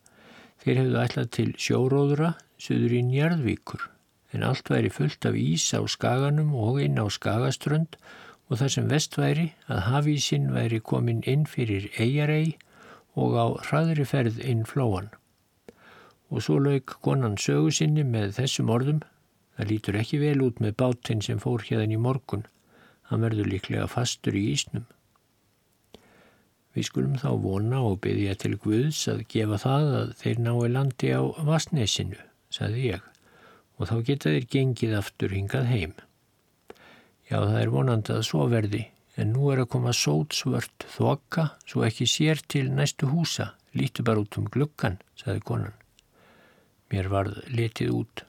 Þeir 0.62 0.82
hefðu 0.82 0.98
ætlað 1.02 1.30
til 1.34 1.48
sjóróðura 1.58 2.32
söður 2.62 2.94
í 2.98 3.02
Njarðvíkur 3.10 3.88
en 4.36 4.44
allt 4.44 4.70
væri 4.70 4.90
fullt 4.92 5.26
af 5.26 5.36
ís 5.38 5.66
á 5.74 5.80
skaganum 5.88 6.54
og 6.54 6.80
inn 6.84 7.00
á 7.00 7.06
skagaströnd 7.10 7.96
og 8.48 8.60
þar 8.60 8.72
sem 8.74 8.88
vestværi 8.90 9.46
að 9.68 9.84
hafísinn 9.88 10.50
væri 10.54 10.80
komin 10.80 11.22
inn 11.26 11.46
fyrir 11.48 11.88
eigarei 11.98 12.56
og 13.18 13.34
á 13.34 13.46
hraðri 13.68 14.06
ferð 14.08 14.38
inn 14.44 14.64
flóan. 14.68 15.10
Og 16.28 16.44
svo 16.44 16.58
lauk 16.60 16.98
konan 17.04 17.38
sögu 17.40 17.72
sinni 17.72 18.04
með 18.04 18.36
þessum 18.38 18.70
orðum, 18.72 19.00
það 19.56 19.70
lítur 19.72 19.98
ekki 20.00 20.20
vel 20.22 20.42
út 20.44 20.60
með 20.60 20.76
bátinn 20.82 21.24
sem 21.24 21.40
fór 21.40 21.64
hérðan 21.64 21.96
í 21.96 22.00
morgun, 22.00 22.44
hann 23.08 23.24
verður 23.24 23.48
líklega 23.48 23.88
fastur 23.88 24.36
í 24.36 24.50
ísnum. 24.52 24.84
Við 26.78 26.86
skulum 26.86 27.14
þá 27.18 27.30
vona 27.42 27.78
og 27.82 27.96
byggja 28.04 28.36
til 28.38 28.52
Guðs 28.62 29.00
að 29.10 29.24
gefa 29.32 29.56
það 29.58 29.88
að 30.00 30.10
þeir 30.20 30.42
nái 30.44 30.68
landi 30.70 31.08
á 31.10 31.22
Vasnesinu, 31.48 32.18
saði 32.54 32.84
ég, 32.92 33.08
og 33.74 33.88
þá 33.90 33.94
geta 34.06 34.34
þeir 34.36 34.46
gengið 34.52 34.94
aftur 34.94 35.34
hingað 35.34 35.66
heim. 35.72 35.96
Já, 37.26 37.40
það 37.40 37.58
er 37.64 37.72
vonandi 37.72 38.14
að 38.14 38.22
svo 38.28 38.46
verði, 38.52 38.84
en 39.18 39.34
nú 39.34 39.50
er 39.50 39.64
að 39.64 39.70
koma 39.74 39.96
sótsvört 40.04 40.86
þoka 40.94 41.48
svo 41.66 41.82
ekki 41.88 42.06
sér 42.06 42.44
til 42.46 42.68
næstu 42.70 43.10
húsa, 43.10 43.48
lítu 43.74 44.06
bara 44.06 44.22
út 44.22 44.38
um 44.38 44.46
gluggan, 44.46 45.00
saði 45.18 45.42
konan. 45.50 45.74
Mér 46.94 47.10
varð 47.10 47.42
letið 47.50 47.90
út. 48.04 48.26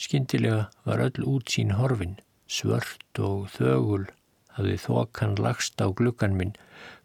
Skindilega 0.00 0.70
var 0.88 1.04
öll 1.10 1.28
út 1.28 1.52
sín 1.52 1.76
horfin, 1.76 2.16
svört 2.48 3.20
og 3.20 3.52
þögul, 3.52 4.08
hafði 4.56 4.76
þokan 4.84 5.38
lagst 5.40 5.80
á 5.80 5.86
gluggan 5.88 6.36
minn, 6.38 6.54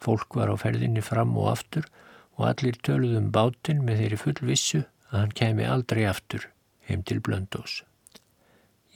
fólk 0.04 0.38
var 0.40 0.52
á 0.52 0.56
ferðinni 0.60 1.04
fram 1.06 1.36
og 1.38 1.52
aftur 1.54 1.88
og 2.38 2.48
allir 2.52 2.78
töluðum 2.86 3.28
um 3.28 3.34
bátinn 3.34 3.84
með 3.86 4.04
þeirri 4.04 4.22
full 4.24 4.40
vissu 4.52 4.84
að 5.10 5.20
hann 5.22 5.36
kemi 5.42 5.66
aldrei 5.66 6.04
aftur 6.10 6.50
heim 6.88 7.04
til 7.04 7.20
Blöndós. 7.24 7.82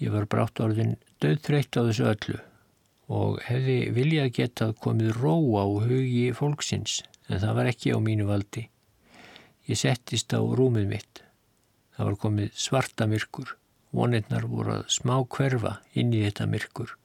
Ég 0.02 0.14
var 0.14 0.28
brátt 0.30 0.62
orðin 0.64 0.97
döðþreytt 1.22 1.78
á 1.78 1.82
þessu 1.86 2.08
öllu 2.10 2.39
og 3.12 3.41
hefði 3.45 3.80
viljað 3.95 4.34
getað 4.38 4.78
komið 4.84 5.18
ró 5.20 5.36
á 5.60 5.66
hugi 5.88 6.30
fólksins 6.38 7.02
en 7.28 7.41
það 7.43 7.58
var 7.60 7.72
ekki 7.72 7.93
á 7.95 7.97
mínu 8.02 8.28
valdi. 8.30 8.68
Ég 9.70 9.80
settist 9.80 10.34
á 10.34 10.41
rúmið 10.41 10.88
mitt. 10.89 11.22
Það 11.95 12.08
var 12.08 12.18
komið 12.24 12.56
svarta 12.58 13.08
myrkur. 13.08 13.56
Vonirnar 13.91 14.47
voru 14.47 14.80
að 14.80 14.88
smá 14.95 15.20
hverfa 15.28 15.78
inn 15.93 16.16
í 16.16 16.24
þetta 16.24 16.47
myrkur. 16.49 16.95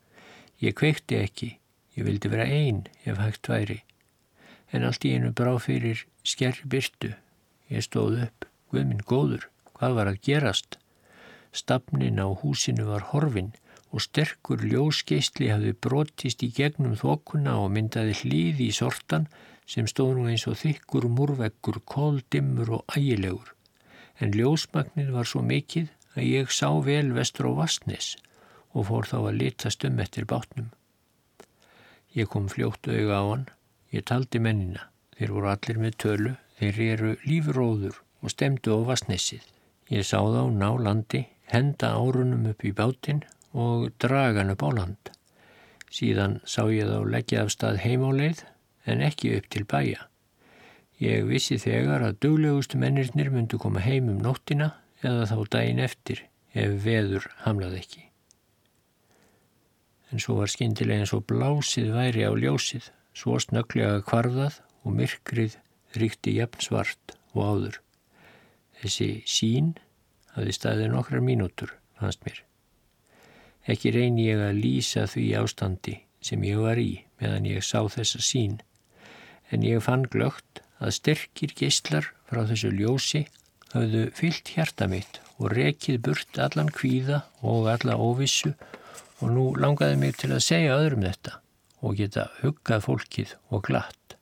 Ég 0.59 0.73
kveikti 0.73 1.19
ekki. 1.21 1.51
Ég 1.97 2.07
vildi 2.09 2.31
vera 2.33 2.47
einn 2.49 2.87
ef 3.05 3.19
hægt 3.21 3.49
væri. 3.51 3.83
En 4.73 4.87
allt 4.89 5.05
í 5.05 5.13
einu 5.13 5.33
brá 5.37 5.53
fyrir 5.61 6.07
skerri 6.25 6.65
byrtu. 6.73 7.13
Ég 7.69 7.85
stóð 7.85 8.23
upp. 8.25 8.49
Guðminn 8.73 9.05
góður. 9.05 9.45
Hvað 9.77 9.97
var 9.99 10.11
að 10.11 10.23
gerast? 10.25 10.79
Stafnin 11.53 12.21
á 12.25 12.29
húsinu 12.41 12.89
var 12.89 13.05
horfin 13.13 13.53
og 13.93 14.03
sterkur 14.05 14.65
ljósgeistli 14.65 15.53
hafði 15.53 15.77
brotist 15.87 16.43
í 16.45 16.51
gegnum 16.57 16.97
þokuna 16.97 17.59
og 17.61 17.71
myndaði 17.77 18.17
hlýði 18.23 18.71
í 18.71 18.77
sortan 18.81 19.29
sem 19.69 19.89
stóð 19.89 20.17
nú 20.17 20.27
eins 20.33 20.47
og 20.49 20.57
þykkur 20.63 21.09
múrveggur, 21.13 21.83
kóldimur 21.85 22.79
og 22.81 22.97
ægilegur. 22.97 23.53
En 24.21 24.33
ljósmagnir 24.33 25.13
var 25.13 25.29
svo 25.29 25.45
mikið 25.45 25.93
að 26.17 26.29
ég 26.33 26.53
sá 26.53 26.69
vel 26.85 27.13
vestur 27.13 27.53
á 27.53 27.61
Vastnes 27.61 28.17
og 28.77 28.89
fór 28.91 29.09
þá 29.09 29.17
að 29.23 29.39
litast 29.41 29.85
um 29.89 30.01
eftir 30.05 30.29
bátnum. 30.29 30.69
Ég 32.17 32.29
kom 32.33 32.49
fljótt 32.53 32.89
auga 32.89 33.21
á 33.21 33.25
hann, 33.25 33.47
ég 33.93 34.05
taldi 34.09 34.41
mennina, 34.41 34.87
þeir 35.17 35.33
voru 35.37 35.51
allir 35.53 35.81
með 35.81 35.99
tölu, 36.05 36.33
þeir 36.61 36.81
eru 36.87 37.13
lífróður 37.25 38.01
og 38.23 38.33
stemdu 38.33 38.77
á 38.77 38.79
Vastnesið. 38.93 39.45
Ég 39.93 40.05
sá 40.05 40.19
þá 40.21 40.43
ná 40.53 40.71
landi, 40.83 41.27
henda 41.53 41.95
árunum 41.97 42.49
upp 42.51 42.65
í 42.65 42.73
bátinn 42.77 43.23
og 43.57 43.91
draga 44.03 44.43
hann 44.43 44.53
upp 44.55 44.65
á 44.67 44.71
land. 44.79 45.13
Síðan 45.93 46.41
sá 46.45 46.67
ég 46.73 46.89
þá 46.91 46.99
leggja 47.13 47.45
af 47.45 47.53
stað 47.55 47.81
heimáleið 47.85 48.43
en 48.91 49.05
ekki 49.05 49.37
upp 49.39 49.49
til 49.53 49.65
bæja. 49.69 50.09
Ég 51.03 51.29
vissi 51.29 51.59
þegar 51.61 52.03
að 52.07 52.19
duglegustu 52.25 52.81
mennirnir 52.81 53.31
myndu 53.33 53.61
koma 53.61 53.85
heim 53.85 54.09
um 54.13 54.23
nóttina 54.25 54.73
eða 55.05 55.29
þá 55.29 55.39
daginn 55.59 55.85
eftir 55.85 56.25
ef 56.57 56.77
veður 56.87 57.29
hamlaði 57.45 57.83
ekki. 57.85 58.06
En 60.13 60.23
svo 60.23 60.39
var 60.41 60.53
skindilega 60.53 61.05
eins 61.05 61.15
og 61.17 61.27
blásið 61.31 61.91
væri 61.97 62.27
á 62.27 62.33
ljósið, 62.37 62.91
svo 63.17 63.41
snögglega 63.43 64.05
kvarðað 64.07 64.61
og 64.85 64.95
myrkrið 64.99 65.57
ríkti 65.99 66.37
jafn 66.37 66.63
svart 66.63 67.17
og 67.35 67.43
áður. 67.43 67.81
Þessi 68.81 69.11
sín 69.27 69.75
hafði 70.37 70.55
staðið 70.55 70.93
nokkrar 70.93 71.25
mínútur, 71.25 71.73
fannst 71.99 72.23
mér. 72.27 72.43
Ekki 73.67 73.91
reyni 73.95 74.29
ég 74.29 74.43
að 74.47 74.61
lýsa 74.63 75.07
því 75.11 75.27
ástandi 75.41 75.97
sem 76.23 76.45
ég 76.47 76.61
var 76.63 76.79
í 76.79 77.03
meðan 77.21 77.49
ég 77.49 77.65
sá 77.65 77.81
þessa 77.91 78.23
sín 78.23 78.61
en 79.51 79.65
ég 79.67 79.83
fann 79.83 80.07
glögt 80.13 80.63
að 80.79 80.95
sterkir 80.99 81.55
geistlar 81.57 82.11
frá 82.29 82.45
þessu 82.49 82.71
ljósi 82.75 83.25
hafðu 83.73 84.07
fyllt 84.17 84.53
hjarta 84.55 84.89
mitt 84.91 85.21
og 85.37 85.53
rekið 85.57 86.01
burt 86.09 86.41
allan 86.43 86.71
kvíða 86.73 87.23
og 87.43 87.69
alla 87.73 87.97
óvissu 87.99 88.53
og 89.21 89.33
nú 89.33 89.47
langaði 89.57 89.99
mig 90.01 90.17
til 90.21 90.33
að 90.35 90.45
segja 90.45 90.77
öðrum 90.77 91.07
þetta 91.07 91.39
og 91.87 91.97
geta 92.01 92.27
huggað 92.41 92.85
fólkið 92.87 93.37
og 93.55 93.65
glatt. 93.69 94.17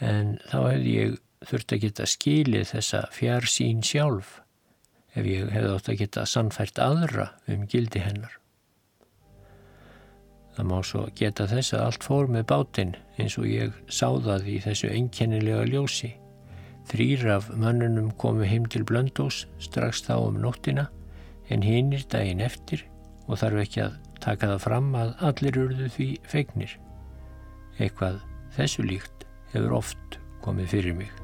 En 0.00 0.38
þá 0.50 0.58
hefði 0.72 0.94
ég 0.94 1.16
þurft 1.48 1.74
að 1.74 1.82
geta 1.86 2.06
skilið 2.08 2.68
þessa 2.74 3.06
fjár 3.14 3.48
sín 3.48 3.82
sjálf 3.86 4.38
ef 5.16 5.26
ég 5.26 5.50
hefði 5.50 5.72
átt 5.74 5.90
að 5.90 5.98
geta 6.02 6.26
sannfært 6.28 6.78
aðra 6.82 7.30
um 7.50 7.66
gildi 7.70 8.02
hennar. 8.04 8.36
Það 10.54 10.68
má 10.70 10.78
svo 10.84 11.06
geta 11.16 11.46
þess 11.50 11.74
að 11.74 11.84
allt 11.86 12.06
fór 12.06 12.30
með 12.30 12.46
bátinn 12.50 12.94
eins 13.18 13.36
og 13.40 13.48
ég 13.48 13.74
sáðað 13.90 14.48
í 14.50 14.58
þessu 14.64 14.90
einkennilega 14.92 15.66
ljósi. 15.70 16.12
Þrýr 16.90 17.26
af 17.36 17.50
mönnunum 17.54 18.10
komu 18.18 18.46
heim 18.48 18.66
til 18.70 18.82
Blöndós 18.86 19.44
strax 19.62 20.02
þá 20.06 20.14
um 20.18 20.40
nóttina 20.42 20.88
en 21.50 21.62
hinnir 21.66 22.04
daginn 22.10 22.42
eftir 22.44 22.84
og 23.30 23.38
þarf 23.38 23.62
ekki 23.62 23.82
að 23.86 23.96
taka 24.20 24.50
það 24.52 24.62
fram 24.66 24.92
að 24.98 25.14
allir 25.30 25.62
urðu 25.64 25.88
því 25.94 26.10
feignir. 26.28 26.76
Eitthvað 27.78 28.20
þessu 28.58 28.84
líkt 28.84 29.26
hefur 29.54 29.78
oft 29.78 30.20
komið 30.44 30.72
fyrir 30.74 30.96
mig. 30.98 31.19